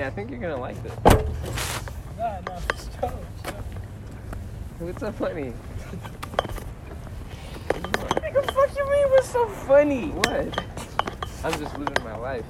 [0.00, 0.94] Hey, I think you're gonna like this.
[2.16, 3.64] Nah, nah, stop, stop.
[4.78, 5.50] What's so funny?
[7.82, 10.06] What the fuck you mean what's so funny?
[10.08, 10.64] What?
[11.44, 12.46] I'm just living my life.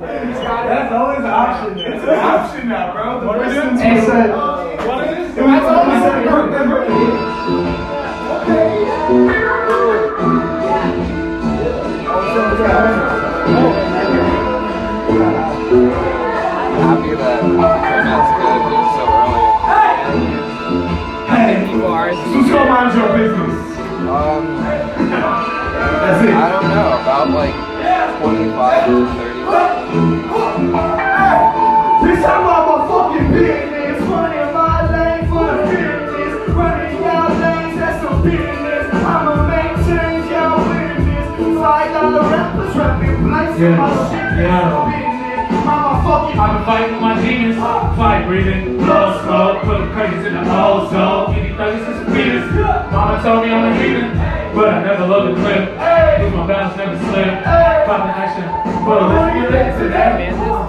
[0.00, 1.78] That's always an option.
[1.78, 3.20] It's an option now, bro.
[3.20, 4.30] The what person said,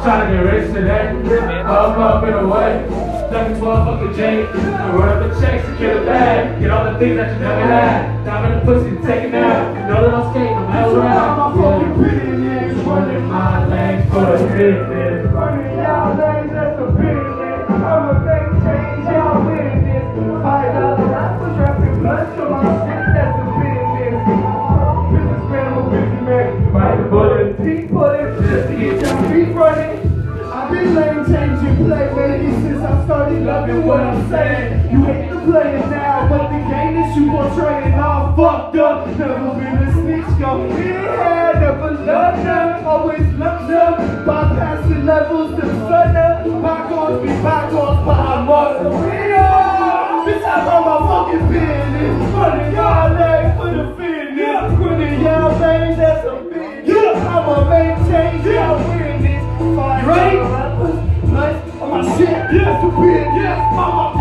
[0.03, 1.61] Trying to get rich today.
[1.61, 2.85] Up, up, and away.
[3.31, 4.43] Ducking 12, fuck the J.
[4.43, 6.59] And run up the checks to kill a bag.
[6.59, 8.25] Get all the things that you never had.
[8.25, 9.73] Dive in the pussy, take it out.
[9.87, 11.55] Know that I'm skating, I'm hell around.
[11.55, 12.85] my fucking business.
[12.85, 15.31] Running my lanes for the business.
[15.31, 16.40] Running y'all lanes,
[33.71, 34.91] loving what I'm saying.
[34.91, 39.07] You hate to play it now, but the game that you portraying all fucked up.
[39.18, 44.25] Never been a snitch, go yeah, never loved them, always loved them.
[44.25, 46.62] Bypassing levels to thunder.
[46.62, 49.62] Bygones be bygones, but I'm on the wheel.
[50.25, 52.33] Bitch, I'm on my fucking business.
[52.35, 54.79] Running y'all legs for the fitness.
[54.79, 57.17] Running y'all lanes, that's a business.
[57.17, 58.90] I'ma make change,
[62.21, 62.53] shit.
[62.53, 63.59] Yes, to business.
[63.73, 64.20] I'm a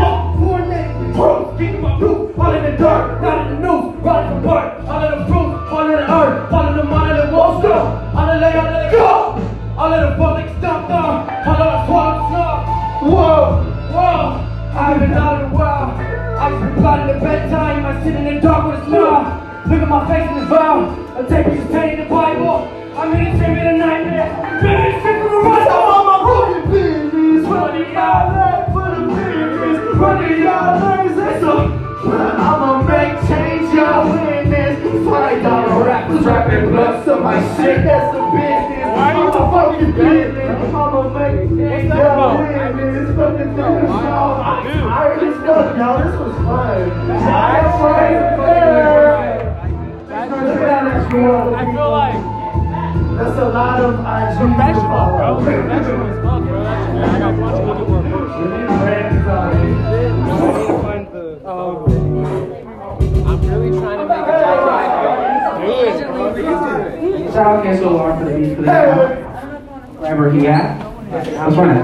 [71.41, 71.83] I was running.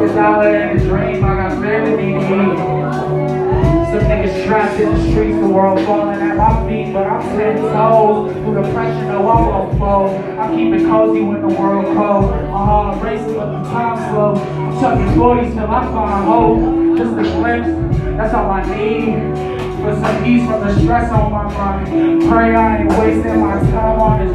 [0.00, 1.24] This dollar in a dream.
[1.24, 2.28] I got family to eat.
[3.90, 7.58] Some niggas trapped in the streets, the world falling at my feet, but I'm ten
[7.58, 8.32] toes.
[8.32, 10.10] Through the pressure, no, I won't fold.
[10.38, 12.30] I'm keeping cozy when the world cold.
[12.30, 14.34] My heart racing, but the time slow.
[14.34, 16.98] I'm chucking 40s till I find hope.
[16.98, 17.68] Just a glimpse,
[18.16, 19.60] that's all I need.
[19.80, 22.22] For some ease from the stress on my mind.
[22.28, 23.69] Pray I ain't wasting my time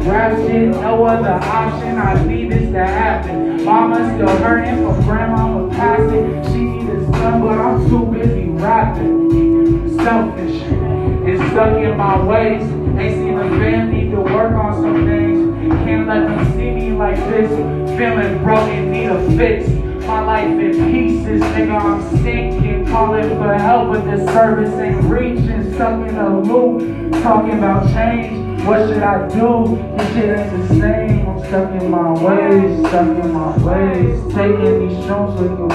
[0.06, 0.70] rap shit.
[0.70, 3.64] No other option, I need this to happen.
[3.64, 6.44] Mama's still hurting from grandmama passing.
[6.52, 9.96] She needed son, but I'm too busy rapping.
[9.98, 12.62] Selfish and stuck in my ways.
[12.98, 15.56] Ain't seen a fan need to work on some things.
[15.84, 17.50] Can't let them see me like this.
[17.98, 19.68] Feeling broken, need a fix.
[20.06, 22.86] My life in pieces, nigga, I'm sinking.
[22.86, 25.74] Calling for help, but the service ain't reaching.
[25.74, 28.45] Stuck in a loop, talking about change.
[28.66, 29.76] What should I do?
[29.96, 31.28] This shit ain't the same.
[31.28, 34.34] I'm stuck in my ways, stuck in my ways.
[34.34, 35.68] Taking these shows with you.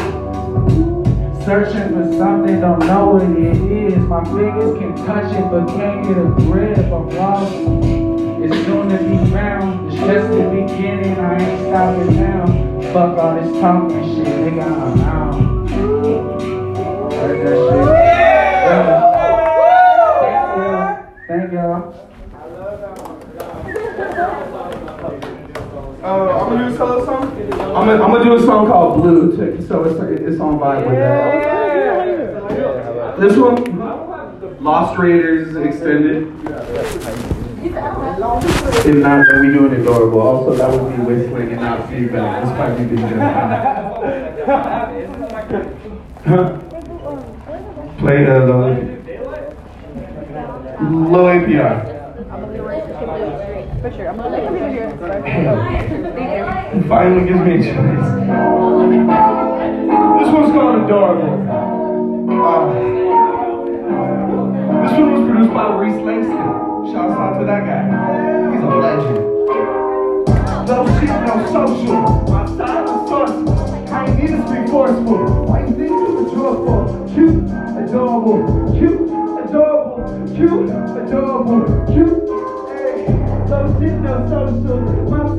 [1.46, 3.96] Searching for something, don't know what it is.
[3.96, 6.80] My fingers can touch it, but can't get a grip.
[6.80, 7.54] I'm lost.
[8.44, 9.88] It's soon to be found.
[9.88, 11.18] It's just the beginning.
[11.18, 12.46] I ain't stopping now.
[12.92, 14.66] Fuck all this talking shit, nigga.
[14.66, 15.01] I'm
[28.12, 29.38] I'm gonna, do a song called Blue.
[29.38, 29.66] too.
[29.66, 31.62] So it's it's on vibe with that.
[33.22, 33.80] This one,
[34.62, 36.28] Lost Raiders extended.
[37.64, 40.20] If not, then we doing adorable.
[40.20, 42.44] Also, that would be whistling and not feedback.
[42.44, 42.98] This might be the
[48.00, 48.76] Play uh, low,
[50.82, 52.02] low APR.
[53.82, 54.10] For sure.
[54.10, 54.52] I'm gonna let you
[56.74, 56.84] here.
[56.88, 58.08] Finally gives me a chance.
[60.20, 61.34] This one's called Adorable.
[62.32, 62.74] Uh,
[64.84, 66.92] this one was produced by Reese Langston.
[66.92, 67.84] Shouts out to that guy.
[68.52, 69.28] He's a legend.
[70.68, 72.02] No shit, no social.
[72.32, 73.90] My style is sourceful.
[73.92, 75.46] I ain't need to speak forceful.
[75.46, 76.80] Why you think you a drug for?
[77.14, 77.44] Cute,
[77.84, 79.02] adorable, cute,
[79.44, 80.00] adorable,
[80.34, 82.18] cute, adorable, cute.
[82.72, 83.12] Hey,
[83.50, 84.80] no shit, no social.
[85.10, 85.31] My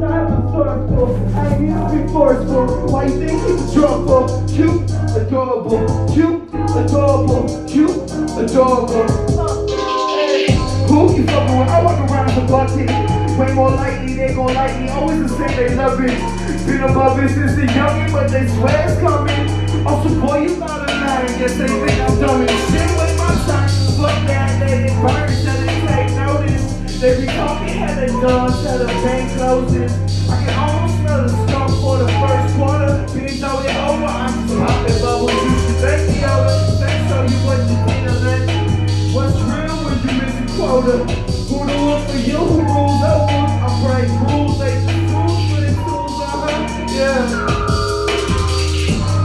[0.52, 1.34] sourceful.
[1.34, 2.66] I ain't speak forceful.
[2.92, 4.22] Why you think drug for?
[4.48, 4.84] Cute,
[5.16, 5.80] adorable,
[6.12, 6.42] cute,
[6.76, 7.96] adorable, cute,
[8.36, 9.08] adorable.
[10.88, 11.68] Who you fucking with?
[11.68, 13.38] I walk around with a bucket.
[13.38, 14.88] Way more lightly, they gon' like me.
[14.90, 16.66] Always the same, they love it.
[16.66, 19.86] Been above it since the youngin', but they swear it's coming.
[19.86, 21.26] Also, boy, you not a man.
[21.38, 23.68] Guess they think I'm dumb shit with my time.
[23.96, 25.61] Fuck that, they burn.
[27.02, 29.90] They be talking, had they done, till the bank closes.
[30.30, 32.94] I can almost smell the skunk for the first quarter.
[33.10, 35.34] Been throw it over, I'm just popping.
[35.34, 36.54] You should thank the other.
[36.78, 38.46] Thanks, show you what you did, and then
[39.10, 41.02] what's real when you miss a quota.
[41.50, 42.38] Who the one for you?
[42.38, 43.50] Who rules over?
[43.50, 44.78] I break rules, they
[45.10, 46.86] rules for the tools, uh-huh.
[46.86, 47.26] Yeah.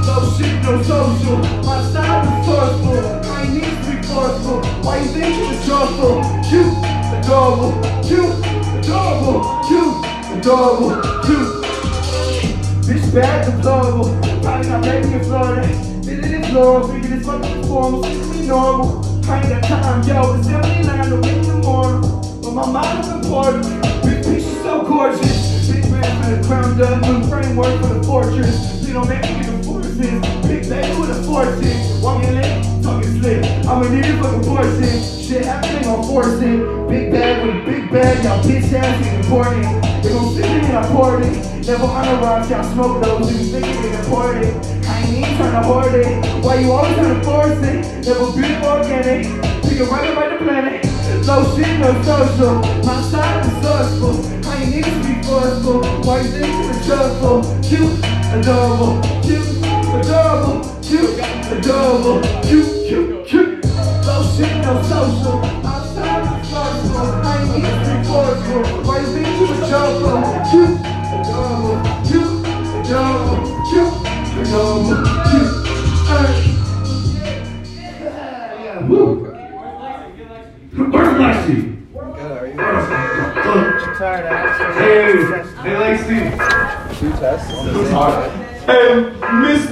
[0.02, 1.38] No shit, no social.
[1.62, 3.06] My style is forceful.
[3.06, 4.66] I ain't need to be forceful.
[4.82, 6.26] Why you think you joyful?
[6.50, 6.74] Cute,
[7.28, 7.74] adorable,
[8.08, 8.40] cute,
[8.80, 10.96] adorable, cute, adorable,
[11.28, 11.60] cute.
[12.88, 14.16] Bitch bad, deplorable.
[14.42, 15.68] Probably not making it Florida.
[16.08, 18.06] It in Florida, figured it's fucking formal.
[18.06, 19.04] It's normal.
[19.30, 20.36] I ain't got time, yo.
[20.36, 22.10] It's 79 to win the morning.
[22.42, 23.64] But my mind is important.
[24.04, 25.70] Big bitch is so gorgeous.
[25.70, 27.02] Big man for the crown done.
[27.02, 28.88] New framework for the fortress.
[28.88, 30.00] You don't make me get the forces.
[30.48, 32.02] Big baby with a fortune.
[32.02, 33.44] Walking lit, talking slick.
[33.68, 35.18] I'm a nigga for the fortune.
[35.28, 36.88] Shit happening on forcing.
[36.90, 38.24] Big bag with a big bag.
[38.24, 39.66] Y'all bitch ass is important.
[40.02, 41.68] Gon' sit in and I poured it.
[41.68, 43.30] Never on a rock, y'all smoke those.
[43.32, 44.66] You think it important.
[44.88, 46.44] I ain't even trying to hoard it.
[46.44, 47.80] Why you always trying to force it?
[48.08, 49.30] Never be organic.
[49.62, 50.86] Pick it right about the planet.
[51.28, 52.56] No shit, no social.
[52.88, 54.16] My side is sourceful.
[54.48, 55.86] I ain't need to be forceful.
[56.02, 57.44] Why you think it's trustful?
[57.62, 57.94] Cute,
[58.34, 59.46] adorable, cute,
[59.94, 61.14] adorable, cute,
[61.54, 63.66] adorable, cute, cute, cute.
[64.08, 65.77] No shit, no social.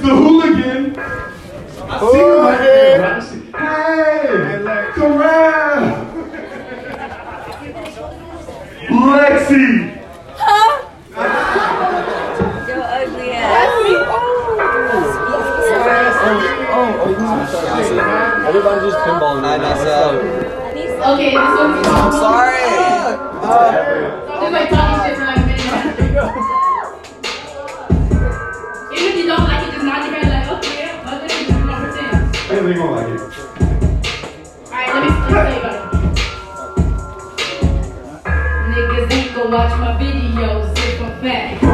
[0.06, 0.96] Hooligan.
[0.98, 3.20] I see you right there.
[3.56, 6.05] Hey, come.
[8.96, 9.92] Lexi.
[12.66, 13.70] Yo, ugly ass.
[14.08, 14.42] Oh.
[18.48, 19.44] Everybody just pinballing.
[19.44, 20.14] I messed up.
[21.06, 22.64] Okay, this one's I'm sorry.
[24.40, 25.66] Just like talking shit for like a minute.
[28.92, 31.28] Even if you don't like it, just nod your head like, okay, yeah, fuck it,
[31.28, 32.36] just don't pretend.
[32.36, 33.45] Hey, they gonna like it.
[39.50, 41.65] Watch my videos if I'm fat.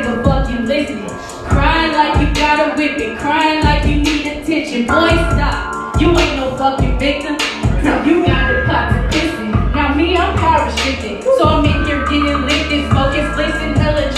[0.00, 1.08] Of fucking listening.
[1.44, 3.16] Crying like you got a whipping.
[3.18, 4.86] Crying like you need attention.
[4.86, 6.00] Boy, stop.
[6.00, 7.36] You ain't no fucking victim.
[7.84, 9.50] Now you got a pot to listen.
[9.50, 11.22] Now me, I'm power restricted.
[11.22, 14.11] So I'm in here getting licked and smoking, listen, hella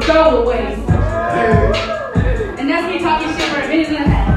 [0.00, 0.88] Be some.
[2.58, 4.28] And that's me talking shit for a minute and a half.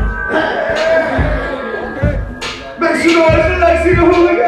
[2.79, 4.40] Make some noise for Lexi the Hooligan.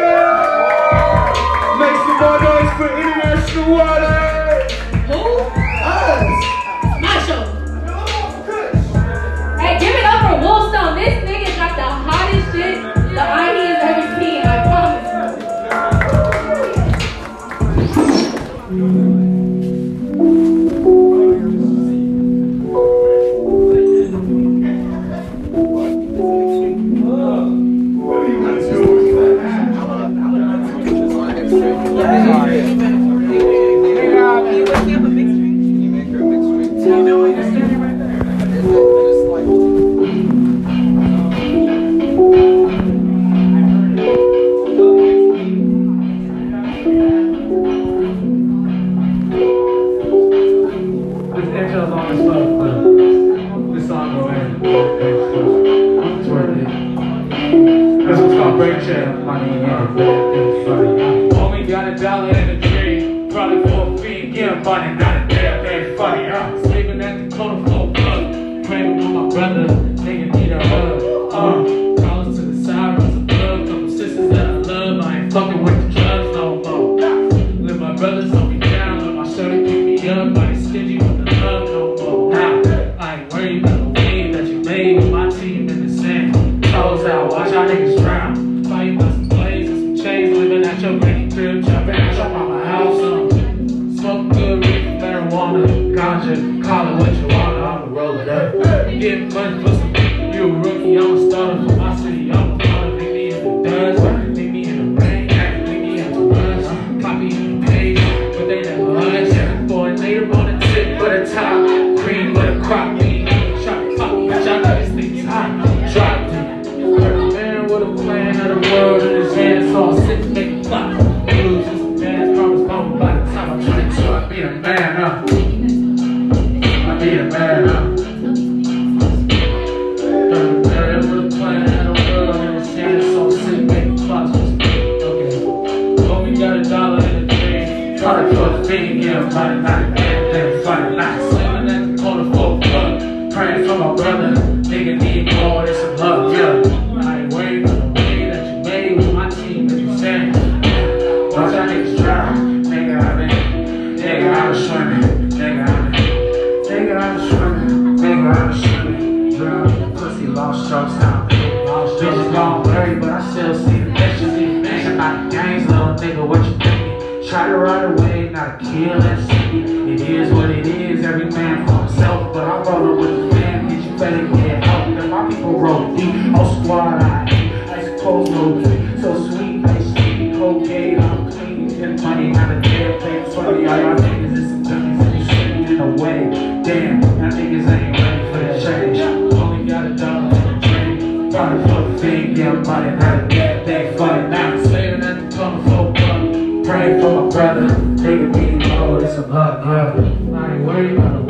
[196.74, 197.68] praying for my brother.
[197.98, 200.01] Take a beat, oh, it's a blood, brother.
[200.36, 201.23] I ain't worried about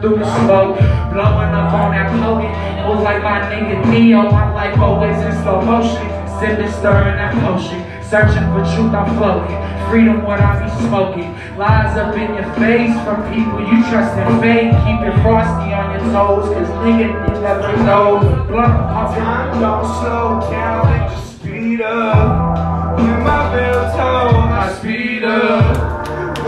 [0.00, 0.76] Through the smoke,
[1.14, 2.50] blowing up on that potion.
[2.50, 6.02] It was like my nigga Neo, my life always in slow motion.
[6.40, 9.56] Sipping, stirring that potion, searching for truth, I'm floating.
[9.88, 11.32] Freedom, what I be smoking.
[11.56, 14.74] Lies up in your face from people you trust and fake.
[14.84, 18.20] Keep it frosty on your toes, cause nigga, you never know.
[18.50, 22.98] Blunt time don't slow down it just speed up.
[22.98, 25.96] When my bell tolls, I speed up.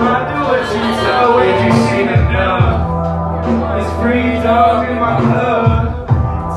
[0.00, 2.67] I do what you tell, when you seen enough.
[3.98, 6.06] It's freedom in my blood.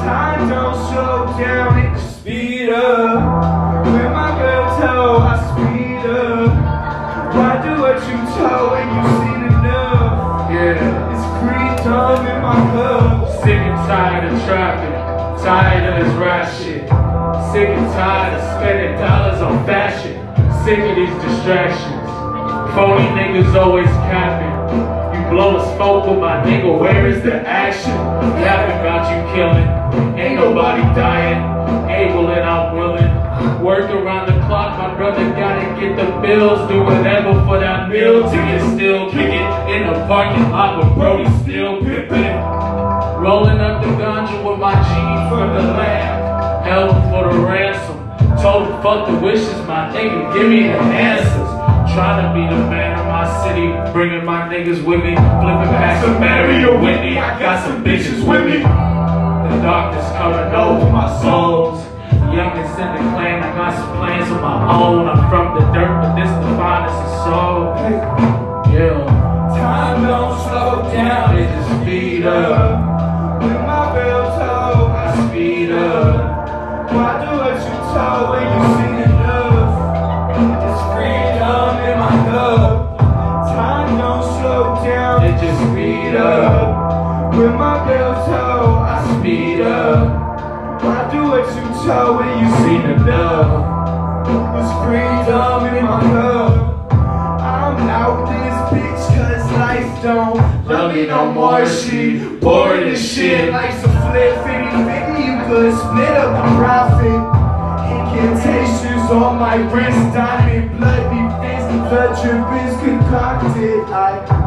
[0.03, 3.83] Time don't slow down, it just speed up.
[3.83, 7.33] When my girl toe, I speed up.
[7.33, 10.51] Why do what you tell when you've seen enough.
[10.51, 11.13] Yeah.
[11.13, 13.41] It's free freedom in my blood.
[13.41, 16.87] Sick and tired of traffic, tired of this rap shit.
[17.51, 20.13] Sick and tired of spending dollars on fashion.
[20.63, 22.05] Sick of these distractions.
[22.75, 24.40] Phony niggas always capping.
[25.81, 27.89] Smoke with my nigga, where is the action?
[27.89, 29.65] Yapping about you killing,
[30.15, 31.41] ain't nobody dying.
[31.89, 33.63] Able and I'm willing.
[33.65, 36.69] Work around the clock, my brother gotta get the bills.
[36.69, 39.41] Do whatever for that meal till you still kicking
[39.73, 42.37] in the parking lot with Brody still pimping.
[43.17, 46.63] Rolling up the ganja with my G from the lab.
[46.63, 47.97] Held for the ransom.
[48.37, 51.49] Told him fuck the wishes, my nigga, give me the answers.
[51.95, 52.90] Trying to be the man
[53.43, 55.15] city, bringing my niggas with me.
[55.15, 58.59] Flipping packs of Mary or Whitney, I got some bitches with me.
[58.59, 61.85] The darkness coming over my souls.
[62.33, 65.07] Youngest in the clan, I got some plans of my own.
[65.07, 67.75] I'm from the dirt, but this is the finest of soul.
[68.71, 69.05] Yeah.
[69.57, 72.80] Time don't slow down, it just speed up.
[86.21, 87.33] Up.
[87.35, 90.21] When my bell toe, I speed up.
[90.83, 93.81] I do what you told when you seen enough?
[94.57, 96.91] It's freedom in my cup.
[96.91, 101.65] I'm out this bitch cause life don't love me no more.
[101.65, 103.51] She boring as shit.
[103.51, 105.23] Life's a flip, 50 50.
[105.25, 107.21] You could split up the profit.
[107.91, 111.67] Incantations on my wrist, diamond bloody fist.
[111.91, 113.79] The drip is concocted.
[113.93, 114.41] I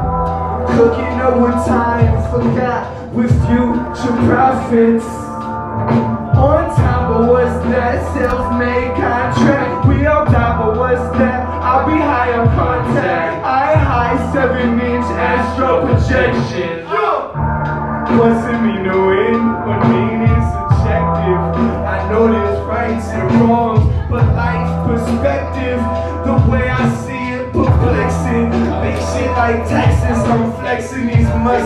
[1.25, 5.24] cooking overtime, forgot with future profits.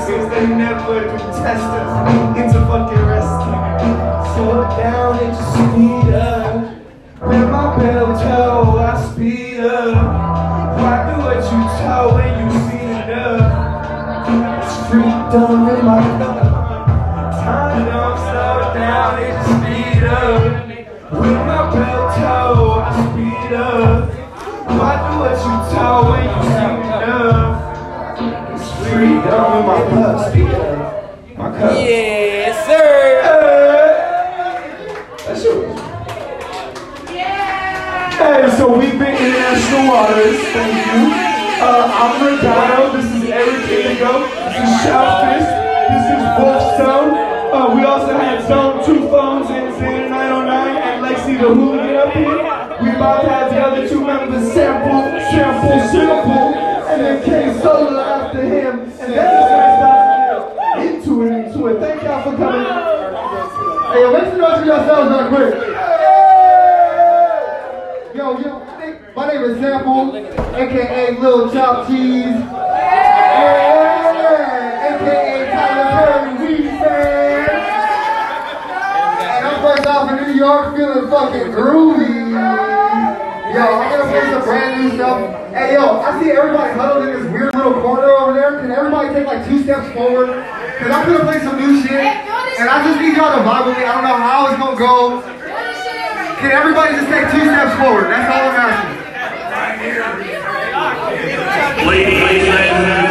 [0.08, 2.27] Muscles, they never do test us
[69.86, 72.24] aka Lil Chop Cheese.
[72.26, 72.98] Yeah,
[74.88, 76.36] aka Tyler
[76.78, 77.48] Perry.
[79.22, 82.32] And I'm first off in New York feeling fucking groovy.
[83.54, 85.18] Yo, I'm gonna play some brand new stuff.
[85.52, 88.60] Hey, yo, I see everybody huddled in this weird little corner over there.
[88.60, 90.28] Can everybody take like two steps forward?
[90.28, 91.92] Cause I'm gonna play some new shit.
[92.58, 93.84] And I just need y'all to vibe with me.
[93.84, 95.22] I don't know how it's gonna go.
[96.40, 98.10] Can everybody just take two steps forward?
[98.10, 98.97] That's all I'm asking.
[101.78, 103.07] Go.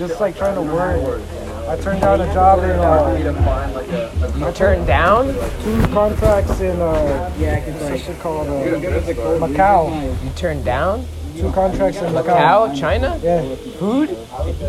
[0.00, 1.20] just like trying to work.
[1.68, 2.70] I turned down a job in.
[2.70, 5.26] Uh, I turned down
[5.62, 6.80] two contracts in.
[6.80, 8.18] Uh, what's it?
[8.24, 10.24] Uh, Macau.
[10.24, 11.04] You turned down
[11.36, 12.24] two contracts in Macau.
[12.24, 13.20] Macau, China?
[13.22, 13.54] Yeah.
[13.78, 14.10] Food?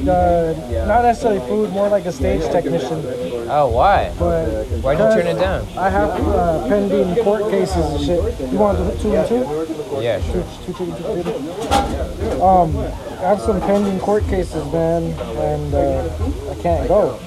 [0.06, 3.02] Uh, not necessarily food, more like a stage technician.
[3.50, 4.14] Oh, why?
[4.20, 5.66] But Why'd you turn it down?
[5.78, 8.52] I have uh, pending court cases and shit.
[8.52, 10.02] You want to do two and two?
[10.02, 10.44] Yeah, sure.
[10.66, 12.42] Two, two, two, two, two.
[12.44, 12.76] Um,
[13.22, 16.10] I have some pending court cases, man, and uh,
[16.50, 17.20] I can't go.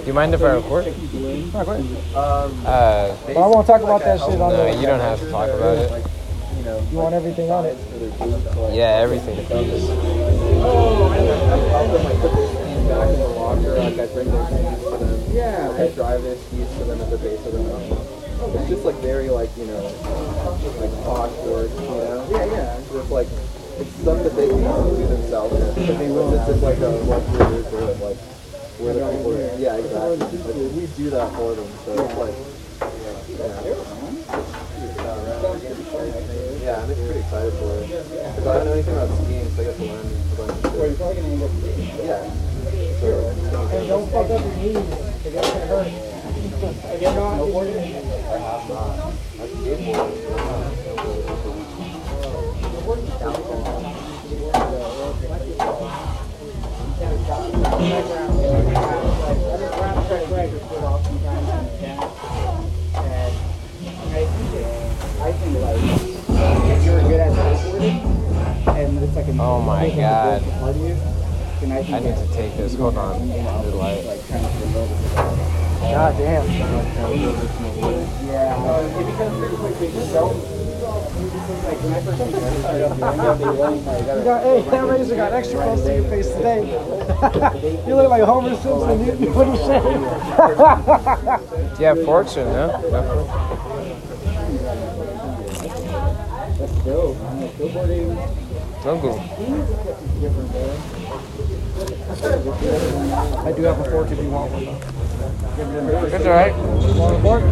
[0.00, 0.86] Do you mind if I record?
[0.86, 2.16] No, go ahead.
[2.16, 4.80] Uh, but I won't talk about that shit on no, the.
[4.80, 6.90] you don't have to talk about it.
[6.90, 7.78] You want everything on it?
[8.74, 9.44] Yeah, everything.
[9.46, 9.88] Please.
[15.32, 17.98] Yeah, I drive this, use for them at the base of the mountain.
[18.58, 19.80] it's just like very like you know
[20.80, 22.28] like clockwork, you know.
[22.32, 22.80] Yeah, yeah.
[22.90, 23.28] Just like
[23.80, 25.56] it's stuff that they can do themselves.
[25.74, 28.18] They will this is like a luxury resort of like
[28.78, 29.56] where the people are.
[29.58, 30.16] Yeah, exactly.
[30.20, 32.34] Like, we do that for them, so it's like
[33.40, 33.56] yeah.
[36.60, 37.88] Yeah, I'm pretty excited for it.
[37.88, 40.70] Because I don't know anything about skiing, so I get to learn a bunch of
[40.72, 41.00] shit.
[42.04, 42.28] Yeah.
[43.00, 44.88] And don't fuck up your knees.
[45.24, 45.86] They get hurt.
[45.88, 48.92] If you're not, I have not.
[49.40, 50.79] I skateboard.
[53.22, 53.26] Oh
[69.66, 70.42] my god.
[70.42, 70.94] part you,
[71.60, 72.74] then I think I need to take this.
[72.74, 73.28] Hold on.
[73.28, 73.34] New
[73.72, 74.02] light.
[74.06, 74.96] like trying to promote it.
[75.80, 76.46] God damn.
[78.26, 78.56] Yeah.
[81.10, 81.26] You
[84.24, 86.70] got, hey, that razor got extra close to your face today.
[87.86, 89.04] you look like Homer Simpson.
[89.04, 89.82] You, you little shit.
[91.76, 92.66] Do you have forks or no?
[92.90, 93.30] No forks?
[96.58, 97.16] That's dope.
[97.20, 97.60] I
[98.82, 99.20] Jungle.
[103.46, 104.99] I do have a fork if you want one.
[105.60, 106.54] It's alright.
[106.96, 107.42] Want a fork?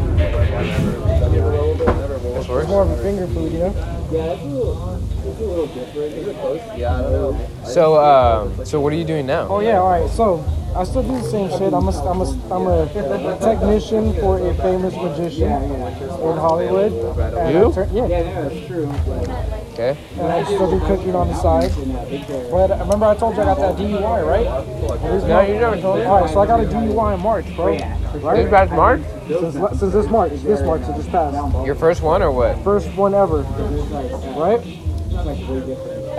[2.39, 3.75] It's more of a finger food, you know?
[4.11, 4.97] Yeah, it's a little,
[5.27, 6.15] it's a little different.
[6.15, 6.61] Is it close?
[6.79, 7.49] Yeah, I don't know.
[7.67, 9.47] So, um, so what are you doing now?
[9.49, 10.11] Oh yeah, all right.
[10.11, 10.43] So
[10.75, 11.75] I still do the same shit.
[11.75, 16.93] I'm a, I'm a, I'm a technician for a famous magician in Hollywood.
[16.93, 17.73] You?
[17.75, 18.07] Turn- yeah.
[18.07, 18.87] Yeah, yeah, that's true.
[19.79, 19.97] Okay.
[20.15, 21.71] And I still do cooking on the side.
[22.51, 24.45] But remember I told you I got that DUI, right?
[25.29, 26.05] No, you never told me.
[26.05, 27.77] All right, so I got a DUI in March, bro.
[27.77, 28.51] This Right?
[28.51, 29.03] past March?
[29.29, 31.65] Since, since this March, this March, so just passed.
[31.65, 32.59] Your first one or what?
[32.65, 33.43] First one ever,
[34.37, 34.59] right?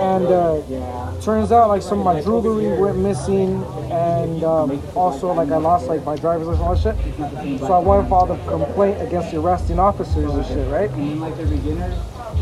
[0.00, 5.50] And uh, turns out like some of my jewelry went missing, and um, also like
[5.50, 7.58] I lost like my driver's license and all that shit.
[7.60, 10.88] So I went and filed a complaint against the arresting officers and shit, right?
[10.92, 11.94] and like the beginners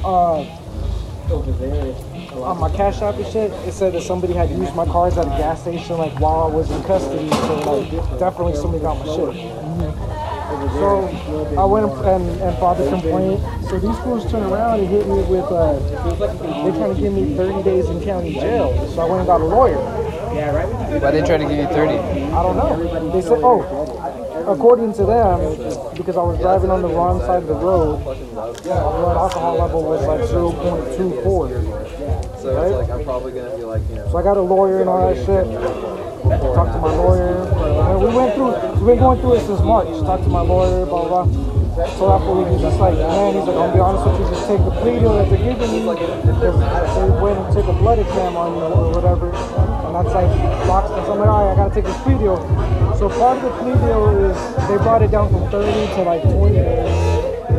[0.05, 0.45] Uh,
[1.31, 1.95] over there.
[2.43, 5.27] on my cash app and shit, it said that somebody had used my cards at
[5.27, 7.29] a gas station like while I was in custody.
[7.29, 9.69] So like definitely somebody got my shit.
[10.79, 11.07] So
[11.59, 13.41] I went and, and filed a complaint.
[13.69, 15.79] So these fools turned around and hit me with uh,
[16.19, 18.73] they're trying to give me 30 days in county jail.
[18.95, 19.79] So I went and got a lawyer.
[20.35, 21.03] Yeah, right.
[21.03, 21.93] Why they try to give you 30?
[21.93, 23.13] I don't know.
[23.13, 23.63] They said, oh,
[24.49, 25.39] according to them,
[25.95, 29.83] because I was driving on the wrong side of the road, my blood alcohol level
[29.83, 32.41] was like 0.24.
[32.41, 34.81] So it's like I'm probably gonna be like, you know, So I got a lawyer
[34.81, 35.45] and all that shit.
[36.55, 37.47] Talked to my lawyer.
[37.89, 39.89] And we went through, we've been going through it since March.
[40.01, 41.55] Talked to my lawyer, blah, blah, blah.
[41.97, 44.49] So after we he's just like, man, he's like, I'll be honest with you, just
[44.49, 45.81] take the plea deal that they're giving me.
[45.87, 49.31] Because they went and took a blood exam on me or whatever.
[49.31, 50.31] And that's like,
[50.67, 50.89] blocks.
[50.89, 52.37] So I'm like, all right, I gotta take this plea deal.
[52.99, 54.35] So part of the plea deal is
[54.67, 56.59] they brought it down from 30 to like 20.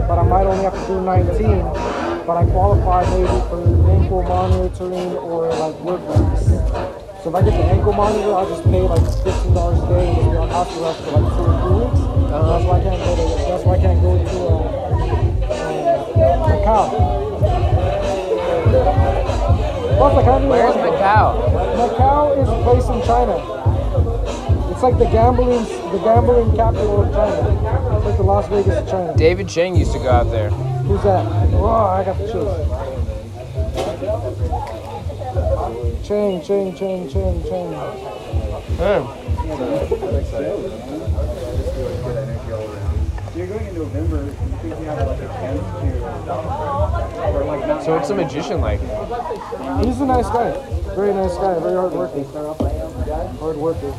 [0.04, 1.64] But I might only have to do 19.
[2.28, 6.44] But I qualify maybe for ankle monitoring or like work release.
[7.24, 10.12] So if I get the ankle monitor, I'll just pay like fifteen dollars a day
[10.12, 12.00] and be on house arrest for like two or three weeks.
[12.28, 13.24] That's why I can't go to.
[13.48, 16.86] That's why I can't go to uh, uh, Macau.
[20.00, 21.28] Plus, like, I Where's Macau?
[21.80, 23.59] Macau is a place in China.
[24.80, 27.98] It's like the gambling, the gambling capital of China.
[27.98, 29.14] It's like the Las Vegas of China.
[29.18, 30.52] David Chang used to go out there.
[30.52, 31.28] Who's that?
[31.56, 32.56] Oh, I got the chills.
[36.08, 37.74] Chang, Chang, Chang, Chang, Chang.
[40.40, 40.70] You're
[43.50, 44.26] going in November.
[44.26, 44.32] You
[44.62, 46.30] think you have like a chance to,
[47.34, 47.84] or like not?
[47.84, 48.80] So what's a magician like?
[49.84, 50.52] He's a nice guy.
[50.94, 51.60] Very nice guy.
[51.60, 52.24] Very hard worker.
[53.40, 53.92] Hard worker.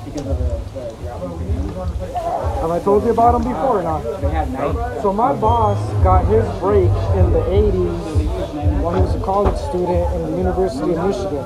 [2.60, 4.02] Have I told you about him before or not?
[4.20, 5.02] They have night.
[5.02, 10.14] So my boss got his break in the 80s while he was a college student
[10.14, 11.44] in the University of Michigan.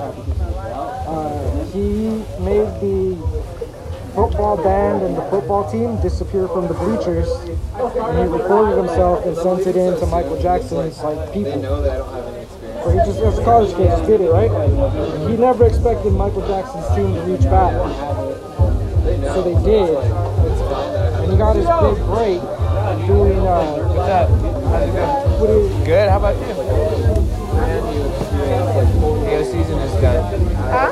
[1.09, 2.09] Uh, he
[2.44, 3.43] made the
[4.14, 7.28] football band and the football team disappear from the bleachers,
[7.74, 11.60] and he recorded himself and sent it in to Michael Jackson's like people.
[11.60, 14.50] But he just, as a college kid, just did it, right?
[15.28, 17.72] He never expected Michael Jackson's team to reach back,
[19.34, 22.40] so they did, and he got his big break
[23.06, 23.38] doing.
[23.40, 24.30] Uh, What's up?
[25.40, 26.08] What is, Good.
[26.08, 26.54] How about you?
[29.24, 30.54] The season is done.
[30.54, 30.88] Huh?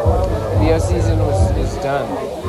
[0.58, 2.41] The season was, is done.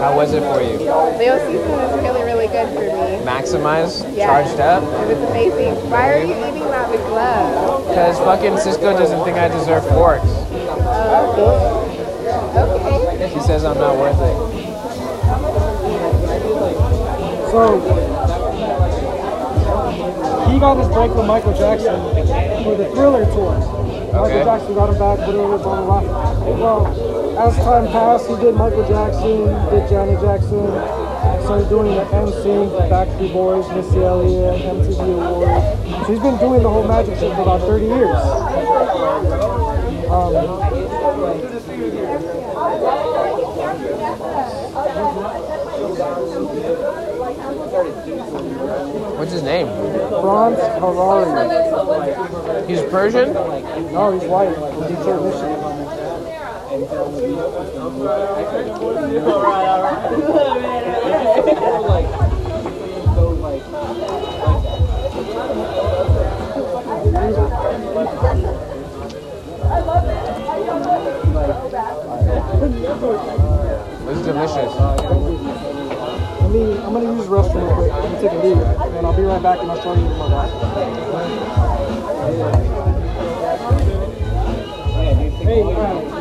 [0.00, 0.78] How was it for you?
[1.18, 3.24] Leo season was really, really good for me.
[3.24, 4.26] Maximize, Yeah.
[4.26, 4.82] charged up.
[4.82, 5.74] It was amazing.
[5.90, 7.88] Why are you eating that with gloves?
[7.88, 10.28] Because fucking Cisco doesn't think I deserve forks.
[10.52, 11.50] Okay.
[12.56, 13.28] Okay.
[13.28, 14.36] He says I'm not worth it.
[17.50, 17.80] So
[20.50, 21.96] he got his break with Michael Jackson
[22.64, 23.54] for the Thriller tour.
[23.58, 24.44] Michael Okay.
[24.44, 26.54] Jackson got him back, whatever, blah blah blah.
[26.56, 26.84] Well,
[27.36, 30.66] as time passed, he did Michael Jackson, did Janet Jackson,
[31.42, 36.06] started doing the NSYNC, Backstreet Boys, Missy Elliott, MTV Awards.
[36.06, 38.16] So he's been doing the whole magic shit for about 30 years.
[40.10, 41.54] Um,
[49.16, 49.66] What's his name?
[50.20, 52.68] Franz Harary.
[52.68, 53.32] He's Persian?
[53.32, 55.63] No, he's white from Detroit, Michigan.
[57.84, 57.92] This
[74.16, 74.72] is delicious.
[76.40, 77.92] Let me, I'm gonna use restroom real quick.
[77.92, 78.56] I'm gonna take a leak,
[78.96, 80.50] and I'll be right back and I'll show you my box.
[85.44, 85.62] Hey,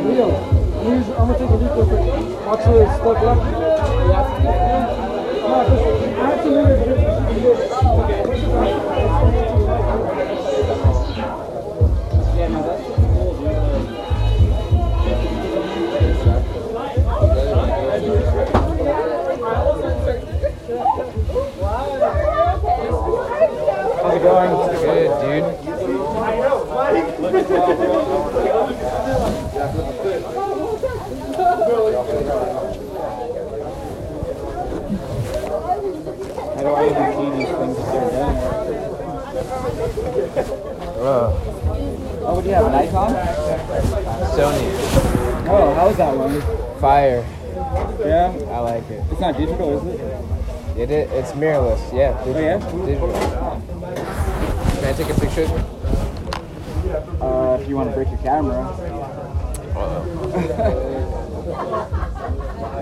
[0.04, 2.46] Leo, use, I'm gonna take a leak real quick.
[2.46, 3.44] Watch the stuff left.
[5.44, 5.84] No, just,
[6.18, 6.78] I have to leave it.
[24.04, 24.52] How's it going?
[24.84, 25.10] Good,
[27.34, 28.20] dude.
[32.14, 32.20] How
[36.62, 38.36] do I even see these things if they're done?
[41.00, 41.34] Ugh.
[42.26, 43.14] Oh, what do you have, a Nikon?
[44.30, 44.70] Sony.
[45.50, 46.42] Oh, how's that one?
[46.80, 47.26] Fire.
[48.06, 48.32] Yeah?
[48.52, 49.04] I like it.
[49.12, 50.00] It's not digital, is it?
[50.78, 51.92] It, it it's mirrorless.
[51.92, 52.16] Yeah.
[52.26, 52.60] Oh, yeah?
[52.86, 53.12] Digital.
[54.76, 55.48] Can I take a picture?
[57.20, 58.70] Uh, if you want to break your camera.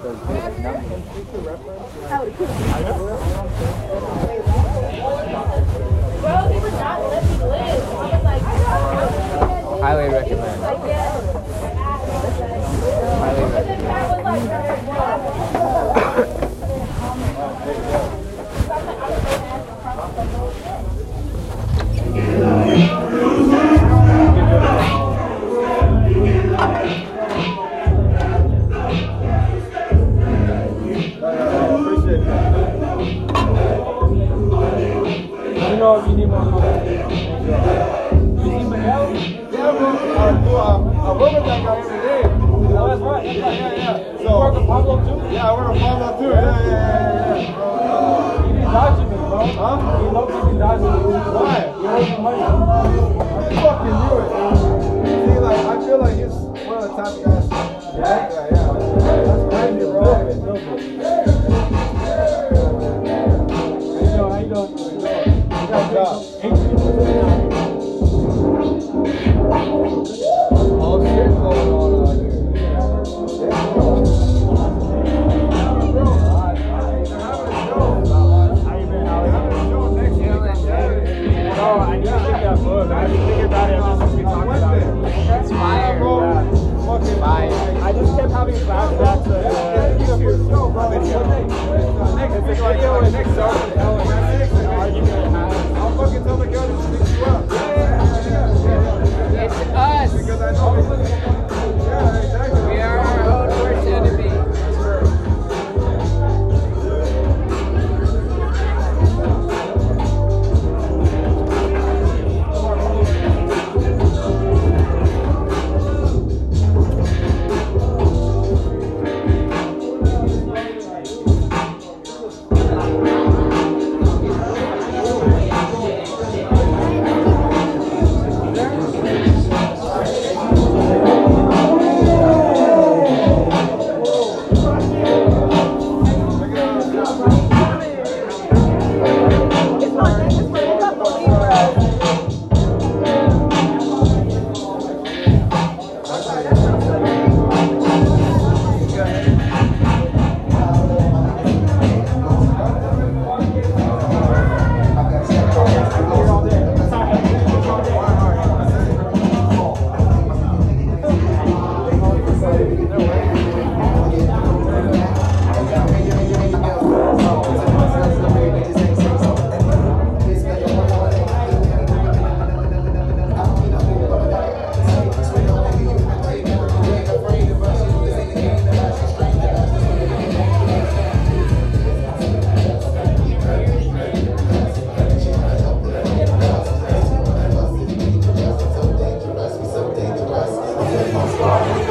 [0.00, 0.16] Highly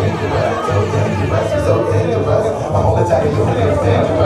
[0.01, 2.45] dangerous, so dangerous, so dangerous.
[2.69, 4.18] I'm all the time of your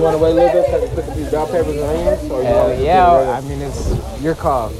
[0.00, 1.80] you want to wait a little bit so I can put these bell peppers and
[1.80, 2.30] onions?
[2.30, 3.20] Or you Hell wanna just yeah.
[3.20, 4.70] get it I mean, it's your call.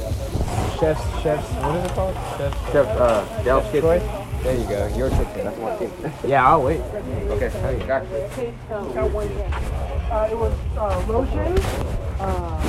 [0.79, 2.15] Chef's, chef's, what is it called?
[2.15, 2.71] Chef's right?
[2.71, 3.81] Chef, uh, Del's Kitchen.
[3.81, 3.99] Troy?
[4.41, 4.87] There you go.
[4.97, 5.45] Your chicken.
[5.45, 6.11] That's my kitchen.
[6.27, 6.81] Yeah, I'll wait.
[6.81, 8.15] Okay, hey, got you.
[10.11, 11.57] Uh, it was uh, lotion,
[12.19, 12.59] uh,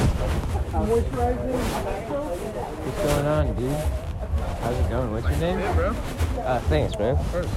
[0.72, 1.53] moisturizing.
[2.84, 3.72] What's going on, dude?
[4.61, 5.11] How's it going?
[5.11, 5.59] What's your name?
[5.59, 5.88] Hey, bro.
[6.42, 7.16] Uh, thanks, man.
[7.24, 7.48] First,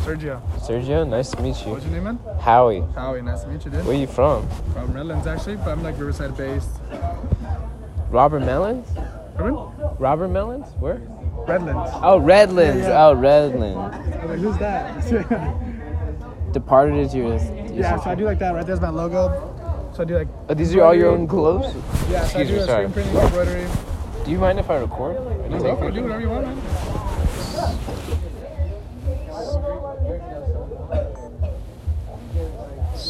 [0.00, 0.42] Sergio.
[0.64, 1.72] Sergio, nice to meet you.
[1.72, 2.18] What's your name, man?
[2.40, 2.82] Howie.
[2.94, 3.20] Howie.
[3.20, 3.84] Nice to meet you, dude.
[3.84, 4.48] Where you from?
[4.72, 6.70] From Redlands, actually, but I'm like Riverside based.
[8.08, 8.88] Robert Mellons?
[9.36, 9.58] Pardon?
[9.98, 10.66] Robert Mellons?
[10.80, 11.02] Where?
[11.46, 11.90] Redlands.
[12.02, 12.80] Oh, Redlands.
[12.80, 13.06] Yeah, yeah.
[13.08, 13.76] Oh, Redlands.
[13.76, 16.52] I'm like, who's that?
[16.52, 17.34] Departed is your.
[17.74, 18.54] yeah, so I do like that.
[18.54, 19.90] Right there's my logo.
[19.94, 20.28] So I do like.
[20.48, 21.74] Oh, these are all your own clothes?
[22.08, 22.88] Yeah, so I do me, sorry.
[22.88, 23.68] screen printing, embroidery.
[24.24, 25.16] Do you mind if I record?
[25.50, 25.92] No, go for it.
[25.94, 27.94] Do whatever you want, man.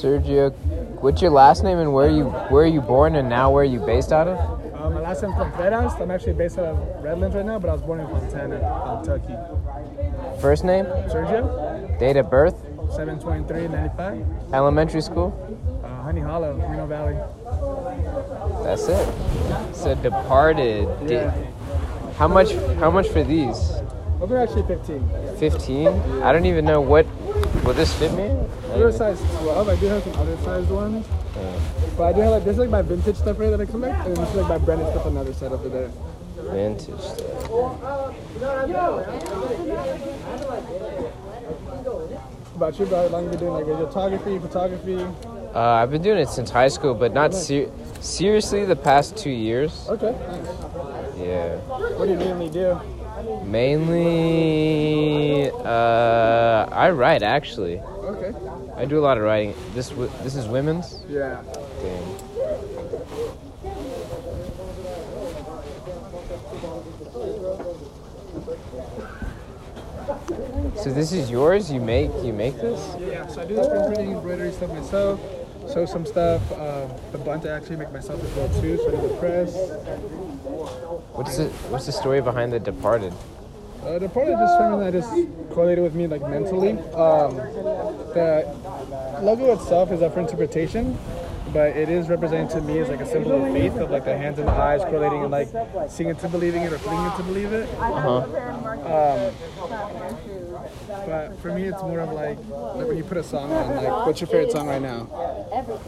[0.04, 0.52] Sergio,
[1.00, 3.64] what's your last name and where you where are you born and now where are
[3.64, 4.36] you based out of?
[4.74, 5.94] Uh, my last name's Contreras.
[5.94, 8.58] I'm actually based out of Redlands right now, but I was born in Fontana,
[9.02, 9.34] Kentucky.
[10.42, 12.54] First name, Sergio, date of birth,
[12.94, 14.52] 72395.
[14.52, 15.32] elementary school.
[15.82, 17.16] Uh, Honey Hollow, Reno Valley.
[18.62, 19.74] That's it.
[19.74, 20.86] So departed.
[21.08, 21.34] Yeah.
[22.18, 22.52] How much?
[22.76, 23.56] How much for these?
[24.18, 25.36] Well, they're actually 15.
[25.38, 25.88] Fifteen.
[26.22, 27.06] I don't even know what.
[27.62, 28.34] Will this fit me?
[28.76, 29.68] They're size 12.
[29.68, 31.06] I do have some other sized ones.
[31.96, 34.06] But I do have like, this is like my vintage stuff right that I collect.
[34.06, 35.90] And this is like my branded stuff on the other side over there.
[36.52, 37.50] Vintage stuff.
[42.56, 45.02] About you, bro, how long have you been doing like photography, photography?
[45.54, 49.30] Uh, I've been doing it since high school, but not ser- seriously the past two
[49.30, 49.86] years.
[49.88, 50.46] Okay, nice.
[51.18, 51.56] Yeah.
[51.96, 52.80] What do you mainly do?
[53.44, 57.80] Mainly, uh, I write actually.
[57.80, 58.32] Okay.
[58.76, 59.54] I do a lot of writing.
[59.74, 61.00] This w- this is women's.
[61.08, 61.42] Yeah.
[61.82, 63.24] Dang.
[70.76, 71.70] So this is yours.
[71.70, 72.80] You make you make this.
[73.00, 75.20] Yeah, so I do the printing, embroidery stuff myself.
[75.68, 76.42] Sew some stuff.
[76.52, 78.76] Uh, the bunt I actually make myself as well too.
[78.76, 79.54] So I do the press.
[81.12, 83.12] What's the what's the story behind the Departed?
[83.82, 85.04] Uh, the part of just something that is
[85.52, 86.70] correlated with me like mentally.
[86.94, 87.36] Um,
[88.16, 88.46] the
[89.20, 90.96] logo itself is up for interpretation,
[91.52, 94.16] but it is represented to me as like a symbol of faith, of like the
[94.16, 95.48] hands and the eyes correlating and like
[95.90, 97.68] seeing it to believing it or feeling it to believe it.
[97.78, 98.22] Uh-huh.
[98.88, 99.34] Um,
[101.06, 104.06] but for me, it's more of like, like when you put a song on, like
[104.06, 105.08] what's your favorite song right now?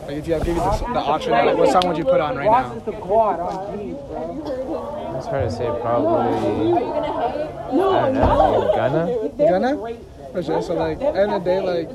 [0.06, 2.20] Like if you have give you the, the option, like what song would you put
[2.20, 2.74] on right now?
[2.80, 5.14] the quad on G's, bro.
[5.16, 5.66] It's hard to say.
[5.80, 6.72] Probably.
[6.76, 8.72] I don't know.
[8.74, 9.28] Gunna.
[9.38, 9.98] Gonna?
[10.32, 10.62] For sure.
[10.62, 11.88] So like, end of the day, like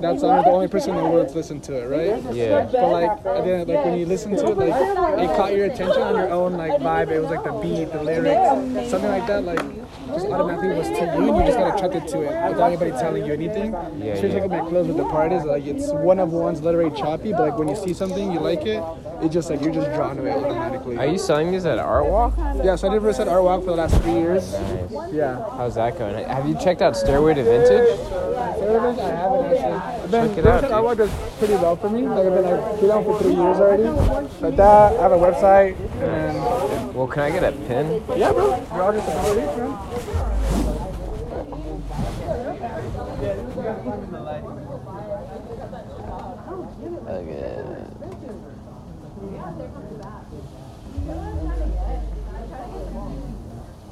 [0.00, 2.34] that song is the only person in the world to listen to it, right?
[2.34, 2.68] Yeah.
[2.70, 5.66] But like, at the end, like when you listen to it, like it caught your
[5.66, 7.10] attention on your own like vibe.
[7.10, 9.44] It was like the beat, the lyrics, something like that.
[9.44, 9.58] Like
[10.06, 13.24] just automatically was to you, and you just got attracted to it without anybody telling
[13.24, 13.72] you anything.
[13.72, 14.40] Yeah, you yeah.
[14.40, 17.40] take my clothes with the part is like it's one of one's literally choppy, but
[17.40, 18.82] like when you see something you like it,
[19.22, 20.96] it just like you're just drawn to it automatically.
[20.96, 22.34] Are you selling these at Art Walk?
[22.64, 22.76] Yeah.
[22.76, 24.52] So I did Riverside Art Walk for the last three years.
[24.52, 25.12] Nice.
[25.12, 25.44] Yeah.
[25.56, 26.24] How's that going?
[26.26, 27.98] Have you checked out Stairway to Vintage?
[28.58, 29.87] Service, I haven't actually.
[30.08, 30.86] I've been, Check it out, Riverside dude.
[30.86, 32.08] Art does pretty well for me.
[32.08, 32.44] Like I've been
[32.88, 33.82] like on for three years already.
[34.40, 38.02] But that, I have a website, and Well, can I get a pin?
[38.16, 38.56] yeah, bro.
[38.72, 40.78] You're all just about it, man.
[47.08, 47.84] Okay.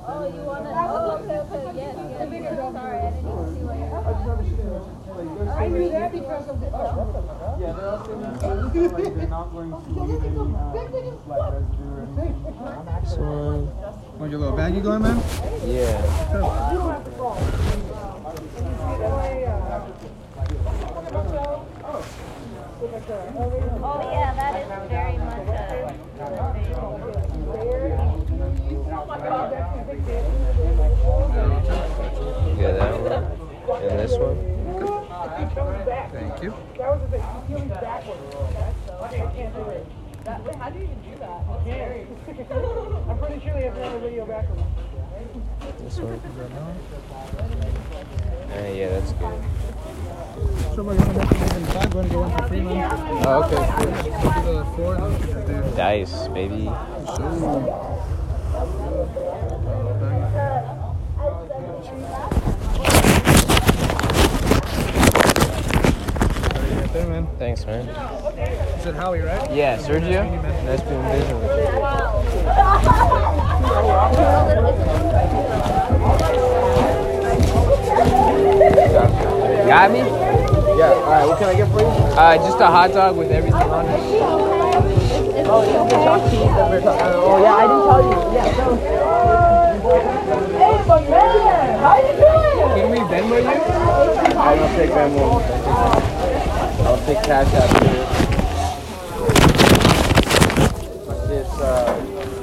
[0.09, 0.71] Oh, you want to?
[0.71, 2.73] Oh, okay, okay, yes, yes.
[2.73, 5.51] Sorry, I didn't even see what you're.
[5.51, 6.67] I knew that because of the.
[8.77, 9.07] This one.
[13.07, 15.17] Uh, uh, Want your little baggie going, man?
[15.65, 15.97] Yeah.
[23.83, 25.87] Oh, yeah, that is very much a.
[32.59, 33.83] Yeah, that one.
[33.83, 34.56] And this one.
[35.27, 36.55] Thank you.
[36.79, 37.21] That was a big.
[40.57, 41.41] How do you even do that?
[43.09, 44.63] I'm pretty sure they have another video backwards.
[45.81, 46.21] This one.
[48.51, 49.43] Uh, yeah, that's good.
[50.75, 52.91] So we're gonna make it in the back, going to go one for free, man.
[53.27, 53.57] Oh, okay.
[54.11, 55.77] Go to the floor, and we can just do.
[55.77, 56.71] Dice, baby.
[67.21, 67.39] Man.
[67.39, 67.87] Thanks, man.
[67.87, 69.53] You said Howie, right?
[69.53, 70.25] Yeah, Sergio.
[70.65, 71.37] Nice being you.
[79.67, 79.99] Got me?
[79.99, 80.93] Yeah.
[80.93, 81.27] All right.
[81.27, 81.87] What can I get for you?
[81.87, 84.01] Uh, just a hot dog with everything on it.
[85.49, 85.63] Oh
[87.43, 88.11] yeah, I didn't tell you.
[88.35, 88.47] Yeah.
[90.59, 91.79] Hey, my man.
[91.79, 92.57] How you doing?
[92.77, 93.49] Can we Venmo you?
[94.39, 96.16] I don't take Venmo.
[96.81, 97.87] I'll take cash app too.
[101.33, 101.95] It's uh,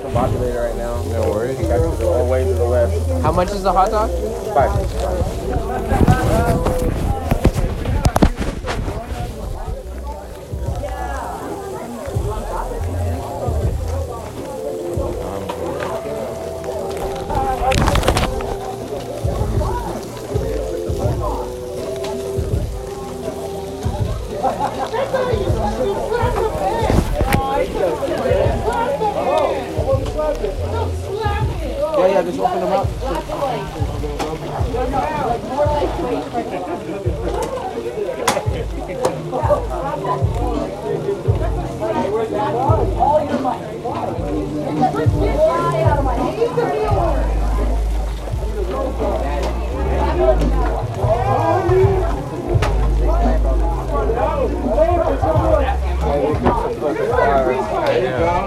[0.03, 1.01] combobulated right now.
[1.03, 1.57] No worries.
[1.67, 2.93] Back to the way to the left.
[3.21, 4.09] How much is the hot dog?
[4.53, 4.73] Five.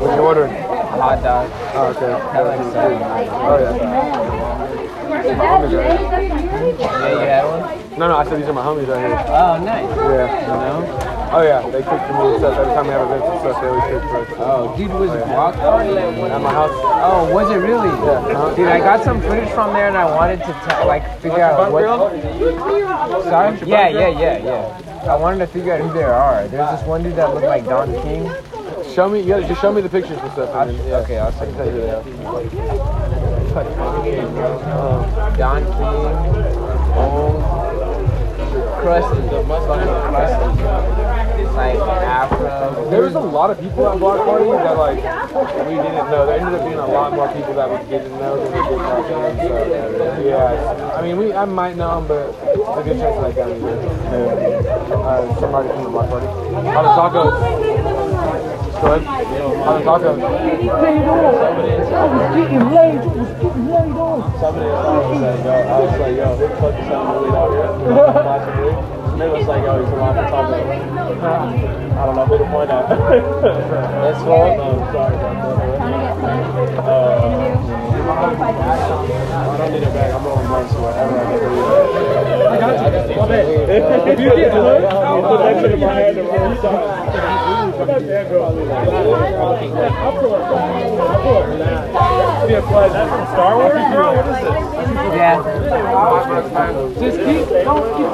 [0.06, 0.52] What you ordering?
[0.54, 1.50] Hot dog.
[1.74, 2.12] Oh, okay.
[2.14, 3.02] Like oh, seven.
[3.02, 3.74] Oh, yeah.
[6.78, 7.98] Yeah, you had one?
[7.98, 9.18] No, no, I said these are my homies right here.
[9.26, 9.90] Oh, nice.
[9.96, 10.40] Yeah.
[10.42, 10.78] You know?
[11.32, 11.60] Oh, yeah.
[11.70, 12.54] They cook for me and stuff.
[12.56, 14.30] Every time we have events and stuff, they always cook for us.
[14.38, 15.90] Oh, dude, was it block party?
[15.98, 16.70] At my house.
[16.72, 17.88] Oh, was it really?
[17.88, 18.30] Yeah.
[18.30, 18.54] Uh-huh.
[18.54, 21.72] Dude, I got some footage from there and I wanted to ta- like figure out
[21.72, 21.82] what.
[23.24, 23.58] Sorry?
[23.68, 25.10] Yeah, yeah, yeah, yeah.
[25.10, 26.46] I wanted to figure out who they are.
[26.46, 28.30] There's this one dude that looked like Don King.
[28.96, 30.48] Show me, you gotta just show me the pictures and stuff.
[30.54, 30.96] I'll, and then, yeah.
[31.00, 32.02] Okay, I'll send tell you are.
[35.36, 36.24] Don King,
[36.96, 37.44] old,
[38.80, 40.64] crusty, fucking crusty,
[41.52, 42.88] like Afro.
[42.88, 46.24] There was a lot of people at Block Party that like we didn't know.
[46.24, 48.78] There ended up being a lot more people that we didn't know than we did
[48.78, 50.16] back then.
[50.16, 53.24] So yeah, I mean we I might know them, but it's a good chance that
[53.26, 53.66] I got you.
[54.96, 56.26] Uh, somebody from the Block Party.
[56.26, 58.05] On the tacos.
[58.76, 59.26] Go ahead.
[59.66, 60.20] On the tacos.
[64.40, 67.52] Somebody was like, yo, I was like, yo, who the fuck is sounding really loud
[67.56, 67.72] here?
[69.16, 70.60] They was like, yo, he's a lot of tacos.
[71.96, 72.88] I don't know who to point at.
[72.88, 74.56] That's fine.
[74.56, 75.76] No, sorry about that.
[76.76, 77.56] Uh,
[78.06, 80.12] I don't need a bag.
[80.12, 81.65] I'm rolling I get to leave.
[83.18, 83.58] I got you.
[83.58, 84.08] My bad.
[84.08, 88.16] If you get to it, I'll put that shit in my hand and roll side.
[92.46, 94.16] That's from Star Wars, bro?
[94.16, 94.76] What is it?
[95.16, 95.42] Yeah.
[96.98, 98.10] Just keep, don't keep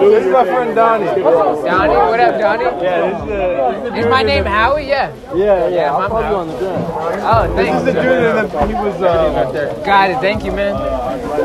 [0.00, 1.06] This is my friend Donnie.
[1.06, 2.64] Donnie, what up, Donnie?
[2.64, 3.96] Yeah, this is the.
[3.98, 4.86] Is my name Howie?
[4.88, 5.14] Yeah.
[5.34, 5.94] Yeah, yeah.
[5.94, 6.84] I'm I'll follow you on the gram.
[7.22, 9.02] Oh, This is the dude that he was.
[9.02, 10.18] Uh, Got it.
[10.20, 10.74] Thank you, man.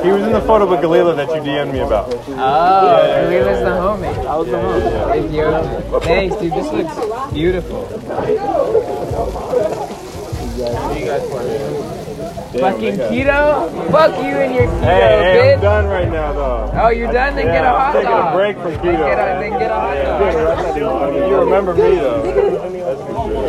[0.04, 2.14] he was in the photo with Galila that you DM'd me about.
[2.32, 2.92] Ah.
[2.92, 4.14] Oh, Kalila's the homie.
[4.26, 5.26] I was the homie.
[5.26, 6.02] Ethiopian.
[6.02, 6.54] Thanks, dude.
[6.54, 6.96] This looks
[7.34, 7.86] beautiful.
[12.50, 13.70] Fucking keto?
[13.92, 16.72] Fuck you and your keto, Hey, hey, I'm done right now, though.
[16.82, 17.36] Oh, you're done?
[17.36, 18.34] Then get a Yeah, I'm hot taking dog.
[18.34, 19.06] a break from Then keto.
[19.06, 19.96] get a, then get a hot
[20.80, 21.14] dog.
[21.16, 22.22] You remember me though.
[22.24, 23.44] That's for sure.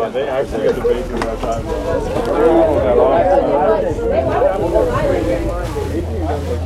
[0.00, 1.64] Yeah, they actually got the bacon that time.
[6.50, 6.56] Do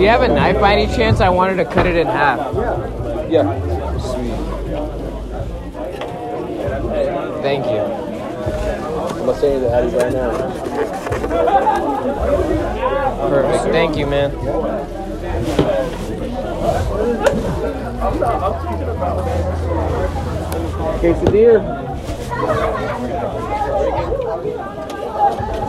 [0.00, 1.20] you have a knife by any chance?
[1.20, 2.52] I wanted to cut it in half.
[2.52, 3.30] Yeah.
[3.30, 3.98] Yeah.
[3.98, 4.32] Sweet.
[7.42, 7.78] Thank you.
[7.78, 10.30] I'm gonna say that right now.
[13.28, 13.72] Perfect.
[13.72, 14.32] Thank you, man.
[21.00, 21.86] Quesadilla.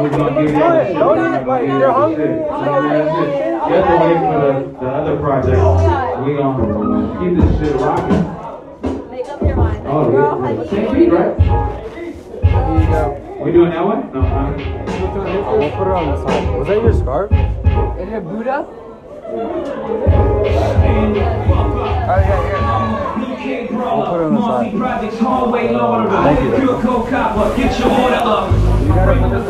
[0.00, 0.94] We're gonna give you the shit.
[0.94, 2.24] Don't eat, like, give you you're the hungry.
[2.24, 2.48] shit.
[2.48, 3.38] That's it.
[3.54, 5.58] You have to wait for the, the other project.
[6.24, 6.64] We gonna
[7.20, 8.22] keep this shit rocking.
[9.10, 9.86] Make up your mind.
[9.86, 10.70] Oh, yeah.
[10.70, 11.34] Same beat, right?
[11.40, 13.02] Here you go.
[13.44, 14.12] We doing that one?
[14.12, 14.52] No, huh?
[15.58, 16.58] We'll put it on the side.
[16.58, 17.30] Was that your scarf?
[17.30, 18.66] Is it Buddha?
[20.44, 20.82] Yeah,
[23.38, 23.68] here.
[23.70, 24.72] We'll put it on the side.
[26.24, 26.56] Thank you.
[26.58, 28.73] Pure cold copper, get your order up.
[28.84, 29.40] Gotta the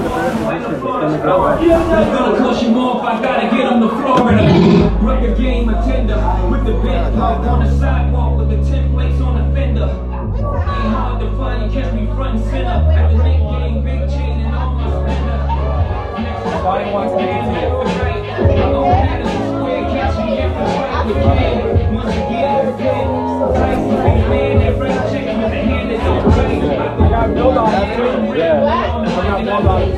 [0.95, 5.69] gonna go gonna you more if I gotta get on the floor and rugged game
[5.69, 6.17] attender
[6.49, 9.91] with the big pump on the sidewalk with the templates on the fender.
[9.91, 14.09] Ain't hard to find, you catch me front and center at the Nick game, big
[14.09, 15.39] chain and all my spender.
[16.45, 18.25] To fight one stand left and right.
[18.39, 21.95] I'm gonna have this square, catch me if I fight with me.
[21.95, 24.54] Once again, again, to man,
[27.25, 28.37] I got build on it.
[28.37, 28.65] Yeah.
[28.67, 29.95] I got build on it.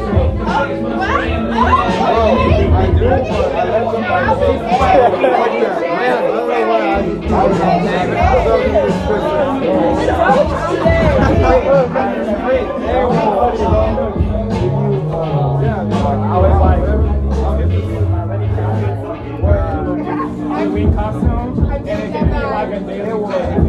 [20.47, 23.66] Halloween costume, and it can be like thing.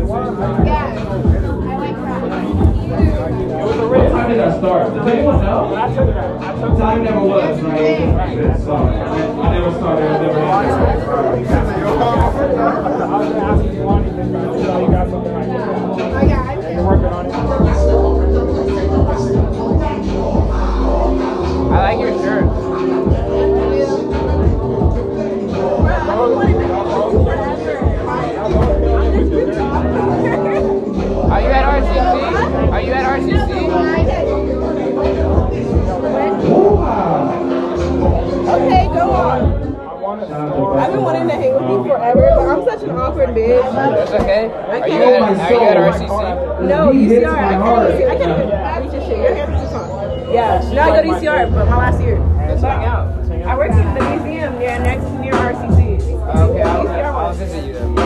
[4.47, 4.93] What time did I start?
[4.93, 6.77] Does anyone know?
[6.77, 8.57] Time never was, right?
[8.59, 8.79] So, I
[9.51, 10.87] never started, I never got like.
[16.73, 17.31] You're working on it.
[21.69, 22.66] I like your shirt.
[38.57, 39.67] Okay, go on.
[40.79, 43.61] I've been wanting to hang with you forever, but I'm such an awkward bitch.
[43.73, 44.49] That's okay.
[44.49, 46.67] Are you at, are you at RCC?
[46.67, 47.27] No, UCR.
[47.27, 49.17] I can't even, I can't even reach your shit.
[49.19, 50.33] Your hands are on.
[50.33, 52.19] Yeah, no, I go to UCR, but my last year.
[52.19, 53.15] Let's hang out.
[53.17, 53.49] Let's hang out.
[53.49, 56.01] I work at the museum near next near RCC.
[56.35, 57.97] Okay, I'll, I'll visit you then.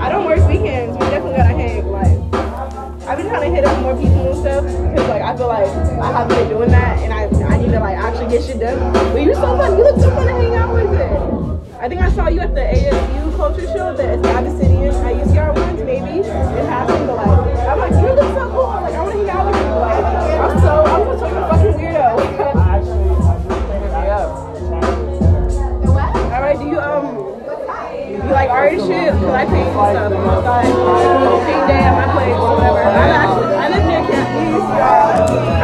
[0.00, 0.85] I don't work weekends.
[3.16, 5.66] I've been trying to hit up more people and stuff because like I feel like
[6.04, 8.92] I haven't been doing that, and I I need to like actually get shit done.
[8.92, 9.78] But you're so fun.
[9.78, 10.92] You look so fun to hang out with.
[10.92, 11.80] It.
[11.80, 15.80] I think I saw you at the ASU culture show, the Abyssinian at UCR once,
[15.80, 16.28] maybe.
[16.28, 18.85] It happened, but like I'm like you look so cool.
[28.48, 29.12] Like and shit?
[29.12, 30.12] Cause I paint stuff.
[30.12, 30.70] Like
[31.46, 32.82] paint day at my place whatever.
[32.82, 35.55] I'm actually I live near Camp East.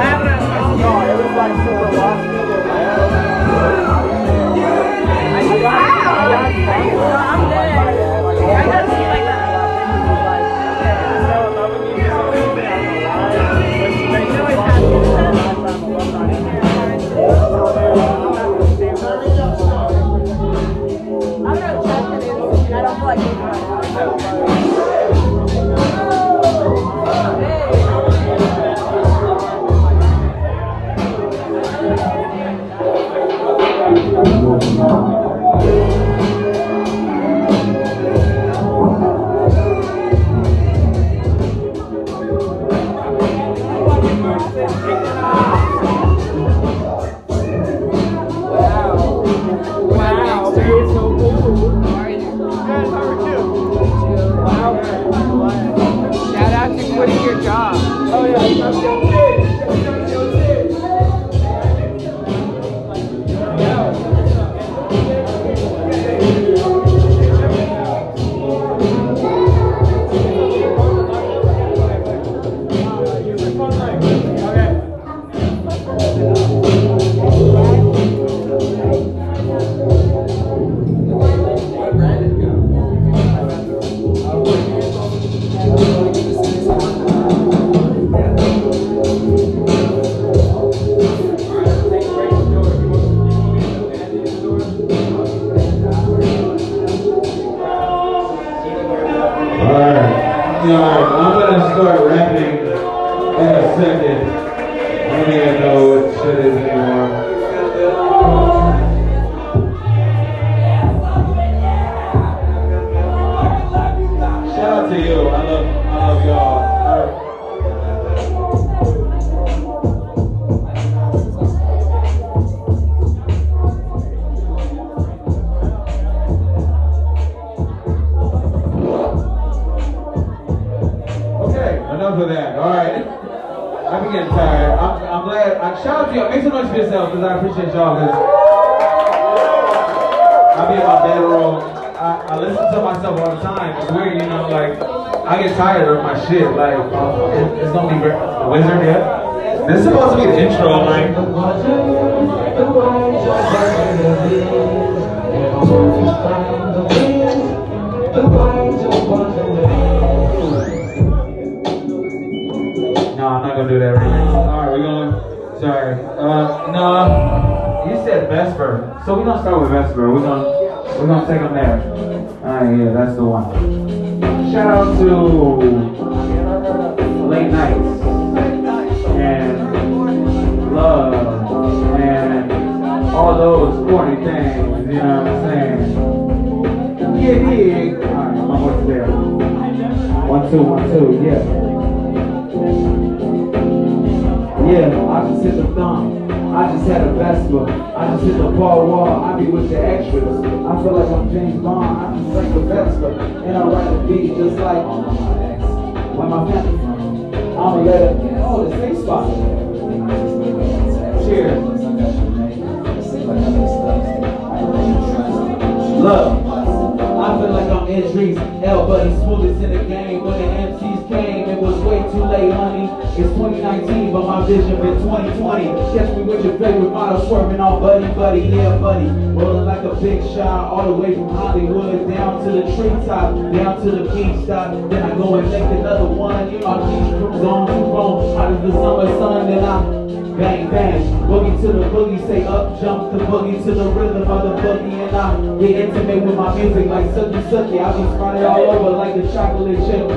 [230.83, 234.75] All the way from Hollywood down to the treetop, down to the beach stop.
[234.91, 236.53] Then I go and make another one.
[236.53, 238.37] You know, I keep cruise on, too long.
[238.37, 240.03] Hot as the summer sun, then I
[240.33, 244.43] Bang, bang, boogie to the boogie, say up, jump the boogie to the rhythm of
[244.43, 247.85] the boogie, and I get intimate with my music like sucky sucky.
[247.85, 250.09] I be spotted all over like a chocolate chip.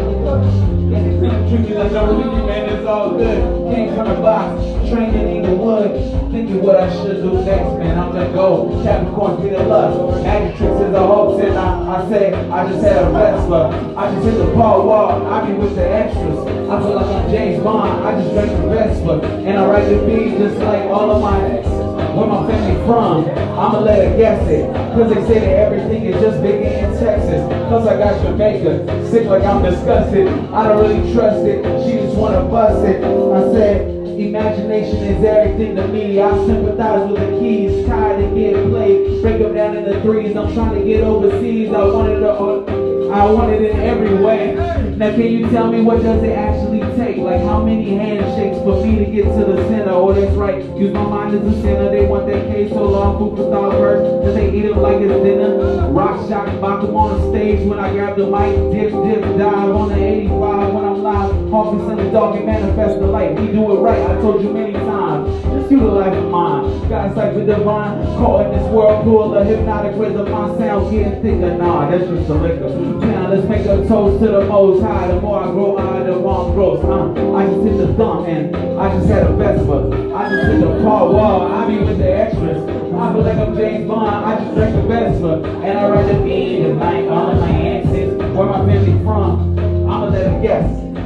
[1.50, 3.76] Tricky like a Luigi, man, it's all good.
[3.76, 6.24] Came from the box, training in the wood.
[6.46, 7.98] Thinking what I should do next, man.
[7.98, 8.70] I'm gonna go.
[8.84, 10.22] Capricorn, lust.
[10.22, 13.96] Magic tricks is the hopes, and I, I say, I just had a Vespa.
[13.98, 16.38] I just hit the ball wall, I be with the extras.
[16.70, 19.26] I feel like I'm James Bond, I just drank the Vespa.
[19.26, 21.74] And I write the beat just like all of my exes
[22.14, 23.26] where my family from,
[23.58, 24.72] I'ma let her guess it.
[24.94, 27.42] Cause they say that everything is just bigger in Texas.
[27.70, 30.28] Cause I got Jamaica, sick like I'm disgusted.
[30.54, 33.04] I don't really trust it, she just wanna bust it.
[33.04, 36.22] I said, Imagination is everything to me.
[36.22, 39.22] I sympathize with the keys, tired of getting played.
[39.22, 40.38] Break them down into threes.
[40.38, 41.74] I'm trying to get overseas.
[41.74, 42.32] I wanted to.
[42.32, 44.56] Uh, I want it in every way.
[44.96, 47.18] Now can you tell me what does it actually take?
[47.18, 49.92] Like how many handshakes for me to get to the center?
[49.92, 50.64] Oh, that's right.
[50.78, 51.92] Use my mind as a sinner.
[51.92, 54.26] They want that case so long, food for thought first.
[54.26, 55.92] Then they eat it like it's dinner.
[55.92, 58.56] Rock shock, box them on the stage when I grab the mic.
[58.72, 60.74] Dip, dip, dive on the 85
[61.16, 61.54] when I'm live.
[61.54, 63.40] Office in the dark and manifest the light.
[63.40, 64.02] We do it right.
[64.02, 65.44] I told you many times.
[65.44, 66.90] Just you the life of mine.
[66.90, 68.06] Got a cipher divine.
[68.18, 70.30] Caught in this whirlpool of hypnotic rhythm.
[70.32, 71.58] My sound getting thicker.
[71.58, 72.70] Nah, that's just the liquor.
[72.70, 75.08] Now let's make a toast to the most high.
[75.08, 76.84] The more I grow, I the more I'm gross.
[76.84, 80.14] Uh, I just hit the thumb and I just had a Vespa.
[80.14, 81.52] I just hit the car wall.
[81.52, 82.64] I be with the extras.
[82.96, 84.26] I feel like I'm James Bond.
[84.26, 85.44] I just drank a Vespa.
[85.64, 88.14] And I write the beat and like all of my answers.
[88.36, 89.45] Where my family from?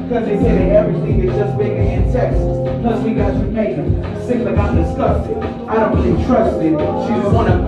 [0.10, 2.42] Cause they say that everything is just bigger in Texas.
[2.82, 4.26] Plus we got Jamaica.
[4.26, 5.38] Sick like I'm disgusted.
[5.70, 6.72] I don't really trust it.
[6.72, 7.62] She just wanna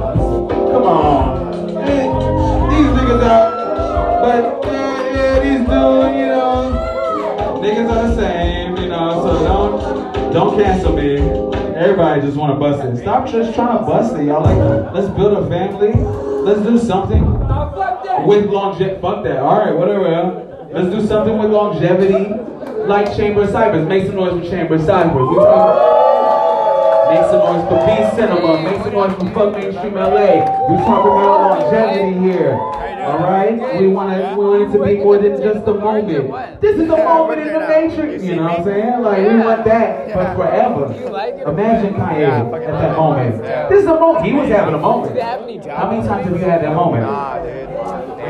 [0.72, 1.70] come on.
[1.86, 2.08] Hey,
[2.72, 3.62] These niggas are
[4.24, 10.34] but yeah, yeah, these dudes, you know, niggas are the same, you know, so don't
[10.34, 11.18] don't cancel me.
[11.76, 13.04] Everybody just wanna bust it.
[13.04, 14.42] Stop just trying to bust it, y'all.
[14.42, 15.94] Like, let's build a family.
[15.94, 17.24] Let's do something
[18.26, 19.00] with longevity.
[19.00, 19.42] Fuck that.
[19.42, 20.51] Alright, whatever.
[20.74, 22.34] Let's do something with longevity.
[22.88, 23.86] Like Chamber of Cypress.
[23.88, 25.28] Make some noise for Chamber of Cypress.
[25.28, 26.02] We talking
[27.12, 28.64] Make some noise for B Cinema.
[28.64, 30.48] Make some noise for Fuck Mainstream LA.
[30.70, 32.54] We talking about longevity here.
[33.02, 36.62] All right, we want to we want it to be more than just a moment.
[36.62, 38.24] This is a moment in the matrix.
[38.24, 39.02] You know what I'm saying?
[39.02, 40.86] Like we want that, but forever.
[41.50, 43.42] Imagine Kanye at that moment.
[43.70, 44.26] This is a moment.
[44.26, 45.20] He was having a moment.
[45.20, 47.04] How many times have you had that moment?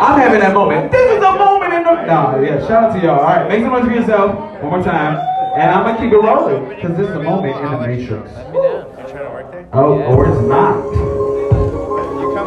[0.02, 0.92] I'm having that moment.
[0.92, 1.94] This is a moment in the.
[2.06, 2.60] Nah, yeah.
[2.68, 3.20] Shout out to y'all.
[3.20, 5.16] All right, make some noise for yourself one more time,
[5.56, 8.32] and I'm gonna keep it rolling because this is a moment in the matrix.
[9.74, 10.76] Oh, or it's not.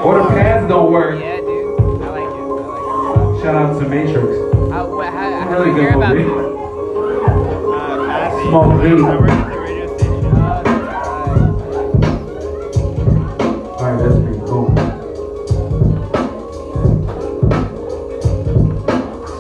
[0.05, 1.19] Or the pads don't work.
[1.21, 2.03] Yeah, dude.
[2.03, 2.35] I like it.
[2.35, 4.17] I like Shout out to Matrix.
[4.37, 4.71] it.
[4.73, 6.29] How, what, how, how Really do you hear good about movie.
[6.29, 6.35] me?
[8.11, 9.64] Uh, Small beat.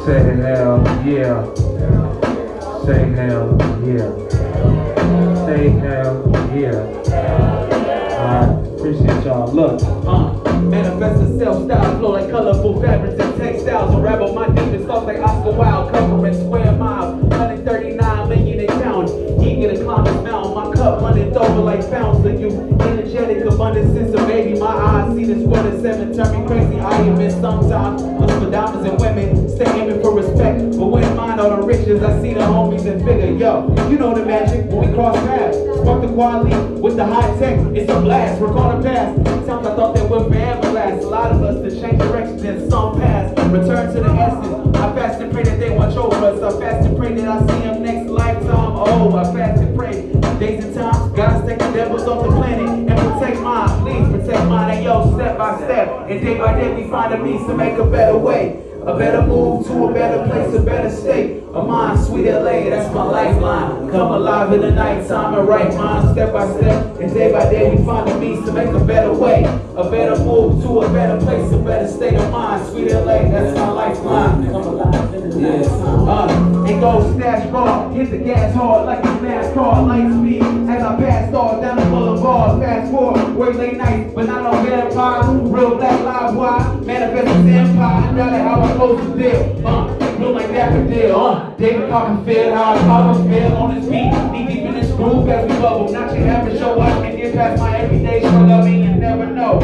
[0.04, 1.44] Say hell yeah.
[2.84, 3.56] Say hell
[3.86, 4.10] yeah.
[5.46, 6.14] Say hell
[6.54, 6.82] Yeah.
[8.20, 9.50] Alright, appreciate y'all.
[9.52, 13.94] Look, Uh, manifest a self-style flow like colorful fabrics and textiles.
[13.94, 17.23] Unravel my deepest thoughts like Oscar Wilde, covering square miles.
[20.84, 22.50] Cup running over like fountains of you.
[22.80, 24.60] Energetic, abundant sense of baby.
[24.60, 26.14] My eyes see this world at seven.
[26.14, 26.78] Turn me crazy.
[26.78, 28.02] I admit sometimes.
[28.02, 29.48] Look for diamonds and women.
[29.48, 30.60] Stay aiming for respect.
[30.76, 34.14] But when mine are the riches, I see the homies and figure, yo, you know
[34.14, 35.56] the magic when we cross paths.
[35.56, 37.58] Spark the quality with the high tech.
[37.74, 38.38] It's a blast.
[38.38, 39.16] We're gonna pass.
[39.46, 41.02] Times I thought that we'd forever last.
[41.02, 43.30] A lot of us to change directions and some pass.
[43.48, 44.76] Return to the essence.
[44.76, 46.42] I fast and pray that they watch over us.
[46.42, 48.72] I fast and pray that I see them next lifetime.
[48.76, 50.10] Oh, I fast and pray.
[50.38, 50.53] Days
[51.54, 53.68] take the devils off the planet and protect mine.
[53.82, 54.76] Please protect mine.
[54.76, 55.88] And yo, step by step.
[56.08, 58.60] And day by day we find a means to make a better way.
[58.82, 61.42] A better move to a better place, a better state.
[61.54, 63.90] A mind, sweet LA, that's my lifeline.
[63.90, 67.00] Come alive in the nighttime and right mind, step by step.
[67.00, 69.44] And day by day we find a means to make a better way.
[69.76, 72.66] A better move to a better place, a better state of mind.
[72.68, 74.50] Sweet LA, that's my lifeline.
[74.50, 76.08] Come alive nighttime.
[76.08, 80.42] Uh, and go snatch hit the gas hard like a NASCAR, light speed.
[80.70, 84.66] As I pass all down the boulevard, fast forward, work late nights, but not on
[84.66, 85.30] vampire.
[85.30, 88.12] Real black live wire, manifest this empire.
[88.12, 89.66] Now that how I close the deal.
[89.66, 91.16] Uh, look like daffodil.
[91.16, 95.56] Uh, David Copperfield, how I Copperfield on his feet, deep in this groove as we
[95.58, 95.92] bubble.
[95.92, 98.52] Not your average show, I can get past my everyday struggle.
[98.52, 99.60] I mean, you never know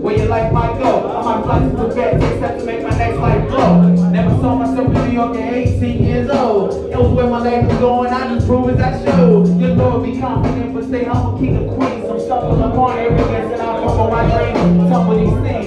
[0.00, 1.08] where your life might go.
[1.08, 2.79] I might fly to take steps to make
[3.20, 4.00] my next.
[4.12, 6.72] Never saw myself in New York at 18 years old.
[6.90, 9.60] It was where my life was going, I just prove as I showed.
[9.60, 12.08] Your Lord be confident, but stay humble, king of queens.
[12.08, 14.90] I'm stumbling upon arrogance and I'll come on my dreams.
[14.90, 15.66] Tumble these things.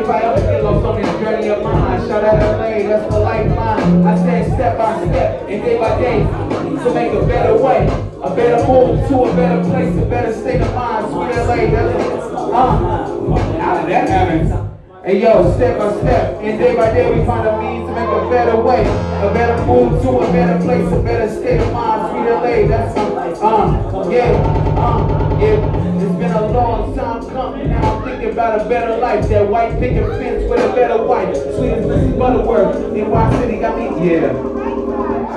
[0.00, 3.20] If I ever get lost on this journey of mine, shout out LA, that's the
[3.20, 4.06] lifeline.
[4.06, 7.86] I said step by step and day by day to make a better way.
[8.22, 11.06] A better move to a better place, a better state of mind.
[11.06, 12.34] Sweet LA, that's it.
[12.34, 14.73] Uh, how did that happen?
[15.04, 18.08] Hey yo, step by step, and day by day we find a means to make
[18.08, 22.10] a better way, a better move to a better place, a better state of mind.
[22.10, 24.32] Sweet LA, that's uh, yeah,
[24.80, 25.04] uh,
[25.38, 26.00] yeah.
[26.00, 27.68] It's been a long time coming.
[27.68, 29.28] Now I'm thinking about a better life.
[29.28, 31.36] That white picket fence with a better wife.
[31.36, 31.84] Sweet as.
[32.16, 33.90] Butterworth in White City got me.
[34.08, 34.32] Yeah.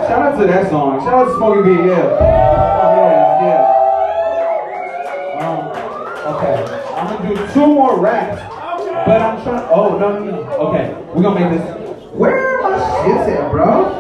[0.08, 1.02] Shout out to that song.
[1.02, 1.72] Shout out to Smokey B.
[1.90, 2.08] Yeah.
[2.08, 3.64] Oh, yeah, yeah.
[5.44, 5.60] Um,
[6.36, 6.56] okay.
[6.96, 8.40] I'm gonna do two more raps,
[9.06, 9.68] but I'm trying.
[9.72, 10.32] Oh no, no.
[10.70, 11.66] Okay, we're gonna make this.
[12.14, 13.94] Where are my shits at, bro?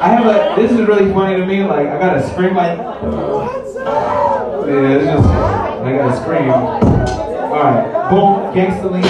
[0.00, 0.60] I have a.
[0.60, 1.62] This is really funny to me.
[1.62, 2.78] Like I got to scream like.
[2.78, 4.66] What's up?
[4.66, 5.28] Yeah, it's just.
[5.28, 6.50] I gotta scream.
[6.50, 9.04] All right, boom, gangsta lean.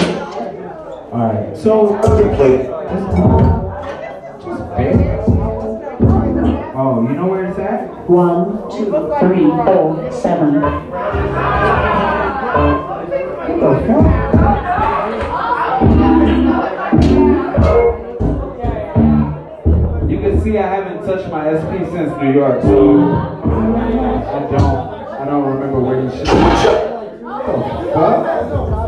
[1.11, 1.97] All right, so.
[4.43, 5.11] Just big.
[6.73, 8.09] Oh, you know where it's at?
[8.09, 8.85] One, two,
[9.19, 10.61] three, four, seven.
[13.41, 14.90] What the fuck?
[20.43, 24.89] See I haven't touched my SP since New York, so I don't
[25.21, 26.27] I don't remember where you should
[27.93, 28.80] What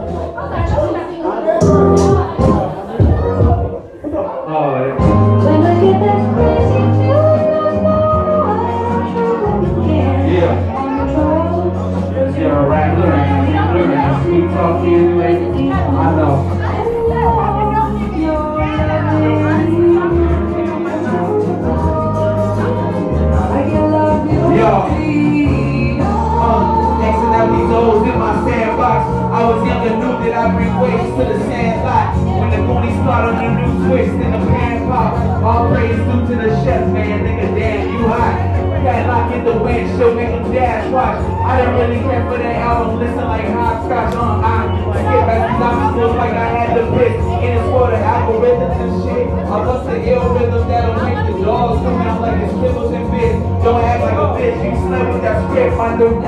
[30.44, 32.20] I bring waves to the sand lot.
[32.20, 35.16] When the Goonies start on the new twist and the pan pop.
[35.40, 37.24] All praise due to the chef, man.
[37.24, 38.36] Nigga, damn, you hot.
[38.84, 41.24] Padlock in the wind, she'll make them dash watch.
[41.48, 44.44] I didn't really care for that album, listen like hopscotch on.
[44.44, 47.16] I skip back these obstacles like I had to piss.
[47.40, 49.32] In this world of algorithms and shit.
[49.48, 53.08] I bust the ill rhythm that'll make the dogs come out like it's kibbles and
[53.16, 53.40] bits.
[53.64, 56.20] Don't act like a bitch, you slip with that script, my dude.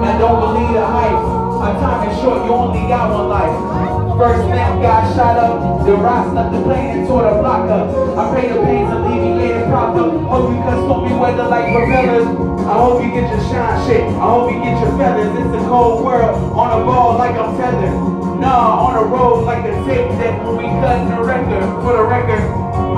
[0.00, 1.41] Now don't believe the hype.
[1.62, 3.54] My time is short, you only got one life.
[4.18, 7.86] First snap got shot up, the rock snuck the plane and tore the block up.
[8.18, 10.10] I pray the pains alleviated proper.
[10.26, 12.26] Hope you can me weather like propellers.
[12.66, 14.02] I hope you get your shine shit.
[14.02, 15.30] I hope you get your feathers.
[15.38, 17.94] It's a cold world on a ball like I'm tethered.
[18.42, 21.62] Nah, on the road like a tape that when we cutting the record.
[21.86, 22.42] For the record,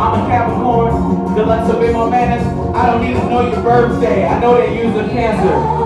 [0.00, 1.36] I'm a Capricorn.
[1.36, 2.48] Deluxe of my manners.
[2.72, 4.24] I don't need to know your birthday.
[4.24, 5.83] I know they use a cancer.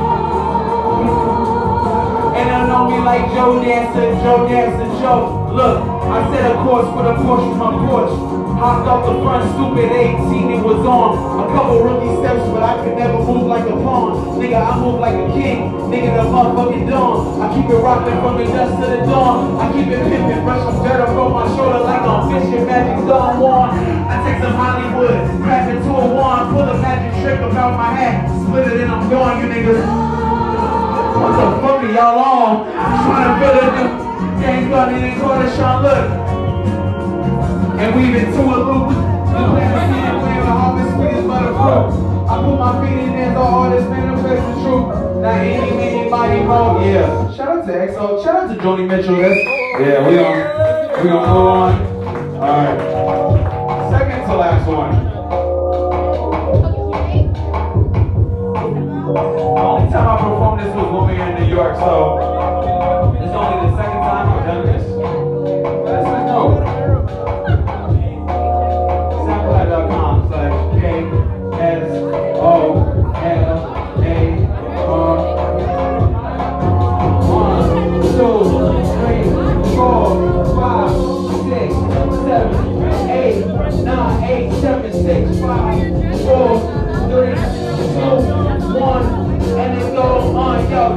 [2.39, 5.51] And they know me like Joe Dancer, Joe Dancer, Joe.
[5.51, 8.15] Look, I set a course for the Porsche from my porch.
[8.63, 11.19] Hopped off the front, stupid 18, it was on.
[11.19, 14.39] A couple rookie steps, but I could never move like a pawn.
[14.39, 15.75] Nigga, I move like a king.
[15.91, 17.43] Nigga, the motherfucking dawn.
[17.43, 19.59] I keep it rocking from the dust to the dawn.
[19.59, 23.03] I keep it pimping, brush some dirt up on my shoulder like I'm fishing magic
[23.07, 23.75] Don Juan.
[24.07, 27.91] I take some Hollywood, crack it to a wand, pull a magic trick about my
[27.95, 30.18] hat, split it and I'm gone, you niggas.
[31.19, 32.73] What the fuck are y'all on?
[32.73, 33.89] Trying to build a new
[34.41, 36.05] Gang gunning in the corner, Sean, look.
[37.81, 38.89] And we've been to a loop.
[38.89, 42.09] The here, playing the harvest sweet as butterfruit.
[42.29, 44.89] I put my feet in there, the artist manifest the truth.
[45.23, 47.35] Now any, anybody wrong, yeah.
[47.35, 49.17] Shout out to EXO, shout out to Joni Mitchell.
[49.17, 49.41] That's,
[49.81, 51.73] yeah, we gonna, we move on.
[52.37, 53.91] Alright.
[53.91, 55.18] Second to last one.
[59.99, 62.23] Time I performed this was when we were in New York, so
[63.19, 63.88] it's only the second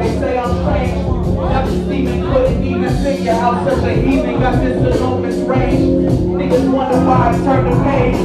[0.01, 0.97] They say I'm strange.
[1.37, 5.79] Never Steven couldn't even figure out such a heathen got this enormous range.
[5.79, 8.15] Niggas wonder why I turn the page.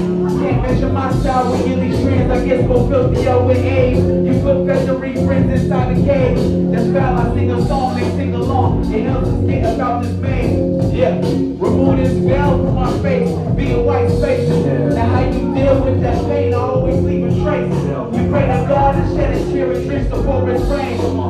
[0.41, 2.31] Can't measure my style with yearly trends.
[2.31, 3.99] I guess go filthy up with age.
[3.99, 6.73] You put February friends inside the cage.
[6.73, 7.19] That's foul.
[7.19, 8.95] I sing a song, they sing along.
[8.95, 10.95] It helps us think about this maze.
[10.95, 13.29] Yeah, remove this veil from my face.
[13.55, 14.49] Be a white space.
[14.49, 16.55] Now how you deal with that pain?
[16.55, 17.75] I always leave a trace.
[18.17, 21.26] You pray to God and shed a tear and drench the forest rain.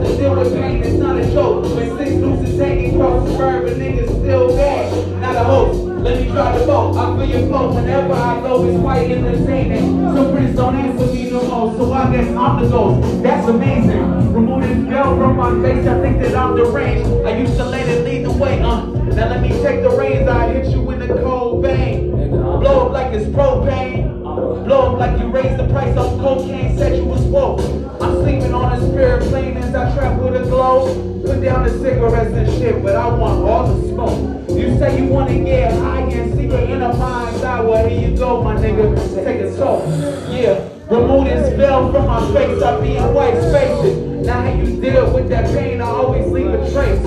[0.00, 0.82] To deal with pain?
[0.82, 1.64] It's not a joke.
[1.76, 5.20] When six nooses hanging across the suburban niggas still bad.
[5.20, 5.80] Not a host.
[6.00, 6.96] Let me try the boat.
[6.96, 8.64] I feel your flow whenever I go.
[8.66, 10.00] It's quite entertaining.
[10.14, 13.22] Some friends don't answer me no more, so I guess I'm the ghost.
[13.22, 14.32] That's amazing.
[14.32, 15.86] Remove this veil from my face.
[15.86, 17.26] I think that I'm the deranged.
[17.26, 18.58] I used to let it lead the way.
[18.60, 20.26] Uh, now let me take the reins.
[20.26, 22.10] I hit you in the cold vein.
[22.30, 24.22] Blow up like it's propane.
[24.22, 26.78] Blow up like you raised the price on cocaine.
[26.78, 27.79] Said you was woke.
[31.24, 34.48] Put down the cigarettes and shit, but I want all the smoke.
[34.50, 37.60] You say you wanna get high and see your inner mind's eye.
[37.60, 38.96] Well, here you go, my nigga.
[39.24, 39.84] Take a toke.
[40.30, 40.68] Yeah.
[40.90, 42.62] Remove this veil from my face.
[42.62, 44.26] I be in white spaces.
[44.26, 47.00] Now how you deal with that pain, I always leave a trace.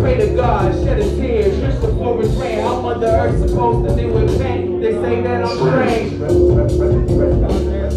[0.00, 2.60] Pray to God, shed a tear, drink the forest rain.
[2.60, 4.80] How Mother Earth supposed to deal with pain?
[4.80, 6.20] They say that I'm strange.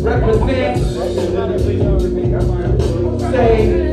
[0.03, 0.77] Represent.
[3.31, 3.86] Say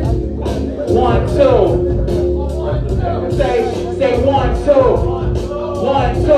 [6.25, 6.31] two.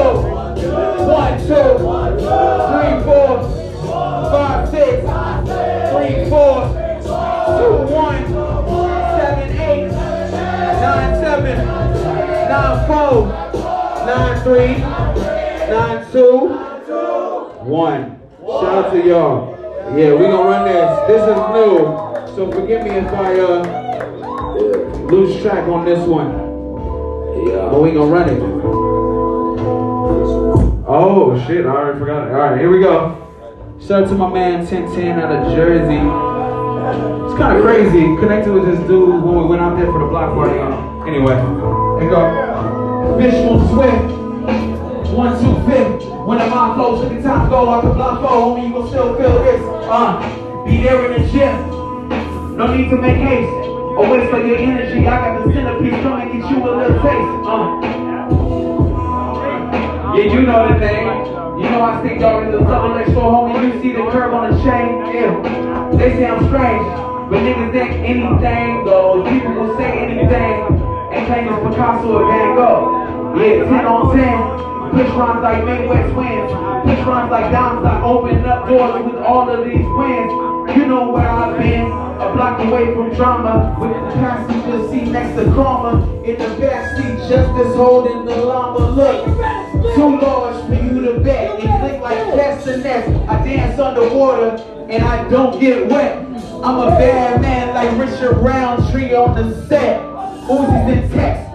[1.06, 1.68] One, two.
[2.68, 3.32] Three, four.
[4.30, 5.00] Five, six.
[5.92, 6.56] Three, four.
[7.56, 8.22] Two, one.
[9.16, 9.90] Seven, eight.
[9.92, 11.66] Nine, seven.
[12.48, 13.26] Nine, four.
[14.06, 14.95] Nine, three.
[33.86, 35.94] Shout out to my man 1010 out of Jersey.
[35.94, 38.02] It's kind of crazy.
[38.18, 40.58] Connected with this dude when we went out there for the block party.
[41.06, 41.38] Anyway,
[42.02, 43.14] we go.
[43.16, 45.14] Fish will swim.
[45.14, 46.02] One, two, fifth.
[46.26, 47.70] When the mind flows, look at time go.
[47.70, 49.62] I can block four, homie, you will still feel this.
[49.86, 50.18] Uh,
[50.64, 52.56] be there in the gym.
[52.56, 53.48] No need to make haste.
[53.48, 55.06] Or waste of your energy.
[55.06, 57.46] I got the centerpiece, come and get you a little taste.
[57.46, 57.86] Uh.
[60.16, 61.05] Yeah, you know the thing.
[61.66, 63.74] You know I stick dog in the double leg store, homie.
[63.74, 65.02] You see the curve on the chain.
[65.10, 65.34] Yeah.
[65.98, 66.86] They say I'm strange,
[67.26, 69.26] but niggas think anything goes.
[69.26, 70.62] People will say anything
[71.10, 73.34] and claim it's Picasso or Van Gogh.
[73.34, 74.94] Yeah, 10 on 10.
[74.94, 76.52] Push rhymes like Midwest winds.
[76.86, 80.30] Push rhymes like diamonds like open up doors with all of these wins.
[80.78, 81.90] You know where I've been.
[81.90, 83.76] A block away from drama.
[83.80, 85.98] With the passenger seat next to karma.
[86.22, 88.90] In the back seat, justice holding the llama.
[88.94, 89.26] Look,
[89.82, 91.59] too large for you to bet.
[91.59, 93.09] It click like castanets.
[93.28, 96.19] I dance underwater and I don't get wet.
[96.19, 100.01] I'm a bad man like Richard Roundtree on the set.
[100.48, 101.47] Uzis in text.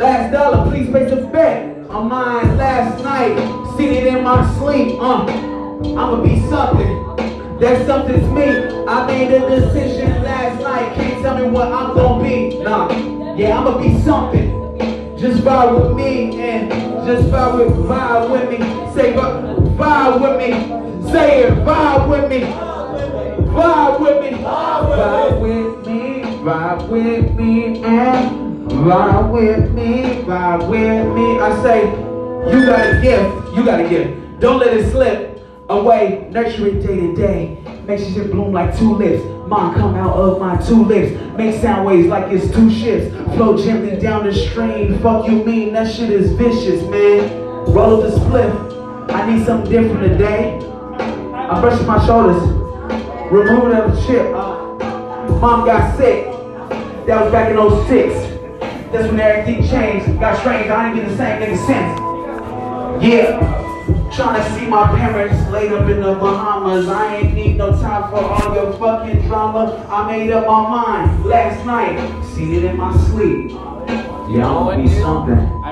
[0.00, 1.76] Last dollar, please place a bet.
[1.90, 3.36] On mine last night,
[3.76, 4.96] seen it in my sleep.
[5.00, 7.58] Uh, I'ma be something.
[7.58, 8.86] That something's me.
[8.86, 10.94] I made a decision last night.
[10.94, 12.58] Can't tell me what I'm gonna be.
[12.62, 12.90] Nah,
[13.34, 14.50] yeah, I'ma be something.
[15.18, 18.58] Just vibe with me and just vibe with vibe with me.
[18.94, 19.42] Say vi-
[19.80, 21.10] vibe with me.
[21.10, 22.40] Say it, vibe with me.
[23.50, 24.38] Vibe with me.
[24.38, 26.22] Vibe with me.
[26.44, 30.02] Vibe with me and vibe with me.
[30.22, 31.38] Vibe with me.
[31.40, 31.80] I say,
[32.52, 33.56] you got a gift.
[33.56, 34.40] You got a gift.
[34.40, 36.28] Don't let it slip away.
[36.30, 37.58] Nurture it day to day.
[37.86, 39.24] Make sure it bloom like tulips.
[39.50, 41.10] Mine come out of my two lips.
[41.36, 43.12] Make sound waves like it's two ships.
[43.34, 44.96] Flow gently down the stream.
[45.00, 47.28] Fuck you mean that shit is vicious, man.
[47.66, 49.10] Roll up the spliff.
[49.10, 50.56] I need something different today.
[51.34, 52.40] I'm brushing my shoulders.
[53.32, 54.32] Removing the chip.
[54.36, 55.38] Uh.
[55.40, 56.26] Mom got sick.
[57.08, 57.56] That was back in
[57.88, 58.92] 06.
[58.92, 60.20] That's when everything changed.
[60.20, 60.70] Got strange.
[60.70, 63.04] I ain't been the same nigga since.
[63.04, 63.59] Yeah.
[64.12, 66.88] Trying to see my parents laid up in the Bahamas.
[66.88, 69.86] I ain't need no time for all your fucking drama.
[69.88, 72.24] I made up my mind last night.
[72.24, 73.50] Seen it in my sleep.
[73.50, 75.62] Yeah, I'm gonna be something.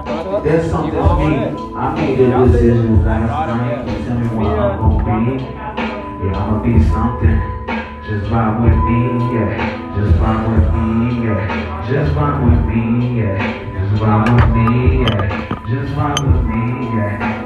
[0.45, 1.75] There's something me.
[1.75, 4.07] I made a decision last night.
[4.07, 5.45] Tell me what I'm gonna be.
[5.45, 7.59] Yeah, I'ma be something.
[8.07, 9.01] Just vibe with me,
[9.35, 9.97] yeah.
[9.97, 11.87] Just vibe with me, yeah.
[11.89, 13.39] Just vibe with me, yeah.
[13.75, 15.19] Just vibe with me, yeah.
[15.67, 17.38] Just vibe with me, yeah.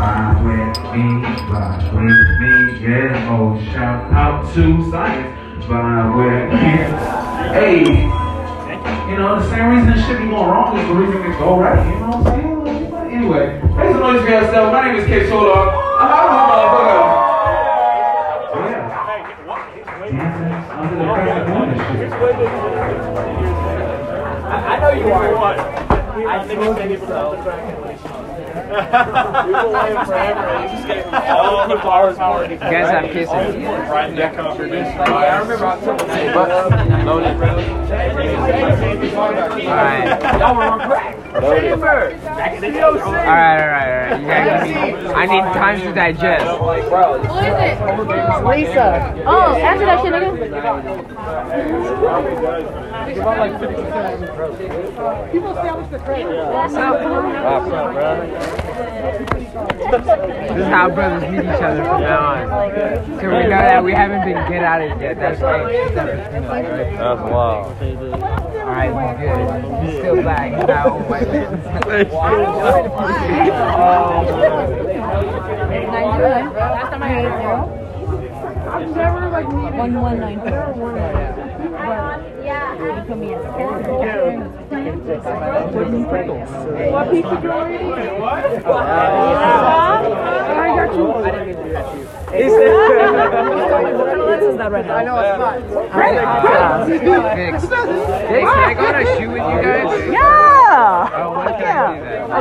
[0.00, 1.04] And vibe with me,
[1.52, 2.52] vibe with me,
[2.88, 3.28] yeah.
[3.30, 5.64] Oh, shout out to science.
[5.66, 6.72] Vibe with me.
[7.52, 7.84] Hey.
[9.10, 11.60] You know, the same reason this shit be going wrong is the reason it go
[11.60, 11.84] right.
[11.84, 12.90] You know what I'm saying?
[12.90, 14.72] Like, Anyway, make some noise for yourself.
[14.72, 15.68] My name is K Solar.
[15.68, 17.20] I'm out of my motherfucker.
[20.80, 21.80] Under the present moon and.
[24.50, 25.80] I know you are.
[26.26, 26.60] I think
[26.90, 28.19] it's
[28.70, 30.46] waiting forever.
[30.68, 30.86] just
[31.28, 32.44] all the power.
[32.50, 33.30] You guys have kisses?
[33.30, 34.16] Right.
[34.18, 35.66] I remember
[39.66, 40.40] Alright.
[40.40, 41.19] Y'all were on crack.
[41.32, 42.16] Remember?
[42.18, 42.82] Back in the day.
[42.82, 44.20] Alright, alright, alright.
[44.20, 46.44] You guys give I need time to digest.
[46.58, 47.78] Who is it?
[48.46, 48.88] Lisa.
[49.26, 50.30] Oh, answer that shit, nigga.
[55.32, 55.98] People establish the
[60.50, 62.48] This is how brothers meet each other from now on.
[63.20, 65.16] So we know that we haven't been get at it yet.
[65.18, 65.94] That's great.
[65.94, 67.66] That's wild.
[68.60, 69.38] Alright, he's good.
[69.84, 70.50] He's still black.
[70.54, 71.36] He's not old white Last
[76.94, 80.96] I had never like one one nine four.
[82.42, 82.74] Yeah.
[86.90, 87.84] What pizza do you?
[88.20, 88.44] What?
[90.80, 92.56] I didn't
[93.68, 94.96] kind of lens is that right now?
[94.96, 95.54] I know it's not.
[97.36, 100.12] Fix, can I got a shoot with you guys?
[100.12, 101.10] Yeah.
[101.14, 101.90] Oh, when do that?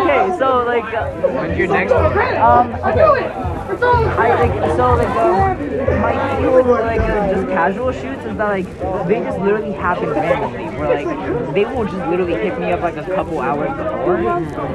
[0.02, 0.86] Okay, so like.
[0.86, 2.06] Uh, When's your next one?
[2.38, 2.74] Um.
[2.76, 3.50] Okay.
[3.82, 5.58] I like so like um,
[6.02, 8.68] my deal with like uh, just casual shoots is that like
[9.08, 10.66] they just literally happen randomly.
[10.78, 14.18] Where like they will just literally hit me up like a couple hours before,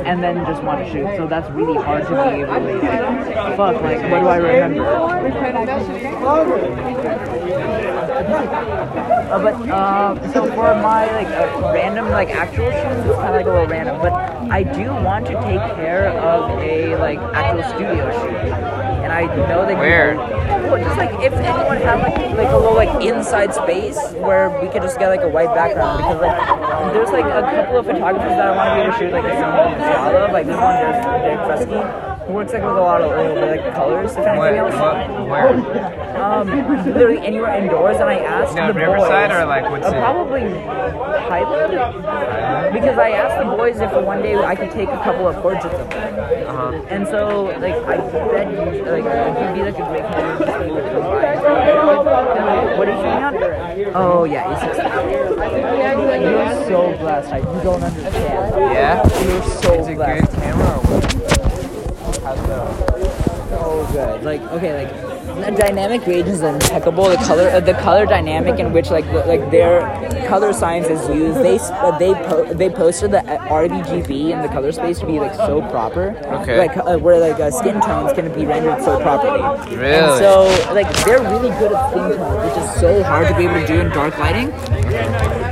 [0.06, 1.08] and then just want to shoot.
[1.16, 3.82] So that's really hard to be able to like, fuck.
[3.82, 4.84] Like what do I remember?
[9.24, 13.34] Uh, but uh, so for my like uh, random like actual shoots, it's kind of
[13.34, 14.00] like a little random.
[14.00, 14.12] But
[14.50, 18.36] I do want to take care of a like actual studio shoot,
[19.02, 20.16] and I know that Where?
[20.16, 24.68] Well, just like if anyone had like like a little like inside space where we
[24.68, 28.30] could just get like a white background because like there's like a couple of photographers
[28.30, 29.52] that I want to be able to shoot like some
[29.82, 33.34] style of like this one there's Derek Fresky works like with a lot of oil
[33.46, 34.74] like colors if anything What, else.
[34.74, 36.14] what, where?
[36.24, 36.46] Um,
[36.86, 40.00] literally anywhere indoors, and I asked No, the Riverside boys, or, like, what uh, city?
[40.00, 40.40] Probably
[41.28, 45.36] Highland, because I asked the boys if one day I could take a couple of
[45.36, 46.72] portraits of them, Uh-huh.
[46.88, 48.46] and so like I bet
[48.86, 49.04] like
[49.38, 52.76] he'd be like a great candidate just to be able to come by.
[52.78, 53.94] What are you shooting on?
[53.96, 56.22] Oh yeah, E60.
[56.22, 57.32] You're so blessed.
[57.32, 58.72] I, you don't understand.
[58.72, 59.02] Yeah?
[59.24, 60.30] You're so It's a blessed.
[60.32, 61.04] good camera or what?
[62.04, 62.23] How's that?
[62.36, 64.24] So good.
[64.24, 67.08] Like okay, like the dynamic range is impeccable.
[67.08, 69.80] The color, uh, the color dynamic in which like the, like their
[70.28, 71.38] color science is used.
[71.38, 75.18] They uh, they po- they posted the uh, RGB in the color space to be
[75.20, 76.16] like so proper.
[76.42, 76.58] Okay.
[76.58, 79.42] Like uh, where like uh, skin tones can be rendered so properly.
[79.76, 79.94] Really?
[79.94, 83.44] And so like they're really good at skin tones, which is so hard to be
[83.44, 84.50] able to do in dark lighting.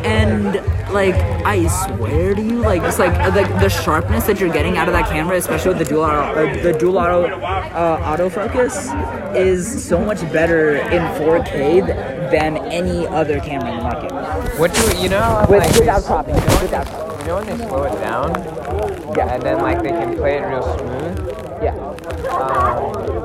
[0.03, 1.15] And and like
[1.45, 4.95] I swear to you, like it's like the, the sharpness that you're getting out of
[4.95, 10.05] that camera, especially with the dual auto, uh, the dual auto uh, autofocus, is so
[10.05, 11.87] much better in 4K th-
[12.31, 14.59] than any other camera in the market.
[14.59, 15.47] What do you know?
[15.49, 17.21] With, like, without cropping, without cropping.
[17.21, 18.33] You know when they slow it down?
[19.17, 19.35] Yeah.
[19.35, 21.63] And then like they can play it real smooth.
[21.63, 21.77] Yeah.
[22.29, 23.22] Um,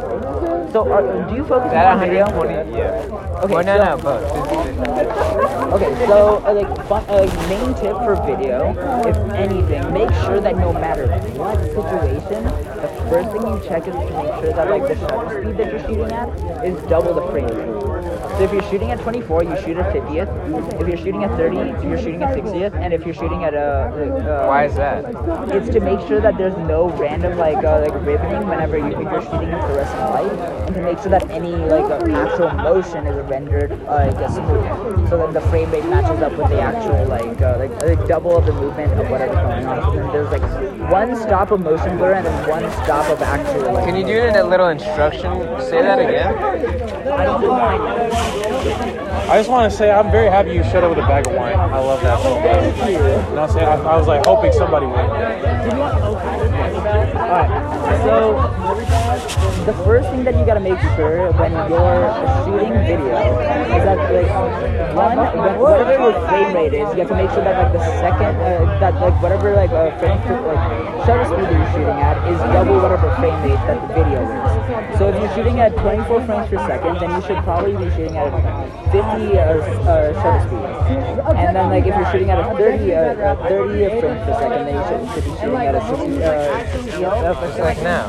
[0.77, 2.25] So are, do you focus that on video?
[2.37, 2.77] 120?
[2.77, 3.01] Yeah.
[3.41, 5.73] Okay, Well, no, so- no, both.
[5.73, 8.77] Okay, so uh, like fun, uh, main tip for video,
[9.09, 13.95] if anything, make sure that no matter what situation, the first thing you check is
[13.95, 16.29] to make sure that like the shutter speed that you're shooting at
[16.63, 17.96] is double the frame rate.
[18.38, 20.30] So if you're shooting at 24, you shoot at 50th.
[20.80, 21.55] If you're shooting at 30,
[21.88, 22.72] you're shooting at 60th.
[22.76, 25.05] And if you're shooting at a, uh, Why is that?
[25.51, 28.99] It's to make sure that there's no random like uh, like ribbing whenever you, if
[29.01, 30.31] you're shooting in fluorescent light,
[30.68, 35.09] and to make sure that any like uh, actual motion is rendered uh, like smooth,
[35.09, 38.38] so that the frame rate matches up with the actual like uh, like, like double
[38.38, 39.81] of the movement of whatever's going on.
[39.81, 40.45] So then there's like
[40.91, 43.73] one stop of motion blur and then one stop of actual.
[43.73, 45.31] Like, Can you do it in a little instruction?
[45.59, 48.26] Say that again.
[48.27, 48.99] I don't mind.
[49.29, 51.33] I just want to say I'm very happy you showed up with a bag of
[51.33, 51.59] wine.
[51.59, 52.75] I love that so much.
[53.29, 53.67] What I'm saying?
[53.67, 54.97] I, I was like hoping somebody would.
[57.17, 57.49] Alright,
[58.03, 58.96] so
[59.67, 62.07] the first thing that you gotta make sure when you're
[62.47, 63.19] shooting video
[63.75, 64.31] is that like
[64.95, 65.17] one,
[65.59, 68.79] whatever your frame rate is, you have to make sure that like the second, uh,
[68.79, 70.17] that like whatever like uh, frame,
[70.47, 74.23] like shutter speed that you're shooting at is double whatever frame rate that the video
[74.23, 74.97] is.
[74.97, 78.17] So if you're shooting at 24 frames per second, then you should probably be shooting
[78.17, 78.31] at
[78.91, 80.63] 50 uh, uh, shutter speed.
[81.35, 84.65] And then like if you're shooting at a 30, uh, uh, 30 frames per second,
[84.65, 88.07] then you should, should be shooting at a 60, uh, 60 Just like now.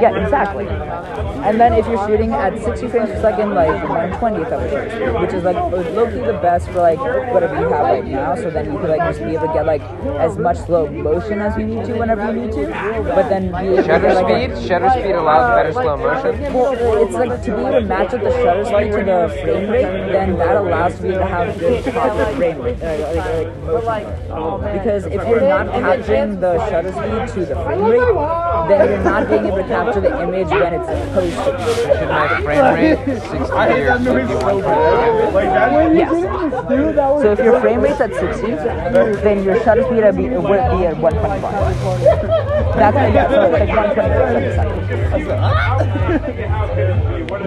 [0.00, 0.66] Yeah, exactly.
[0.68, 4.90] And then if you're shooting at 60 frames per second, like 120th of a shutter
[4.90, 6.98] speed, which is like low-key the best for like
[7.32, 8.34] whatever you have right now.
[8.34, 9.82] So then you could like just be able to get like
[10.20, 12.66] as much slow motion as you need to whenever you need to.
[13.14, 14.68] But then be able to Shutter get, like, a- speed?
[14.68, 16.54] Shutter speed allows better slow motion?
[16.54, 19.70] well, it's like to be able to match up the shutter speed to the frame
[19.70, 22.82] rate, then that allows for you to have good proper frame rate.
[22.82, 24.78] Uh, like, like, motion.
[24.78, 29.28] because if you're not capturing the shutter speed to the frame rate, then you're not
[29.28, 31.52] being able to capture the image when it's supposed to.
[31.56, 31.62] be.
[31.98, 33.46] Should my frame rate 60 or
[34.26, 34.58] 51?
[35.96, 36.10] Yes.
[37.22, 38.50] So if your frame rate's at 60,
[39.22, 42.56] then your shutter speed would be, be at 125.
[42.80, 44.88] That's like, yeah, so it's like 125 seconds.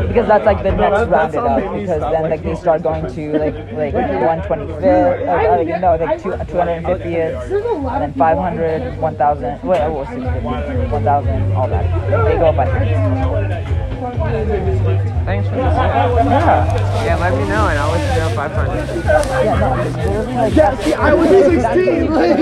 [0.07, 1.73] Because that's like the next rounded up.
[1.73, 4.85] Because then like they start going to like like 125th, uh,
[5.25, 7.49] uh, like, no, like two, 250th,
[7.99, 9.61] then 500, 1,000.
[9.63, 11.85] Wait, oh, 650, 1,000, all that.
[12.25, 12.65] They go up by.
[15.23, 15.63] Thanks for this.
[15.63, 17.05] Yeah.
[17.05, 19.05] Yeah, let me know and I'll let you know if I find it.
[19.45, 19.69] Yeah, no,
[20.41, 22.13] like Yeah, see, I was 16.
[22.13, 22.39] Like,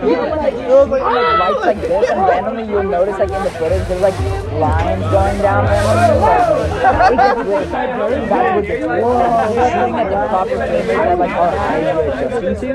[0.00, 0.22] You
[0.68, 3.30] know, when, like, you're like, in, like lights like this, and randomly you'll notice like
[3.30, 4.18] in the footage there's like
[4.60, 6.20] lines going down randomly.
[6.20, 9.50] Like, it gets really That's what gets whoa.
[9.70, 12.74] Shooting at the proper frame that like our eyes are adjusting to,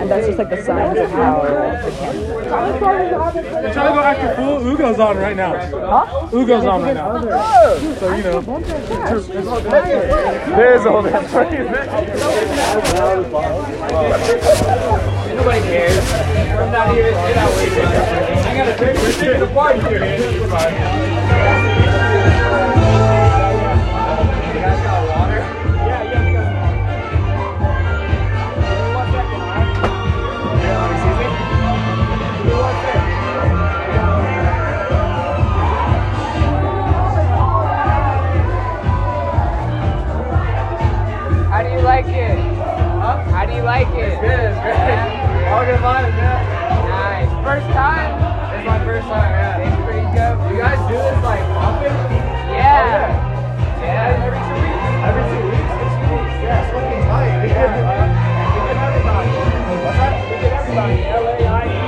[0.00, 2.42] and that's just like the signs of how the camera.
[3.72, 4.60] Try to go after full.
[4.60, 5.52] Ugo's on right now.
[5.52, 6.28] Huh?
[6.30, 7.20] Ugo's on right now.
[7.24, 7.96] Oh!
[7.98, 8.40] So you know.
[10.56, 11.26] There's all that
[15.36, 16.12] Nobody cares.
[16.58, 17.10] I'm not here.
[17.10, 18.98] Get out way I got a drink.
[18.98, 20.04] We're taking a party here.
[20.16, 20.48] You
[24.62, 25.40] guys got water?
[25.86, 26.46] Yeah, yeah, we got
[28.96, 29.68] One second, alright?
[30.96, 31.26] Excuse me?
[32.36, 33.12] Give me one second.
[41.50, 42.38] How do you like it?
[43.00, 43.16] Huh?
[43.30, 44.12] How do you like it?
[44.12, 44.55] It's good.
[45.56, 46.36] All good vibes, man.
[46.84, 47.32] Nice.
[47.40, 48.12] First time?
[48.52, 49.64] It's my first time, yeah.
[49.64, 50.36] It's pretty dope.
[50.52, 51.96] You guys do this like often?
[52.52, 53.08] Yeah.
[53.08, 54.84] Oh, yeah, every two weeks.
[55.00, 55.72] Every two weeks?
[55.96, 56.36] Two weeks.
[56.44, 57.40] Yeah, it's fucking tight.
[57.40, 59.32] We get everybody.
[59.80, 60.12] What's that?
[60.28, 60.96] We get everybody.
[61.24, 61.80] L-A-I-E.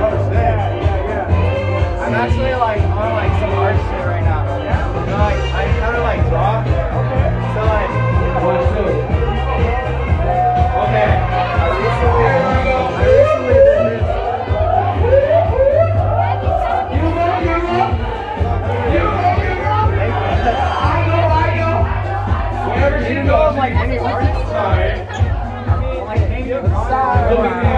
[0.00, 0.40] Oh, shit.
[0.40, 2.08] Yeah, yeah, yeah.
[2.08, 4.48] I'm actually like on like some art shit right now.
[4.64, 4.80] Yeah?
[4.80, 6.83] So, like, I kind of like draw.
[27.26, 27.73] Hey,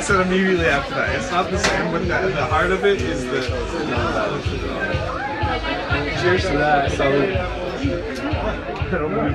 [0.00, 1.14] I said immediately after that.
[1.14, 3.42] It's not the same, but the, the heart of it is the.
[6.22, 6.90] Cheers to that.
[6.92, 7.36] Salute.
[7.36, 9.34] I don't believe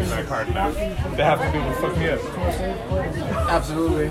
[0.00, 0.70] in that card now.
[0.70, 2.20] They have to be able to fuck me up.
[3.50, 4.08] Absolutely.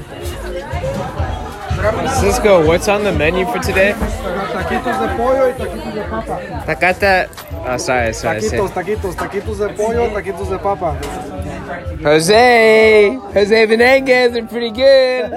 [2.21, 3.93] Cisco, what's on the menu for today?
[3.93, 6.63] Taquitos de pollo y taquitos de papa.
[6.67, 7.29] Takata.
[7.53, 8.41] Oh, ah, sorry, sorry.
[8.41, 10.95] say- Taquitos, taquitos, taquitos de pollo, taquitos de papa.
[12.07, 15.29] Jose, Jose Benenguez are pretty good.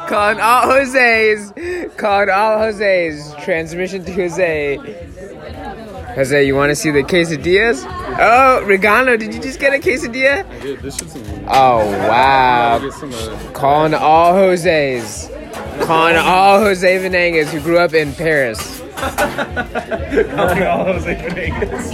[0.08, 1.52] calling all Jose's,
[1.98, 3.34] calling all Jose's.
[3.44, 4.76] Transmission to Jose.
[6.14, 7.84] Jose, you want to see the quesadillas?
[8.18, 10.48] Oh, Regano, did you just get a quesadilla?
[10.48, 10.80] I did.
[10.80, 11.14] This shit's.
[11.46, 12.78] Oh wow!
[12.78, 15.28] Get some, uh, Calling all Jose's.
[15.82, 18.80] Calling all Jose Venangas who grew up in Paris.
[18.96, 21.92] Calling all Jose Venegas.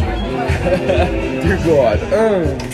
[1.45, 2.03] Dear God.
[2.15, 2.74] Um.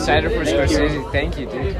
[0.00, 1.12] Excited for Scorsese?
[1.12, 1.74] Thank you, dude.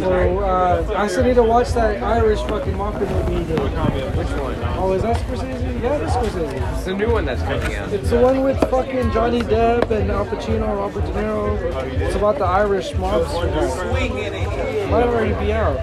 [0.00, 3.52] So, uh, I still need to watch that Irish fucking mafia movie.
[3.52, 4.56] Which one?
[4.76, 5.82] Oh, is that Scorsese?
[5.82, 6.74] Yeah, it is Scorsese.
[6.74, 7.92] It's the new one that's coming out.
[7.92, 12.00] It's the one with fucking Johnny Depp and Al Pacino, Robert De Niro.
[12.00, 14.90] It's about the Irish mobster.
[14.90, 15.76] Might already be out.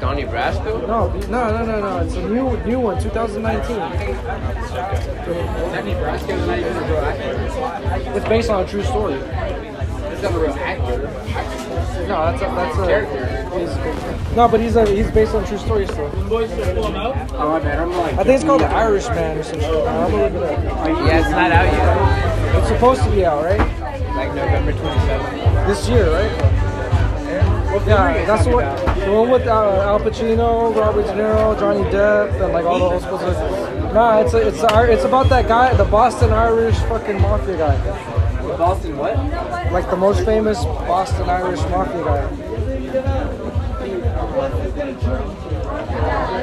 [0.00, 0.86] Donnie Brasco?
[0.88, 1.98] No, no, no, no, no.
[1.98, 3.76] It's a new, new one, 2019.
[5.76, 8.16] Donnie Brasco's not even a real actor.
[8.16, 9.14] It's based on a true story.
[9.14, 10.59] He's not a real actor.
[12.10, 13.58] No, that's a, that's a Character.
[13.58, 16.10] he's- no, but he's a, he's based on true story still.
[16.12, 17.78] Oh, my bad.
[17.78, 18.14] I'm like.
[18.14, 19.70] I think it's called The Irishman or some shit.
[19.86, 21.06] I'm gonna look it up.
[21.06, 22.56] Yeah, it's not out yet.
[22.58, 23.58] It's supposed to be out, right?
[24.16, 25.66] Like November 27th.
[25.68, 26.30] This year, right?
[27.86, 28.64] Yeah, that's what.
[29.04, 32.88] The one with uh, Al Pacino, Robert De Niro, Johnny Depp, and like all the
[32.90, 33.92] whole supposed to.
[33.94, 38.19] Nah, it's a, it's a, it's about that guy, the Boston Irish fucking mafia guy.
[38.58, 39.16] Boston what?
[39.72, 42.60] Like the most famous Boston Irish mafia guy.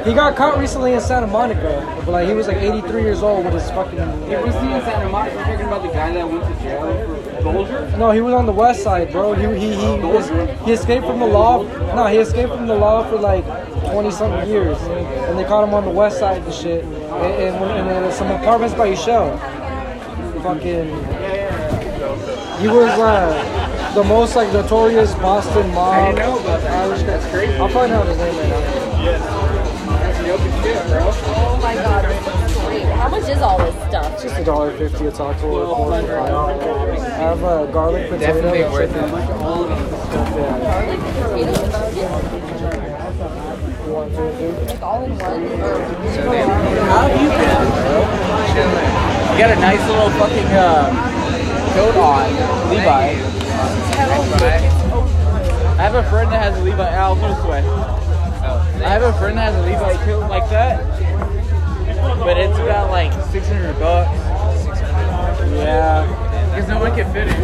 [0.04, 3.44] He got caught recently in Santa Monica, but like he was like 83 years old
[3.44, 3.98] with his fucking.
[3.98, 5.36] It was the in Santa Monica.
[5.36, 7.96] We're talking about the guy that went to jail for Bulger?
[7.96, 9.34] No, he was on the west side, bro.
[9.34, 10.28] He he he, was,
[10.64, 11.62] he escaped from the law.
[11.94, 13.44] No, he escaped from the law for like
[13.90, 17.88] 20 something years, and they caught him on the west side and shit, and, and,
[17.88, 19.36] and uh, some apartments by Shell.
[20.42, 21.17] Fucking.
[22.58, 25.94] He was uh, the most like notorious Boston mob.
[25.94, 26.86] I didn't know about that.
[26.88, 27.06] Irish guy.
[27.06, 27.54] That's crazy.
[27.54, 28.60] I'll find out his name right now.
[29.98, 31.10] That's the open shit, bro.
[31.38, 32.82] Oh my god, this is great.
[32.82, 34.12] How much is all this stuff?
[34.14, 35.92] It's just a dollar fifty a taco.
[35.92, 36.00] I
[37.10, 38.26] have uh, garlic potato.
[38.26, 38.96] Definitely that's worth it.
[38.96, 39.06] Yeah.
[40.66, 42.10] Garlic potatoes and chicken?
[43.86, 44.12] You want?
[44.66, 45.18] Like all in one?
[45.18, 46.48] So then,
[46.90, 48.02] How have you been, bro?
[48.50, 48.90] chilling.
[49.30, 50.90] You got a nice little fucking uh,
[51.78, 52.82] coat on, Levi.
[52.82, 53.12] I
[55.80, 56.88] have a friend that has a Levi.
[56.90, 57.60] Al, put this way.
[58.84, 60.82] I have a friend that has a Levi coat like that,
[62.18, 64.10] but it's about like 600 bucks.
[65.54, 66.04] Yeah,
[66.50, 67.34] because no one can fit it.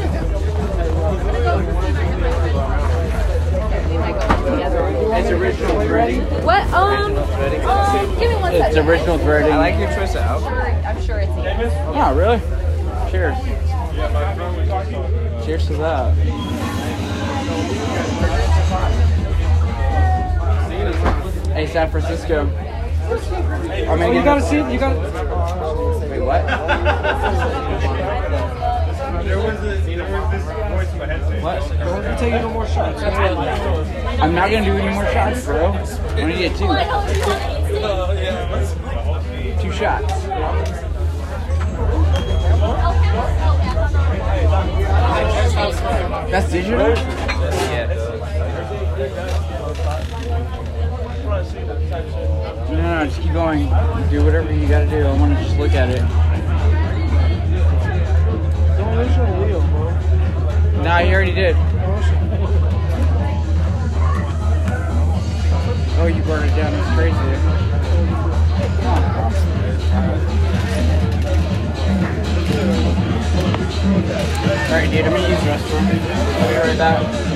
[5.16, 6.22] It's original threading.
[6.44, 6.64] What?
[6.72, 8.88] Um, um, give me one It's second.
[8.88, 9.52] original threading.
[9.52, 10.84] I like your choice of outfit.
[10.84, 11.70] I'm sure it's you.
[11.94, 12.40] Oh, really?
[13.12, 13.63] Cheers.
[15.44, 16.14] Cheers to that.
[21.54, 22.40] Hey, San Francisco.
[22.40, 24.56] I'm Oh, you gotta see.
[24.56, 24.98] You gotta.
[26.10, 26.42] Wait, what?
[31.42, 31.60] What?
[31.78, 33.02] Don't be taking no more shots.
[33.02, 35.72] I'm not gonna do any more shots, bro.
[35.72, 36.66] I'm gonna get two.
[39.62, 40.83] Two shots.
[46.30, 46.88] That's digital?
[46.88, 47.86] Yeah.
[52.68, 53.68] No, no, no, just keep going.
[54.10, 55.06] Do whatever you gotta do.
[55.06, 56.02] I wanna just look at it.
[58.78, 59.90] Don't lose your wheel, bro.
[60.82, 61.56] Nah, you already did.
[65.96, 66.72] Oh, you burned it down.
[66.72, 67.24] That's crazy.
[73.64, 75.86] Alright, dude, I'm gonna use restroom.
[76.40, 77.33] I'll be right back.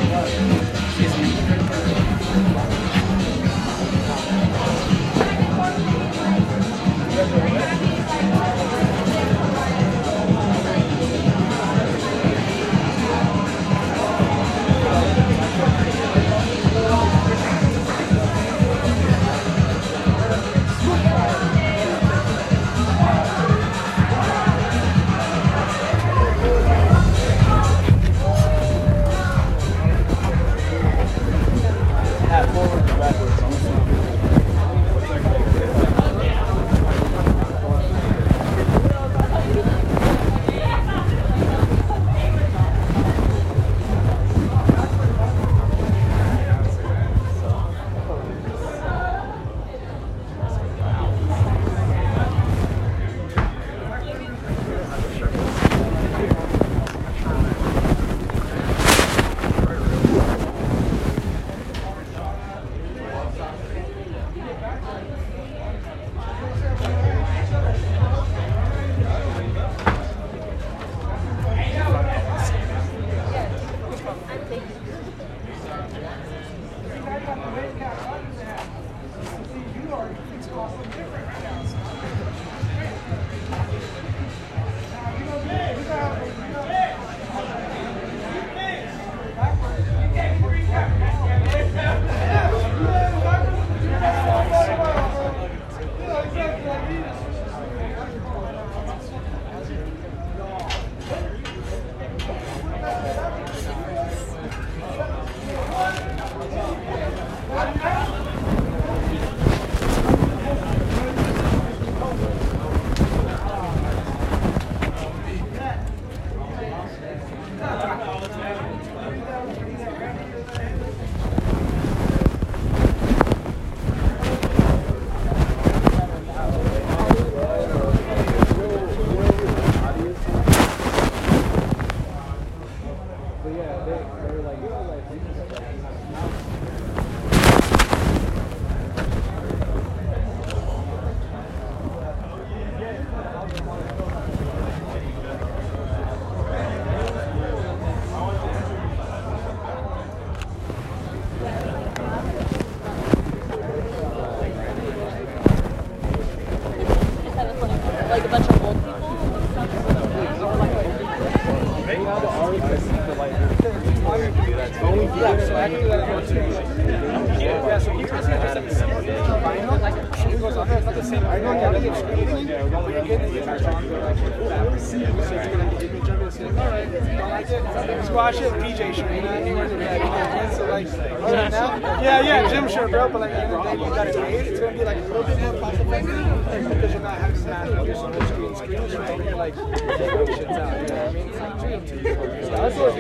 [192.79, 192.99] What I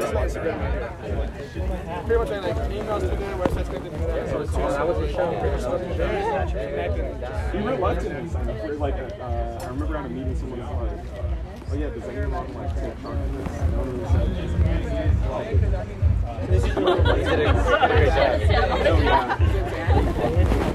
[0.00, 0.58] that's my Instagram.
[2.06, 3.06] Pretty much like emails to
[4.70, 5.26] that was the show.
[5.40, 5.62] Pretty much
[8.78, 11.00] like, uh, I remember at a meeting, someone was like,
[11.70, 11.88] oh yeah,
[12.54, 12.94] like this?
[13.66, 13.78] No
[16.82, 17.46] one really
[20.46, 20.65] I'm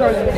[0.00, 0.33] no,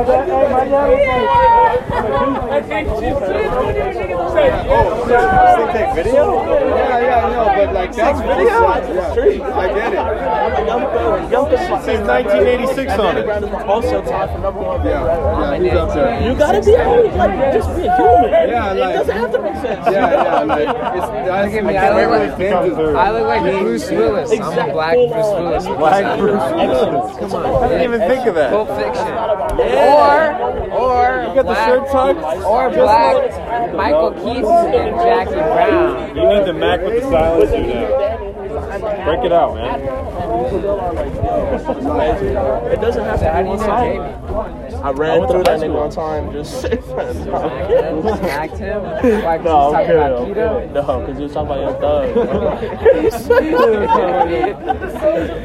[0.00, 0.06] Oh,
[5.94, 6.44] video?
[6.74, 8.66] Yeah, yeah, no, but like that's video.
[8.66, 10.00] I get it.
[11.84, 13.28] Since 1986 on it.
[13.68, 14.86] Also tied for number one.
[14.86, 16.26] Yeah, yeah?
[16.26, 16.72] You gotta be
[17.16, 18.30] like just be a human.
[18.30, 19.86] Yeah, it doesn't have to make sense.
[19.86, 21.08] Yeah, yeah, like it's.
[21.10, 21.40] I.
[21.40, 24.30] I I can't look really like of I look like Bruce Willis.
[24.32, 25.64] I'm a black Bruce Willis.
[25.66, 27.16] Black Bruce Willis.
[27.18, 27.64] Come on.
[27.64, 28.50] I didn't even think of that.
[28.50, 29.19] Pulp Fiction.
[29.58, 30.70] Yeah.
[30.70, 32.44] Or or You got the shirt tucked?
[32.44, 36.16] Or Just black Michael Keaton and Jackie Brown.
[36.16, 39.04] You need the Mac with the silence now.
[39.04, 39.80] Break it out, man.
[42.72, 43.99] It doesn't have to How be do one side.
[44.80, 44.88] Jamie?
[44.88, 46.60] I ran through that nigga one time just
[48.20, 48.82] Smacked him?
[48.82, 50.02] Why, 'cause No, he's I'm talking kidding.
[50.02, 50.72] about I'm.
[50.72, 52.06] No, because he was talking about Young Thug.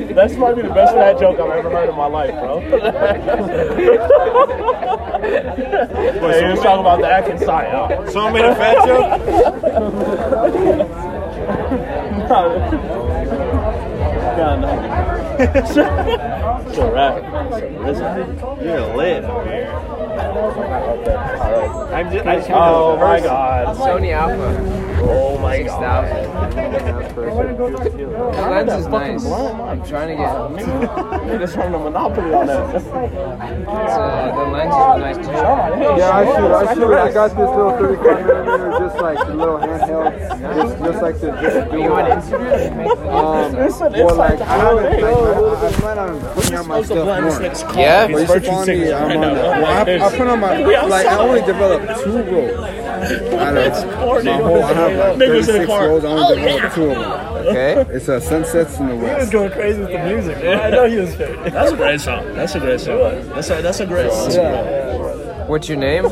[0.15, 2.59] That's might be the best fat joke I've ever heard in my life, bro.
[6.21, 8.09] hey, he was talking about the Atkins side.
[8.11, 9.21] Someone made a fat joke?
[14.37, 15.24] God, no.
[15.39, 17.51] It's a wrap.
[17.81, 19.23] Listen, You're lit.
[21.95, 23.75] I'm just, I just oh my god.
[23.77, 24.85] Sony Alpha.
[25.07, 26.55] Oh my 6000.
[27.15, 29.25] The lens is nice.
[29.25, 30.31] I'm trying to get.
[31.27, 32.49] You're just trying to monopoly on.
[32.49, 35.31] It's, uh, the lens is nice too.
[35.99, 36.51] Yeah, I should.
[36.51, 36.93] I should.
[36.93, 40.11] I got this little 35 millimeter, just like a little handheld,
[40.55, 41.31] just, just like the.
[41.41, 42.15] just do You on it.
[42.15, 42.71] Instagram?
[43.13, 45.01] Um, It's well, like I haven't.
[45.25, 45.83] Thing.
[45.83, 47.75] Like, I, I on my stuff.
[47.75, 48.07] Yeah?
[48.07, 48.93] But you should.
[48.93, 49.21] I'm on.
[49.21, 52.51] Well, I, I put on my like I only developed two rolls.
[53.33, 55.87] Out of my whole, I have like Niggas in the 36 car.
[55.89, 56.05] rolls.
[56.05, 57.35] I only developed two of them.
[57.45, 57.95] Okay.
[57.95, 59.09] It's a Sunsets in the West.
[59.13, 60.37] He was going crazy with the music.
[60.43, 60.59] Man.
[60.59, 61.15] I know he was.
[61.17, 62.33] That's a great song.
[62.33, 63.29] That's a great song.
[63.29, 65.47] That's a that's a great song.
[65.47, 66.09] What's your name?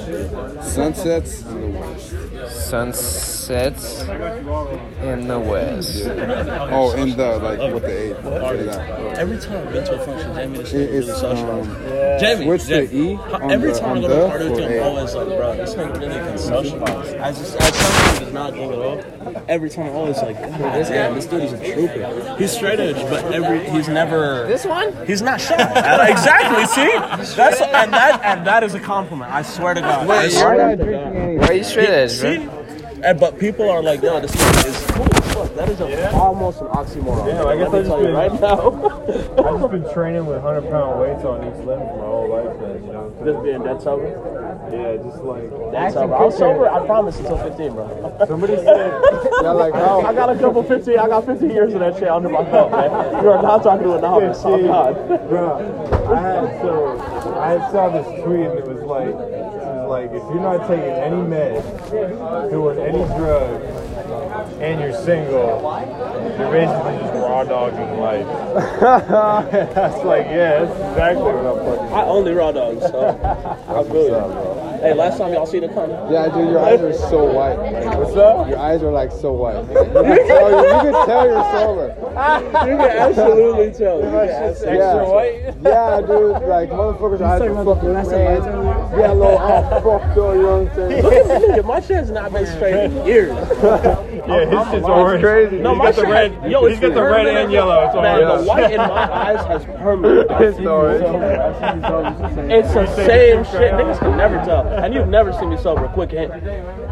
[0.61, 2.69] Sunsets in the West.
[2.69, 6.03] Sunsets in the West.
[6.71, 9.17] Oh, in the like with the eight.
[9.17, 11.51] Every time I've been to a function, Jamie just It- it's really social.
[11.51, 14.57] um, Jamie, switch the E on every the- time I go to a party with
[14.57, 14.77] for him, A.
[14.81, 17.21] I'm always like, bro, this nigga really can.
[17.21, 19.43] I just, I tell him he's not doing at all.
[19.47, 22.35] Every time I'm always like, God, this guy, this dude is a trooper.
[22.37, 24.47] He's straight edge, but every, he's never.
[24.47, 24.93] This one?
[25.05, 25.53] He's not shy.
[26.09, 26.65] Exactly.
[26.65, 26.91] See,
[27.35, 29.31] that's and that and that is a compliment.
[29.31, 30.03] I swear to God.
[30.03, 31.37] I Wait, swear you're not drinking any.
[31.37, 32.62] Why are you straight edge, See, bro?
[33.05, 35.55] And, but people are like, no, this nigga is cool as fuck.
[35.55, 37.25] That is a, almost an oxymoron.
[37.25, 38.59] Damn, I guess Let me I just you been right now.
[39.43, 42.59] I've just been training with hundred pound weights on each limb for my whole life.
[42.59, 43.13] Then, you know.
[43.25, 44.07] Just being dead sober.
[44.71, 45.49] Yeah, just like.
[45.71, 46.15] Dead sober.
[46.15, 46.69] I was sober.
[46.69, 48.25] I promise until 15, bro.
[48.27, 49.01] Somebody said.
[49.41, 50.01] Yeah, like how?
[50.01, 50.97] I got a couple 15.
[50.99, 53.23] I got 15 years of that shit under my belt, man.
[53.23, 54.41] You are not talking to a novice.
[54.43, 55.29] Yeah, Oh see, God.
[55.29, 59.42] bro, I had so I had saw this tweet and it was like, it was
[59.93, 63.63] like if you're not taking any meds, doing any drugs,
[64.59, 65.61] and you're single,
[66.39, 68.25] you're basically just raw dogging life.
[69.75, 71.93] that's like, yeah, that's exactly what I'm fucking.
[71.93, 73.07] I only raw dog, so
[73.67, 74.62] I feel you.
[74.83, 76.11] Hey, last time y'all seen a condom?
[76.11, 77.57] Yeah, dude, your eyes are so white.
[77.97, 78.49] What's up?
[78.49, 79.55] Your eyes are like so white.
[79.55, 81.87] You can tell, you, you can tell you're sober.
[82.69, 83.95] You can absolutely tell.
[83.97, 85.53] You can absolutely yeah.
[85.63, 88.43] Yeah, dude, like motherfuckers' eyes are fucking red,
[88.99, 91.01] yellow, all fucked up, you know what I'm saying?
[91.03, 91.65] Look at this nigga.
[91.65, 93.37] My shit has not been straight in years.
[94.23, 95.21] Yeah, his shit's It's orange.
[95.21, 95.57] crazy.
[95.57, 96.31] No, he's my got the shit red.
[96.31, 97.37] has- yo, he's it's got the red permanent.
[97.43, 97.85] and yellow.
[97.87, 98.39] It's Man, orange.
[98.41, 100.31] the white in my eyes has permanent.
[100.43, 101.03] It's orange.
[102.53, 103.73] It's the same shit.
[103.73, 104.63] Niggas can never tell.
[104.73, 105.87] And you've never seen me sober.
[105.89, 106.31] Quick hint.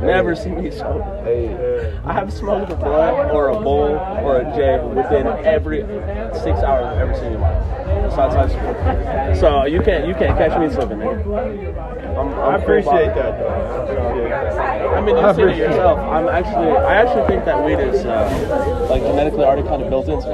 [0.02, 1.04] Never seen me sober.
[2.06, 5.82] I have smoked a blunt or a bowl or a J within every
[6.34, 8.10] six hours I've ever seen in my life.
[8.10, 9.36] Besides high school.
[9.40, 12.18] So you can't you can't catch me slipping, nigga.
[12.18, 13.48] I'm, I'm I appreciate that though.
[13.48, 14.72] I appreciate that.
[14.92, 16.00] I mean, you've seen it yourself.
[16.00, 20.08] I'm actually, I actually think that weed is uh, like genetically already kind of built
[20.10, 20.34] into me.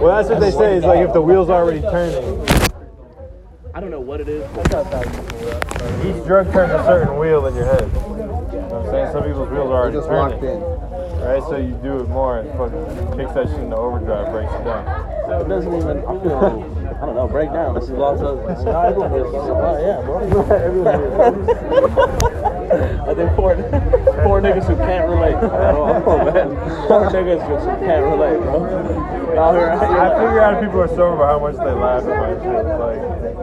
[0.00, 0.76] Well, that's what they say.
[0.76, 2.44] Is like if the wheels are already turning,
[3.74, 4.44] I don't know what it is,
[6.04, 7.82] each drug turns a certain wheel in your head.
[7.82, 9.12] You know what I'm saying?
[9.12, 10.40] Some people's wheels are already just turning.
[10.40, 10.60] locked in.
[11.18, 14.64] Right, so you do it more and fucking kicks that shit into overdrive, breaks it
[14.64, 14.84] down.
[15.26, 15.98] So it doesn't even.
[15.98, 16.38] I feel.
[16.88, 17.28] I don't know.
[17.28, 17.74] Break down.
[17.74, 18.38] This is lots of.
[18.64, 19.26] No, everyone is.
[19.34, 20.18] Oh, yeah, bro.
[23.08, 23.54] I think four,
[24.24, 25.34] four niggas who can't relate.
[25.36, 26.48] I don't know, man.
[26.88, 28.64] Four niggas who can't relate, bro.
[29.38, 29.72] Out here, I
[30.14, 32.64] figure out if people are sober by how much they laugh at my shit.
[32.78, 33.00] Like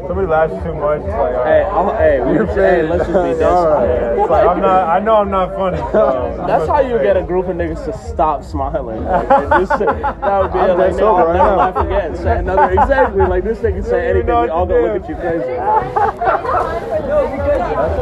[0.07, 1.01] somebody laughs too much.
[1.01, 4.61] It's like, Hey, I'm, hey, we're saying, let's just be dead Yeah, it's like I'm
[4.61, 4.87] not.
[4.87, 5.77] I know I'm not funny.
[5.91, 9.03] So That's how you get a group of niggas to stop smiling.
[9.15, 11.57] Like, and just, that would be I'm like, dead no, sober I'll right never now.
[11.57, 12.15] laugh again.
[12.17, 15.45] Say another, exactly, like this nigga say anything, we all gonna look at you crazy.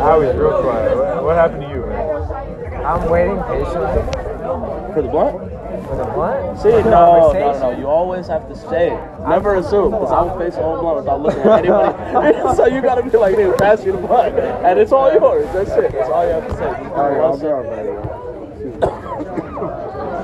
[0.03, 0.97] I was real quiet.
[0.97, 2.85] What, what happened to you, man?
[2.85, 4.01] I'm waiting patiently
[4.93, 5.62] For the blunt?
[5.95, 6.59] For the blunt.
[6.59, 8.89] See, no, no, no, no, you always have to stay.
[9.27, 12.55] Never assume, because I will face a whole blunt without looking at anybody.
[12.55, 14.37] so you gotta be like, nigga, pass you the blunt.
[14.37, 15.45] And it's all yours.
[15.53, 15.91] That's it.
[15.91, 16.65] That's all you have to say.
[16.65, 17.51] Alright, I'll be sip.
[17.51, 18.13] alright.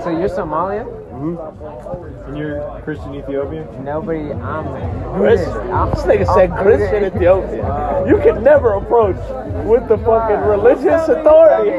[0.03, 0.87] So you're Somalian?
[2.29, 3.65] And you're Christian Ethiopian?
[3.83, 4.31] Nobody.
[4.31, 5.17] I'm.
[5.17, 5.71] Christian.
[5.71, 7.65] I'm, This nigga said Christian Ethiopian.
[8.07, 9.17] You can never approach
[9.65, 11.71] with the fucking religious authority.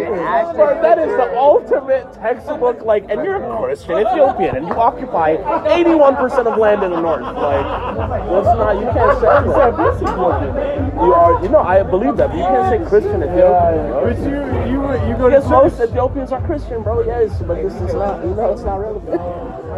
[0.57, 5.37] Bro, that is the ultimate textbook, like, and you're a Christian Ethiopian and you occupy
[5.37, 7.23] 81% of land in the north.
[7.23, 10.91] Like, let's not, you can't say that.
[10.95, 13.87] You are, you know, I believe that, but you can't say Christian Ethiopian.
[13.87, 14.13] bro.
[14.13, 15.81] But you, you, you go to Yes, most.
[15.81, 19.21] Ethiopians are Christian, bro, yes, but this is not, you know, it's not relevant.
[19.21, 19.70] Oh.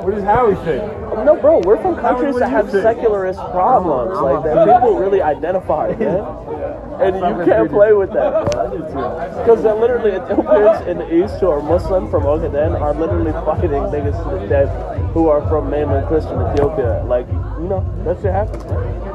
[0.00, 0.82] What does Howie think?
[1.24, 2.82] No, bro, we're from countries what that have think?
[2.82, 4.80] secularist problems, like that uh-huh.
[4.80, 6.24] people really identify, man.
[7.00, 8.78] And you can't play with that, bro.
[9.38, 14.16] Because literally Ethiopians in the east who are Muslim from Ogaden are literally fighting niggas
[14.24, 14.70] to the death
[15.12, 17.02] who are from mainland Christian Ethiopia.
[17.06, 19.10] Like, you know, that shit happens, man.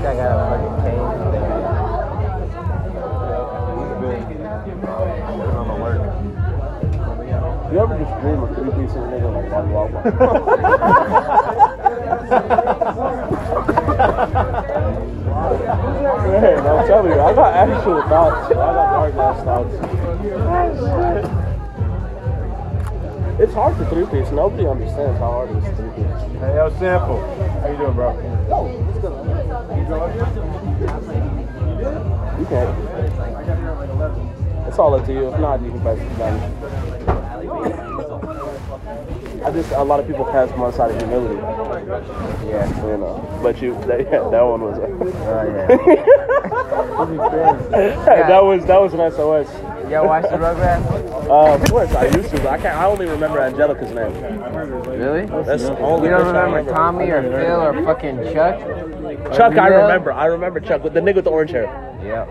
[0.00, 1.09] I got a fucking cane.
[7.70, 9.92] You ever just dream of three pieces of nigga like Wally
[16.40, 18.50] Man, I'm telling you, I got actual thoughts.
[18.50, 19.74] I got hard ass thoughts.
[23.40, 24.32] It's hard for three piece.
[24.32, 26.22] Nobody understands how hard it is to three piece.
[26.40, 27.20] Hey, yo, Sample.
[27.60, 28.12] How you doing, bro?
[28.48, 28.66] Yo,
[29.76, 30.02] You good?
[32.40, 32.66] You can.
[34.66, 35.28] It's all up to you.
[35.28, 37.19] If not, you can it down.
[39.44, 41.36] I just a lot of people pass one side of humility.
[42.46, 43.40] Yeah, you know.
[43.42, 44.76] But you, that, yeah, that one was.
[47.70, 49.48] hey, that was that was an SOS.
[49.90, 50.84] Yo, watch the Rugrats?
[51.28, 52.36] Uh, of course, I used to.
[52.38, 52.76] But I can't.
[52.76, 54.12] I only remember Angelica's name.
[54.84, 55.26] Really?
[55.44, 56.08] That's the only.
[56.08, 58.60] You don't I remember Tommy or Phil or fucking Chuck?
[59.34, 60.12] Chuck, I remember.
[60.12, 61.64] I remember Chuck with the nigga with the orange hair.
[62.04, 62.28] Yep.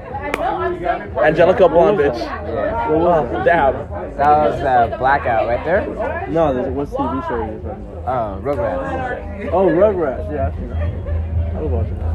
[0.86, 2.18] Angelica blonde bitch.
[2.18, 2.88] Yeah.
[2.90, 3.74] Oh, damn.
[4.18, 5.86] That was uh, Blackout right there.
[6.30, 8.08] No, there's what's TV show you're talking about?
[8.08, 9.50] Oh, Rugrats.
[9.52, 10.32] Oh, Rugrats.
[10.32, 10.90] Yeah, I see that.
[11.56, 12.10] I was watching that.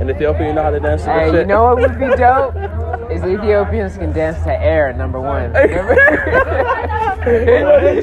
[0.00, 2.06] In Ethiopia, you know how to dance to Hey, this you know what would be
[2.16, 2.54] dope?
[3.10, 5.50] is Ethiopians can dance to air, number one.
[5.50, 5.60] He's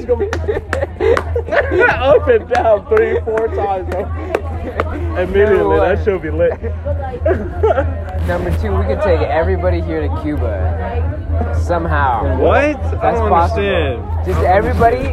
[1.90, 4.04] up and down three, four times, bro.
[5.18, 6.52] Immediately, that should be lit.
[8.28, 11.54] Number two, we could take everybody here to Cuba.
[11.62, 12.38] Somehow.
[12.38, 12.56] What?
[12.58, 13.64] I That's don't possible.
[13.64, 14.26] understand.
[14.26, 15.08] Just everybody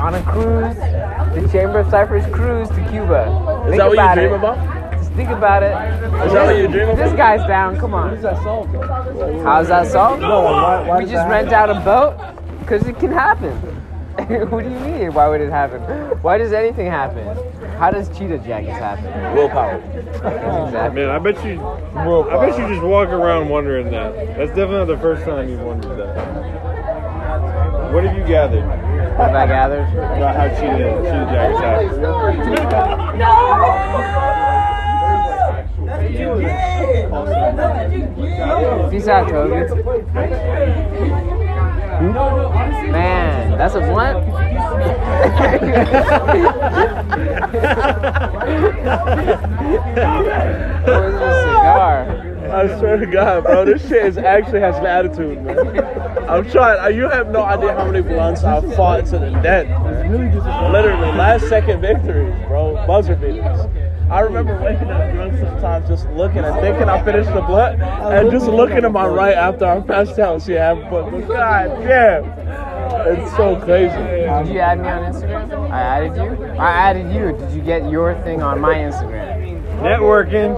[0.00, 3.62] on a cruise, the Chamber of Cypress cruise to Cuba.
[3.66, 4.36] Is Think that what you about dream it.
[4.36, 4.92] about?
[4.98, 5.72] Just think about it.
[6.26, 6.96] Is that what you dream about?
[7.04, 7.78] This guy's down.
[7.78, 8.08] Come on.
[8.08, 9.42] How does that solve, though?
[9.42, 10.22] How's that solved?
[10.22, 12.16] No, why- why we just that rent out a boat
[12.60, 13.52] because it can happen.
[14.50, 15.12] what do you mean?
[15.12, 15.80] Why would it happen?
[16.22, 17.26] Why does anything happen?
[17.78, 19.34] How does cheetah jackets happen?
[19.34, 19.76] Willpower.
[19.76, 21.02] Exactly.
[21.02, 21.60] Man, I bet you.
[21.62, 24.14] I bet you just walk around wondering that.
[24.36, 26.16] That's definitely not the first time you've wondered that.
[27.92, 28.64] What have you gathered?
[28.64, 29.88] What have I gathered?
[29.92, 32.00] About how cheetah, cheetah jackets happen.
[33.18, 33.26] No!
[35.86, 36.52] That's genius!
[37.56, 38.90] That's genius!
[38.90, 39.56] Peace out, Toby.
[42.00, 44.26] Man, that's a blunt.
[50.86, 51.00] A
[51.42, 52.22] cigar?
[52.46, 55.58] I swear to God, bro, this shit is actually has an attitude, man.
[56.28, 56.78] I'm trying.
[56.80, 59.66] uh, You have no idea how many blunts I've fought to the death.
[60.70, 62.74] Literally, last second victories, bro.
[62.86, 63.66] Buzzer beaters.
[64.08, 68.30] I remember waking up drunk sometimes, just looking and thinking I finished the blunt, and
[68.30, 71.26] just looking to my right after I passed out and see I have but but
[71.26, 72.24] God damn,
[73.08, 73.96] it's so crazy.
[73.96, 75.70] Did you add me on Instagram?
[75.70, 76.46] I added you.
[76.52, 77.36] I added you.
[77.36, 79.35] Did you get your thing on my Instagram?
[79.82, 80.54] Networking.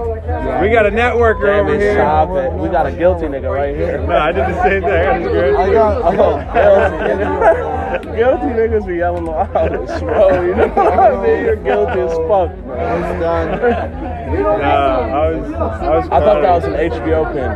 [0.61, 1.93] We got a networker Damn over here.
[1.95, 2.53] stop it.
[2.53, 4.01] We got a guilty nigga right here.
[4.05, 5.07] No, I did the same thing.
[5.07, 8.17] I just grabbed I got, I got guilty.
[8.17, 10.41] guilty niggas be yelling the loudest, bro.
[10.41, 11.43] You know what I mean?
[11.45, 12.51] You're guilty as fuck.
[12.51, 14.05] It's done.
[14.29, 16.05] Nah, I was, I was.
[16.05, 17.49] I thought that was an HBO pin,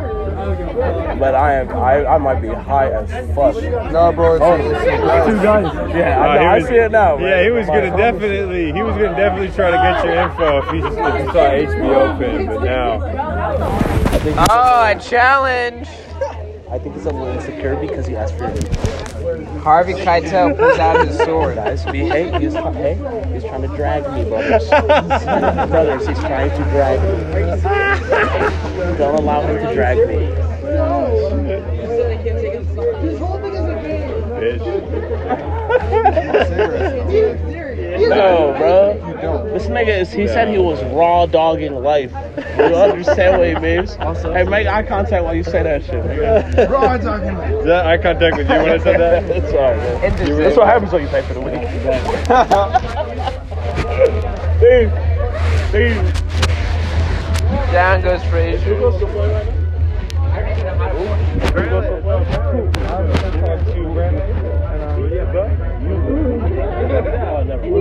[1.18, 3.54] but I am, I, I might be high as fuck.
[3.92, 5.72] No, bro, it's, Two guys.
[5.94, 7.18] Yeah, Uh, I, know, he I see it now.
[7.18, 10.70] Yeah, he was gonna definitely, he was gonna definitely try to get your info if
[10.70, 13.00] he just if he saw HBO pin, but now.
[14.50, 15.88] Oh, a challenge!
[16.70, 18.64] I think he's a little insecure because he asked for it.
[19.58, 21.56] Harvey Keitel pulls out his sword.
[21.56, 22.94] Guys, be hey, he's hey,
[23.32, 24.68] he's trying to drag me, brothers.
[25.70, 27.14] brothers, he's trying to drag me.
[28.98, 30.30] Don't allow him to drag me.
[38.08, 39.50] No, bro.
[39.52, 40.12] This nigga is.
[40.12, 42.12] He said he was raw dogging life.
[42.36, 43.94] You understand what he means?
[43.94, 46.04] Hey, make eye contact while you say that shit.
[46.04, 46.68] nigga.
[46.68, 47.50] Raw dogging life.
[47.52, 49.26] Is that eye contact with you when I said that?
[49.42, 50.36] That's all right, man.
[50.38, 51.60] That's what happens when you pay for the week.
[54.60, 54.90] Dude,
[55.72, 56.14] dude.
[57.72, 58.74] Down goes Frazier.
[67.74, 67.80] Wow,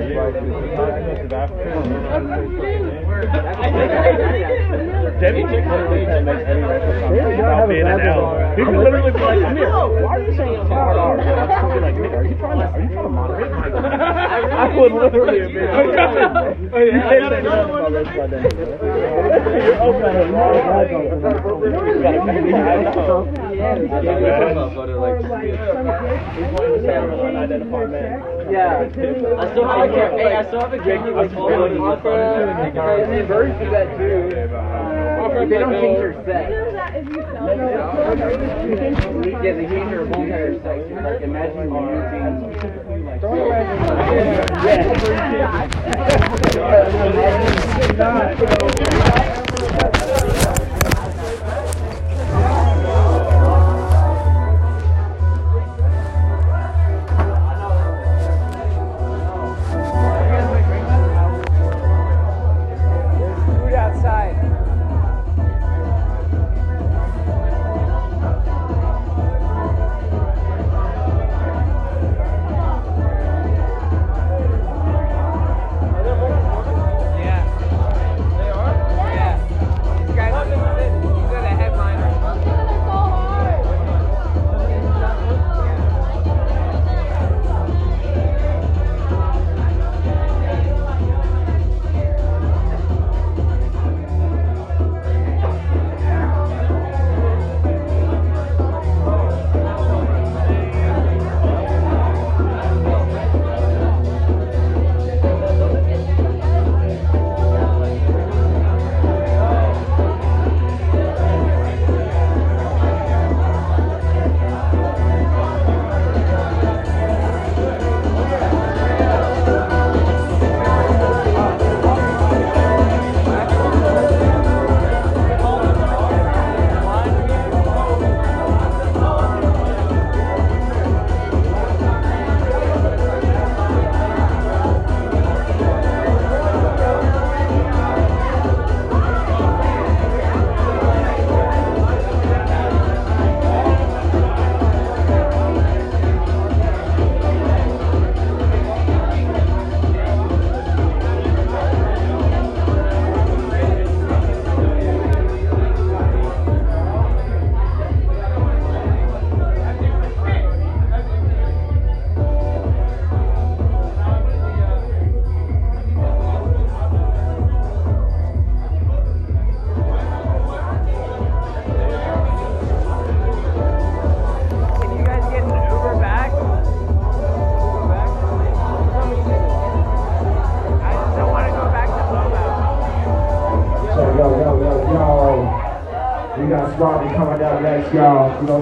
[0.00, 0.40] you like the
[0.76, 1.80] continent of Africa?
[5.18, 8.52] Debbie literally can't any record comment being an L.
[8.52, 11.20] He could literally be like, Amir, why are you saying it's hard R?
[11.20, 13.48] I'd be like, nigga, are you trying to, are you trying to moderate?
[13.50, 15.70] I would literally have been.
[16.72, 18.28] Oh, you can't say nothing about this by.
[19.64, 20.12] You're open.
[21.64, 22.52] You gotta make me
[23.60, 23.76] I.
[28.50, 28.80] Yeah.
[29.38, 31.78] I still have a hey, I still have a Opera.
[31.80, 33.26] Opera.
[33.26, 34.30] Birds do that too.
[35.48, 36.50] They don't change their sex.
[39.42, 40.78] Yeah, they change their whole entire sex.
[40.90, 43.20] Like imagine using like
[49.60, 50.19] Food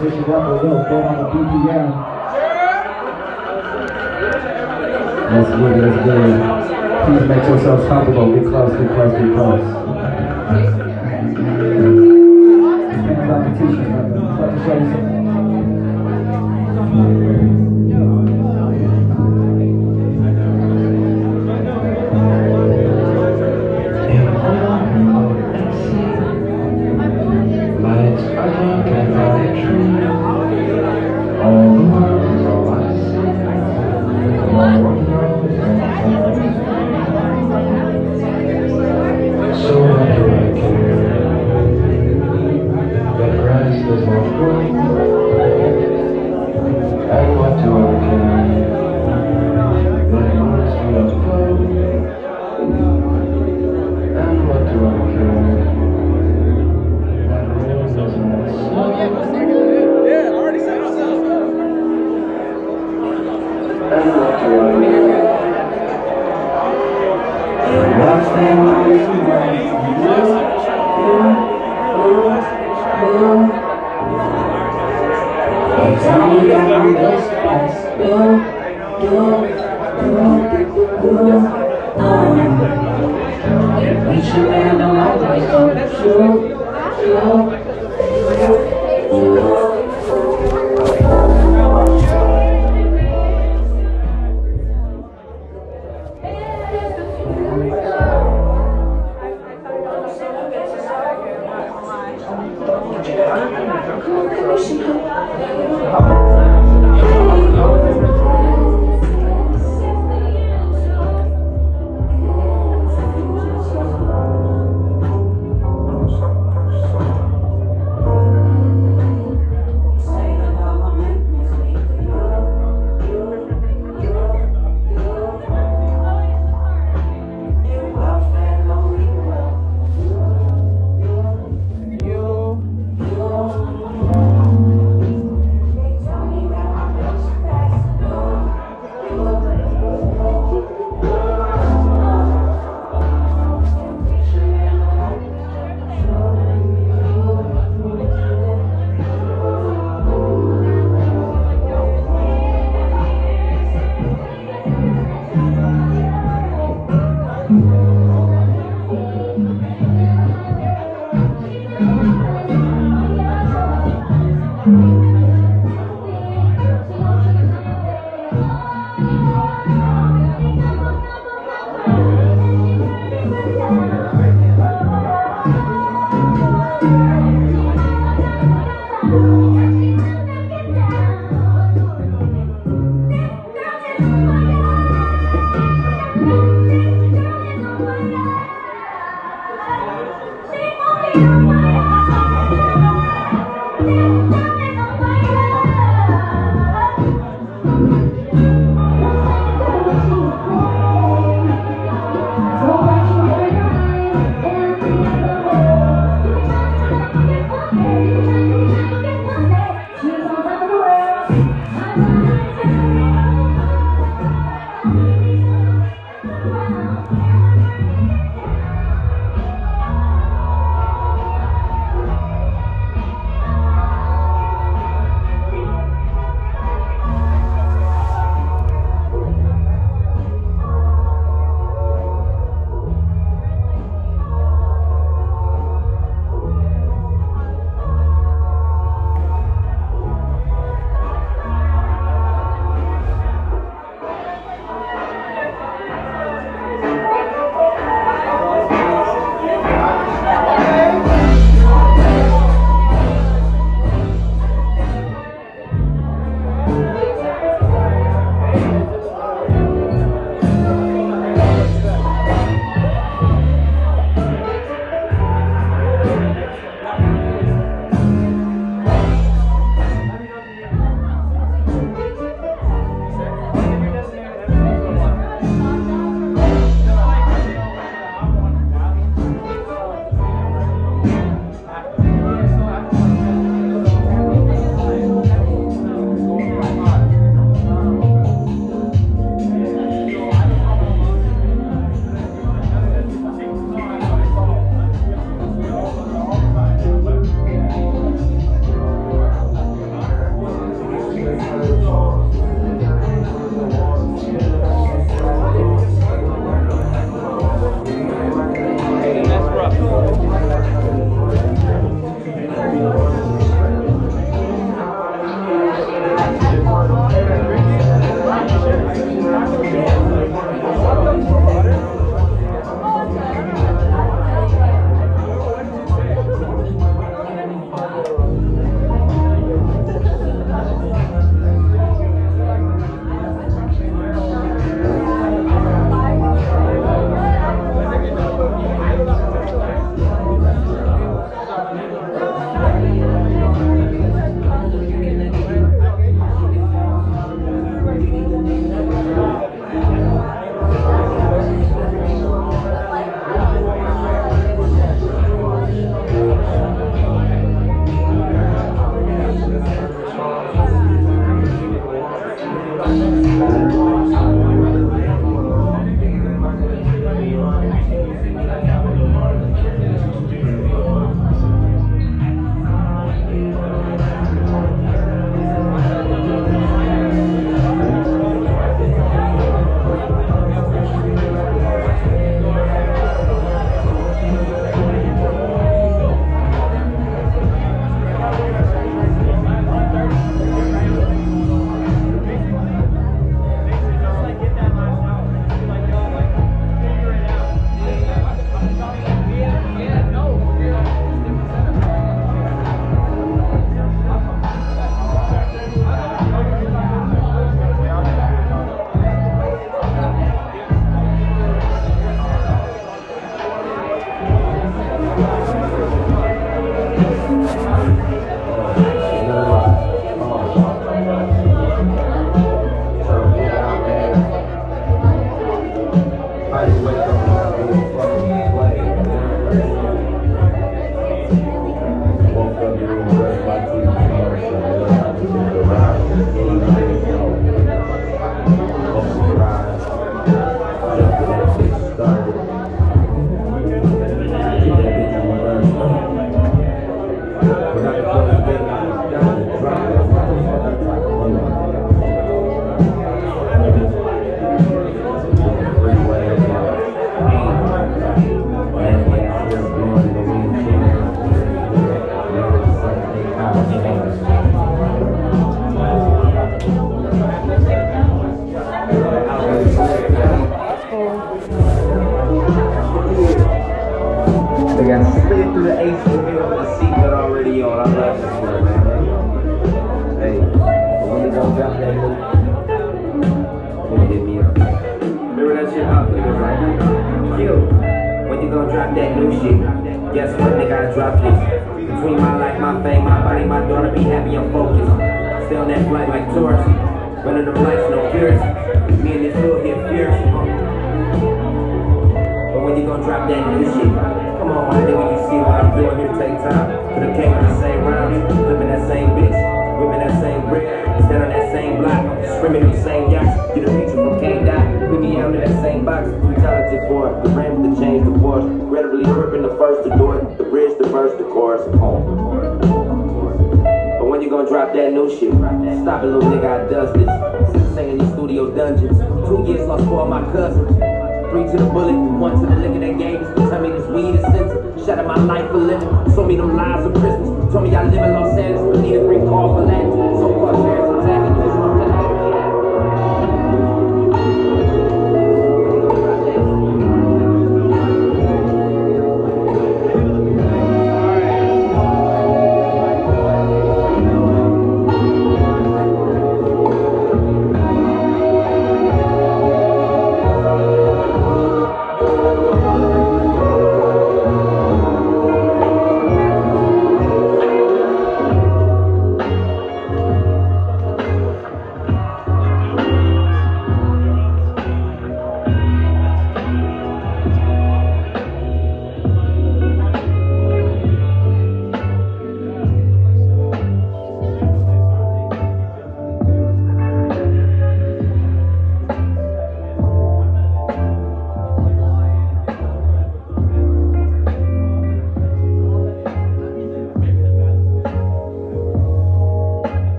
[0.00, 0.08] We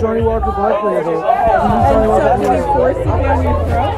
[0.00, 1.22] Johnnie Walker Black Label.
[1.24, 2.00] And so,
[2.40, 3.92] we force it down your throat?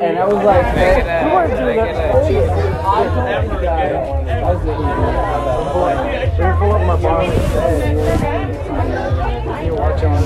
[0.00, 0.66] And I was like,
[1.24, 1.88] you weren't doing that.
[2.84, 3.82] I told the guy,
[4.40, 4.62] I was
[6.38, 7.22] they pull up my bar
[9.64, 10.22] you're on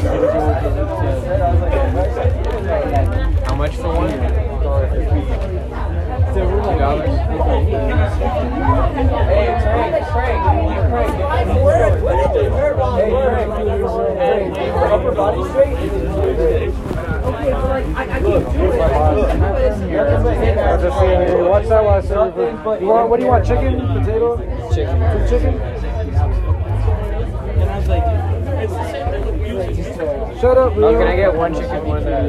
[3.44, 5.65] How much for one?
[21.56, 21.82] What's that?
[21.82, 22.36] What's that?
[22.64, 22.84] What do
[23.24, 23.46] you want?
[23.46, 23.80] Chicken?
[23.80, 24.36] Potato?
[24.74, 25.28] Chicken.
[25.28, 25.54] Chicken.
[30.40, 30.76] Shut up.
[30.76, 30.88] Leo.
[30.88, 31.86] Oh, can I get one chicken?
[31.86, 32.06] One.
[32.06, 32.28] Uh,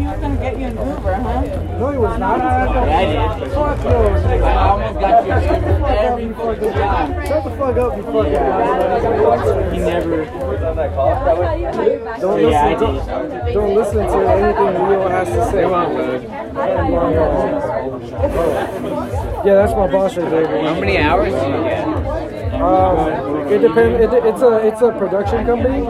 [0.00, 1.42] he was gonna get you an Uber, huh?
[1.78, 2.38] No, he was not.
[2.38, 3.50] Yeah, I did.
[3.52, 3.90] Fuck you.
[3.90, 7.26] I almost got you every fucking time.
[7.26, 9.70] Shut the fuck up, you fucking guy.
[9.72, 10.24] He never.
[12.20, 15.62] Don't Yeah, I listen, don't, don't listen to anything Leo has to say.
[19.44, 20.46] Yeah, that's my boss right there.
[20.62, 21.88] How many hours do you get?
[22.60, 24.00] Um, it depends.
[24.00, 25.80] It, it's a it's a production company,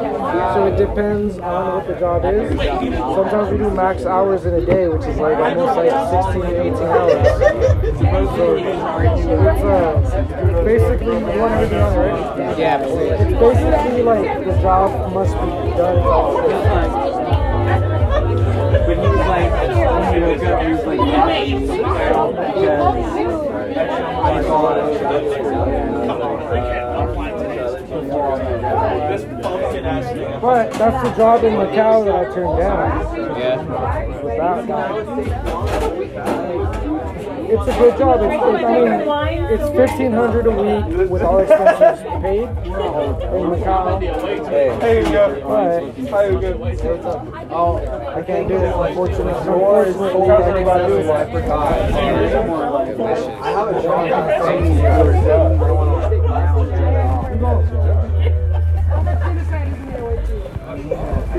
[0.55, 2.50] so it depends on what the job is.
[2.59, 5.91] Sometimes we do max hours in a day, which is like almost like
[6.25, 7.28] 16 to 18 hours.
[8.36, 12.59] So it's uh, basically you want everything on right?
[12.59, 15.99] Yeah, It's basically like the job must be done.
[18.86, 21.00] But he was like, when he woke up, he was like,
[30.41, 32.89] But that's the job in Macau that I turned down.
[33.39, 33.62] Yeah.
[34.23, 34.41] With.
[37.51, 38.23] It's a good job.
[38.23, 38.89] It's, it's, I mean,
[39.44, 42.55] it's fifteen hundred a week with all expenses paid in
[43.51, 44.01] Macau.
[44.81, 45.25] Hey, you go.
[45.47, 46.52] But How you go?
[47.51, 47.77] oh,
[48.17, 48.65] I can't do it.
[48.65, 51.07] Unfortunately, unfortunately, I cannot do it.
[53.41, 53.73] I have a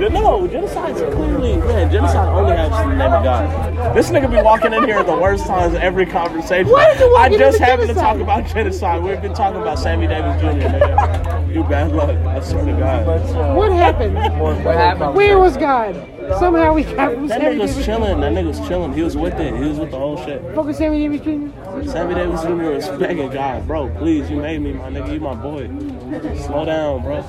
[0.10, 1.92] No, genocide's clearly man.
[1.92, 3.96] Genocide only has the name of God.
[3.96, 6.72] This nigga be walking in here at the worst times every conversation.
[6.72, 9.04] Why did you walk I just happened to talk about genocide.
[9.04, 10.48] We've been talking about Sammy Davis Jr.
[10.48, 11.54] Nigga.
[11.54, 12.10] You bad luck.
[12.18, 13.08] I swear to God.
[13.08, 14.16] Uh, what happened?
[14.40, 15.16] What happened?
[15.16, 15.96] Where was God?
[16.40, 17.86] Somehow we got from That Sammy nigga was Davis.
[17.86, 18.20] chilling.
[18.22, 18.94] That nigga was chilling.
[18.94, 19.54] He was with it.
[19.56, 20.42] He was with the whole shit.
[20.56, 21.92] Fucking Sammy Davis Jr.
[21.92, 22.54] Sammy Davis Jr.
[22.54, 25.68] was begging God, bro, please, you made me, my nigga, you my boy.
[26.12, 27.22] Slow down, bro.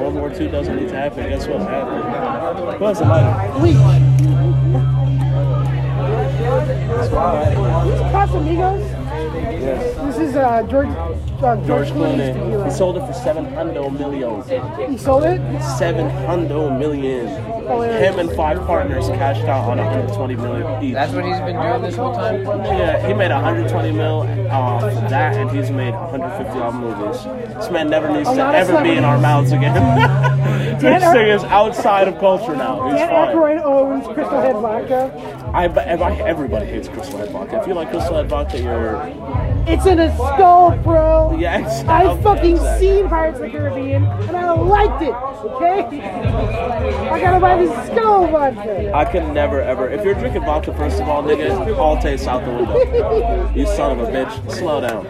[0.00, 1.28] World War II doesn't need to happen.
[1.28, 2.80] Guess what happened?
[2.80, 3.60] What's the lighter?
[3.60, 3.76] Wait.
[8.10, 9.05] Casamigos?
[9.36, 10.16] Yes.
[10.16, 12.64] This is uh, George uh, George George Clooney's Clooney.
[12.64, 14.42] He sold it for seven hundred million.
[14.90, 15.40] He sold it?
[15.78, 17.26] Seven hundred million.
[17.28, 18.00] Hilarious.
[18.00, 20.94] Him and five partners cashed out on 120 million each.
[20.94, 22.42] That's what he's been doing this whole time?
[22.44, 27.24] Yeah, he made 120 mil uh, that, and he's made 150 odd movies.
[27.56, 29.74] This man never needs to ever be in our mouths again.
[30.80, 32.88] this thing is outside of culture now.
[32.88, 33.36] He's Dan fine.
[33.36, 35.45] Aykroyd owns Crystal Head Vodka.
[35.56, 35.64] I,
[36.28, 37.58] everybody hates Crystal Head vodka.
[37.62, 41.36] If you like Crystal Head vodka, you're It's in a skull, bro.
[41.36, 41.84] Yeah.
[41.88, 46.00] I've fucking seen Pirates of the Caribbean, and I liked it, okay?
[47.10, 48.92] I gotta buy this skull vodka.
[48.94, 49.90] I can never ever.
[49.90, 53.52] If you're drinking vodka, first of all, nigga, all taste out the window.
[53.54, 54.52] You son of a bitch.
[54.52, 55.06] Slow down.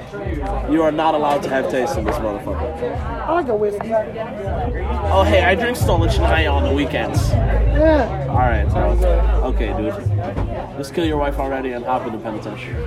[0.73, 2.99] You are not allowed to have taste in this motherfucker.
[2.99, 3.93] I like a whiskey.
[3.93, 7.29] Oh hey, I drink Stolichnaya on the weekends.
[7.31, 8.27] Yeah.
[8.31, 8.97] All right, bro.
[9.51, 9.95] Okay, dude.
[10.79, 12.87] Just kill your wife already and hop in the penitentiary.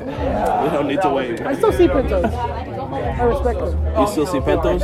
[0.00, 1.40] We don't need to wait.
[1.42, 2.24] I still see pentos.
[2.24, 4.00] I respect them.
[4.00, 4.82] You still see pentos?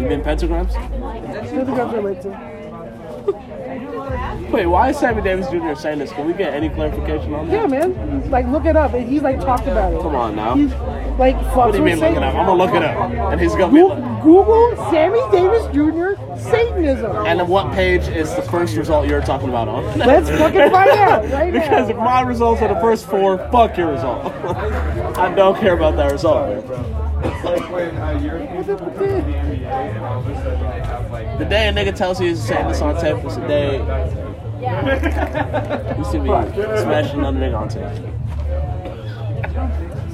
[0.00, 0.70] You been pentagrams?
[1.46, 2.53] Still think I'm related to.
[4.50, 5.74] Wait, why is Sammy Davis Jr.
[5.74, 6.12] saying this?
[6.12, 7.52] Can we get any clarification on that?
[7.52, 8.30] Yeah, man.
[8.30, 8.92] Like, look it up.
[8.94, 10.00] And He's like talked about it.
[10.00, 10.54] Come on now.
[10.54, 10.70] He's
[11.18, 12.34] like fucks What do you mean look it up?
[12.34, 13.80] I'm gonna look it up, and he's gonna be.
[13.80, 16.14] Goo- Google Sammy Davis Jr.
[16.38, 17.14] Satanism.
[17.26, 19.84] And what page is the first result you're talking about on?
[19.98, 21.60] Let's fucking find out right now.
[21.60, 24.24] because if my results are the first four, fuck your result.
[25.18, 26.48] I don't care about that result.
[26.48, 27.00] man.
[28.64, 30.53] The
[31.24, 33.76] day a nigga tells you he's saying this on tape is the day
[35.98, 38.10] you see me smashing another nigga on tape.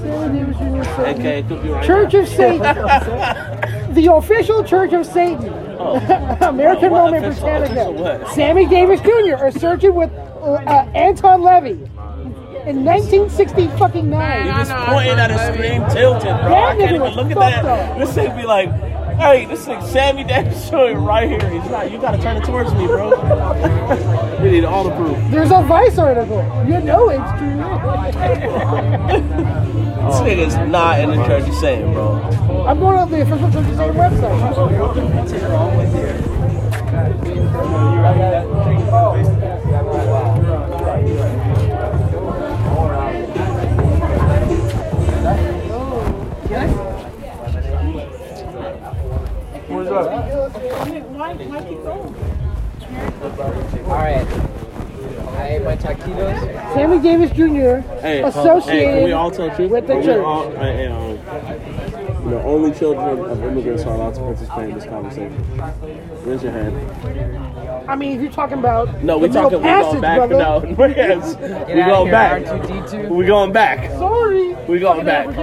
[0.00, 0.84] Sammy Davis Jr.
[0.96, 1.26] Satan.
[1.26, 2.20] AK could be right Church now.
[2.20, 2.60] of Satan.
[3.94, 5.48] the official Church of Satan.
[6.42, 7.92] American Oh, what Roman official- official Britannica.
[8.24, 8.34] what?
[8.34, 9.36] Sammy Davis Jr.
[9.36, 11.78] are searching with uh, uh, Anton LaVey
[12.66, 14.46] in 1960 fucking nine.
[14.46, 16.48] You just pointing at a screen tilted, bro.
[16.50, 17.98] That I can't even look at fucked that.
[17.98, 18.68] This thing be like,
[19.20, 21.50] hey, this thing Sammy Davis showing right here.
[21.50, 21.90] He's not.
[21.92, 23.10] You gotta turn it towards me, bro.
[24.42, 25.18] we need all the proof.
[25.30, 26.42] There's a Vice article.
[26.66, 27.50] You know it's true.
[30.00, 32.14] This nigga's not in the church of Satan, bro.
[32.66, 34.48] I'm going on the official Church of Satan website.
[34.48, 34.56] Who's
[38.92, 39.44] oh.
[39.44, 39.49] up?
[49.90, 50.30] Alright.
[55.36, 56.74] I ate my taquitos.
[56.74, 57.86] Sammy Davis Jr.
[58.00, 59.70] Hey, associated hey, we all tell truth?
[59.70, 60.24] with the We church.
[60.24, 61.18] all- hey, um,
[62.30, 65.44] the only children of immigrants are allowed to participate in this conversation.
[66.24, 67.59] Raise your hand.
[67.90, 69.58] I mean, if you're talking about No, we the middle talking.
[69.58, 70.16] We passage, going back.
[70.18, 70.38] brother.
[70.38, 71.36] No, yes.
[71.36, 71.42] we
[71.82, 72.42] outta going here, back.
[72.44, 73.08] R2D2.
[73.08, 73.90] We going back.
[73.90, 74.54] Sorry.
[74.68, 75.24] We going back.
[75.26, 75.34] You're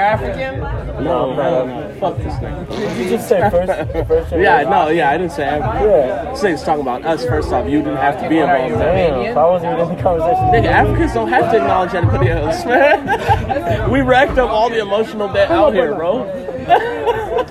[0.00, 0.58] African?
[1.04, 1.94] No, no, no.
[2.00, 2.64] Fuck this thing.
[2.64, 3.72] Did you just say first?
[4.08, 5.88] first Yeah, no, yeah, I didn't say African.
[5.88, 6.30] Yeah.
[6.32, 7.24] This thing's talking about us.
[7.24, 8.72] First off, you didn't have to be What are involved.
[8.72, 8.94] in that.
[8.94, 10.44] Damn, if I wasn't even in the conversation.
[10.46, 13.90] Nigga, Africans don't have to acknowledge anybody else, man.
[13.92, 16.24] we racked up all the emotional debt out here, bro.
[17.36, 17.44] I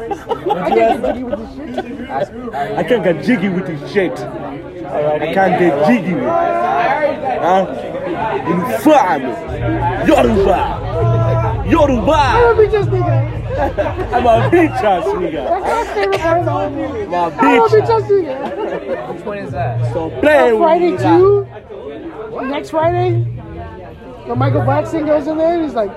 [0.74, 2.10] can't get jiggy with this shit.
[2.54, 4.20] I can't get jiggy with this shit.
[4.20, 6.30] I can't get jiggy with it.
[7.42, 7.66] Huh?
[8.48, 9.32] You fly me.
[10.08, 10.54] Yoruba.
[10.54, 12.12] I'm Yoruba.
[12.12, 14.14] a bitch ass nigga.
[14.14, 15.44] I'm a bitch ass nigga.
[15.50, 17.04] My favorite part of the whole movie.
[17.04, 17.70] I'm a bitch.
[17.70, 19.14] bitch ass nigga.
[19.16, 19.94] Which one is that?
[19.94, 20.98] So play with Friday me.
[20.98, 21.48] two.
[22.48, 23.14] Next Friday,
[24.26, 25.92] when Michael Blackson goes in there, and he's like,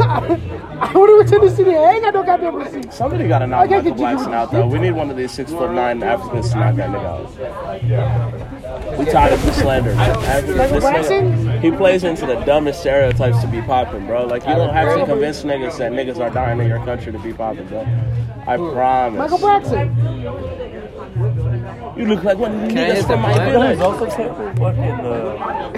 [0.00, 2.04] I would have attended to see the egg.
[2.04, 2.92] I don't got the receipt.
[2.92, 4.66] Somebody gotta I knock Michael Blackson out though.
[4.66, 7.04] We need one of these six foot nine Africans to knock that nigga
[8.90, 8.98] out.
[8.98, 9.94] We tired of the slander.
[9.94, 11.60] Michael Blackson?
[11.60, 14.26] He plays into the dumbest stereotypes to be popping, bro.
[14.26, 17.18] Like you don't have to convince niggas that niggas are dying in your country to
[17.18, 17.86] be popping, bro.
[18.46, 19.18] I promise.
[19.18, 20.65] Michael Blackson.
[21.96, 23.50] You look like one of the niggas hit from the my blunt?
[23.52, 23.78] village.
[23.80, 24.26] also fucking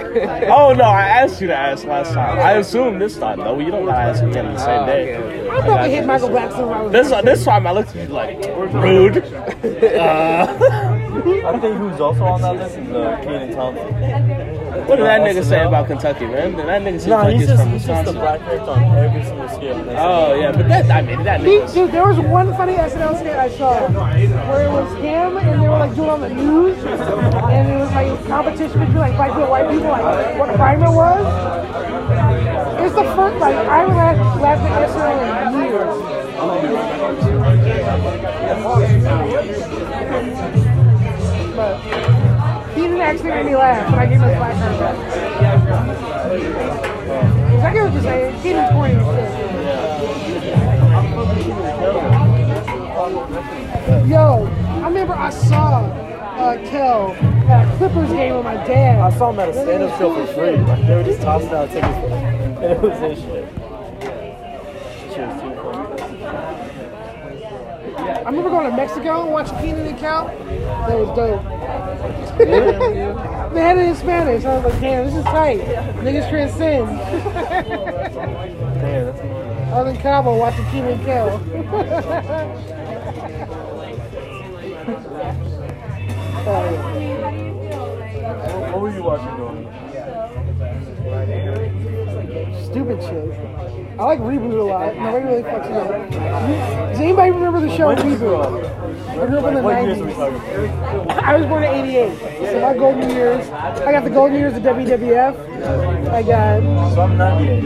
[0.51, 2.39] Oh no, I asked you to ask last time.
[2.39, 3.57] I assumed this time though.
[3.59, 5.15] You don't gotta ask again the same Oh, day.
[5.15, 5.49] okay, okay.
[5.49, 5.95] I got probably you.
[5.95, 6.91] hit Michael Blackson when I was.
[6.91, 9.23] This this time I looked at you like rude.
[9.99, 10.47] Uh,
[11.45, 14.58] I think who's also on that list is uh, Kenan Thompson.
[14.89, 16.55] What did that nigga say about Kentucky, man?
[16.57, 18.15] That nigga seems Nah, like he's he's just, from he's just the Wisconsin.
[18.19, 19.75] black character on every single skit.
[19.97, 23.19] Oh yeah, but that I mean that He, nigga's dude, there was one funny SNL
[23.19, 26.77] skit I saw where it was him and they were like doing on the news
[26.83, 30.81] and it was like a competition between like black people white people, like what crime
[30.83, 31.25] it was.
[32.81, 36.09] It's the first like I haven't laughed, laughed at SNL in years.
[42.99, 44.75] Didn't actually made me laugh, but I gave him a black card.
[47.63, 48.35] I get what you're saying.
[48.73, 49.29] Point and shit.
[54.09, 57.11] Yo, I remember I saw uh, Kel
[57.49, 58.99] at a Clippers game with my dad.
[58.99, 60.57] I saw him at a stand-up show for free.
[60.57, 63.19] Like they were just tossing out tickets, for and it was this.
[65.13, 65.85] Shit was too funny.
[68.09, 70.27] I remember going to Mexico and watching Kenan and Kel.
[70.27, 71.43] That was dope.
[73.53, 74.45] they had it in Spanish.
[74.45, 75.59] I was like, damn, this is tight.
[75.59, 76.87] Niggas transcend.
[78.79, 81.37] Damn, that's I was in Cabo watching Kenan and Kel.
[88.71, 89.65] What were you watching going?
[92.65, 93.68] Stupid shit.
[93.99, 94.95] I like Reboot a lot.
[94.95, 96.11] Nobody really fucks with it.
[96.11, 98.63] Does anybody remember the show When did you grow Reboot?
[99.09, 101.09] I grew up in the What years are we 90s.
[101.21, 102.17] I was born in 88.
[102.49, 106.09] So my golden years, I got the golden years of WWF.
[106.11, 106.93] I got about?
[106.93, 107.63] So I'm 98.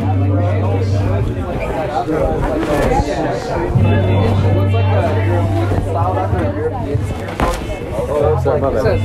[8.41, 8.99] Sorry, my bad.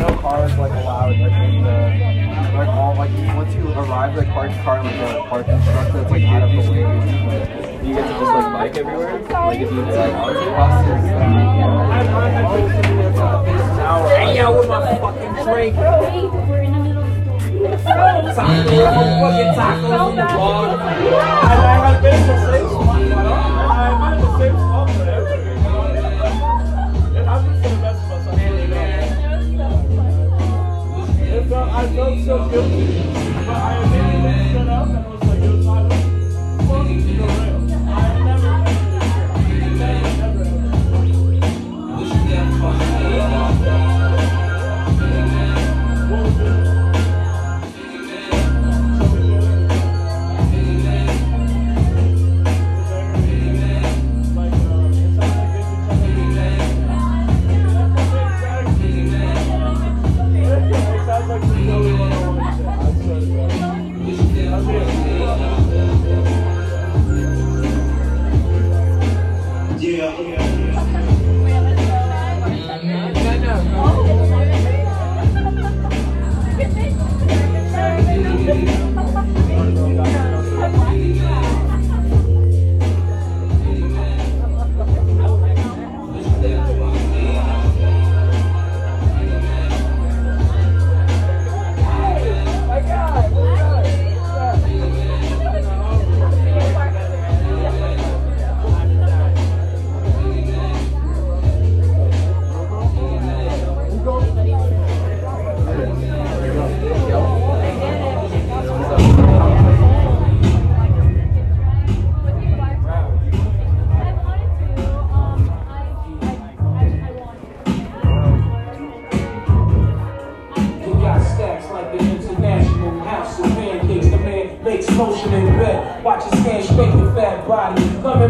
[0.00, 2.17] No cars like allowed
[2.58, 5.62] like in the all like once you arrive like park your car like a parking
[5.62, 6.80] structure that's like out of the way.
[7.86, 9.18] You get to just like bike everywhere.
[9.22, 9.94] Like if you like
[14.08, 15.76] Hang out with my fucking drink.
[17.78, 20.78] Tacos, fucking tacos in the bar.
[20.78, 21.54] I
[21.86, 22.98] have been in the same spot.
[24.00, 24.77] Been in the same spot
[31.78, 33.04] I felt so guilty,
[33.46, 34.07] but I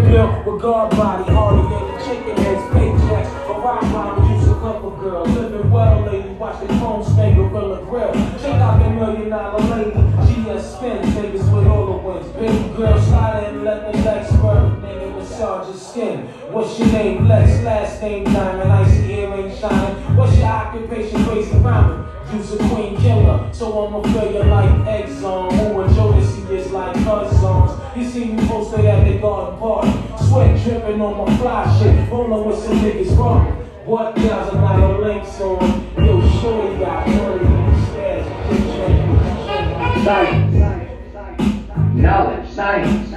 [0.07, 1.25] built with guard body.
[1.25, 3.31] Than the chicken heads, paychecks.
[3.49, 5.29] A rock mama used a couple girls.
[5.31, 6.29] Living well, lady.
[6.31, 8.13] Watch the phone snake gorilla grill.
[8.41, 9.91] Check out the million dollar lady.
[9.91, 12.29] GS spin, niggas with all the wins.
[12.33, 14.81] Baby girl, slide in, let the legs squirt.
[14.83, 16.19] Nigga, massage your skin.
[16.53, 17.27] What's your name?
[17.29, 18.73] Lex, last name Diamond.
[18.73, 20.17] Icy earring shining.
[20.17, 21.25] What's your occupation?
[21.25, 22.07] Crazy rhyming.
[22.33, 25.51] You's a queen killer, so I'ma fill you like Exxon.
[25.51, 25.81] Who
[27.99, 29.91] You see me posted at the garden party.
[30.29, 32.09] Sweat dripping on my fly shit.
[32.09, 33.47] Rolling with some niggas wrong.
[33.87, 35.61] What guys are not a links on?
[35.97, 38.27] Yo, you got money in the stash.
[40.05, 40.55] Science.
[41.95, 43.09] Knowledge, science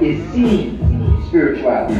[0.00, 0.78] is seen
[1.26, 1.98] spirituality.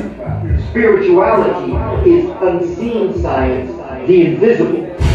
[0.71, 1.73] Spirituality
[2.13, 3.73] is unseen science,
[4.07, 5.14] the invisible.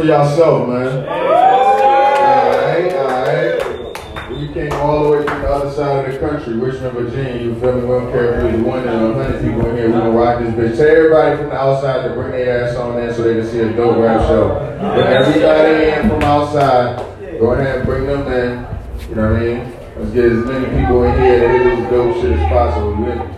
[0.00, 1.06] For yourself, man.
[2.16, 4.40] Alright, alright.
[4.40, 7.42] You came all the way from the other side of the country, Richmond, Virginia.
[7.42, 7.82] You feel me?
[7.82, 9.86] We don't care if you're one and a hundred people in here.
[9.88, 10.76] We gonna rock this bitch.
[10.78, 13.60] Tell everybody from the outside to bring their ass on in so they can see
[13.60, 14.58] a dope rap show.
[14.78, 16.96] Bring everybody in from outside.
[17.38, 18.66] Go ahead and bring them in.
[19.10, 19.58] You know what I mean?
[19.96, 23.29] Let's get as many people in here that hear this dope shit as possible.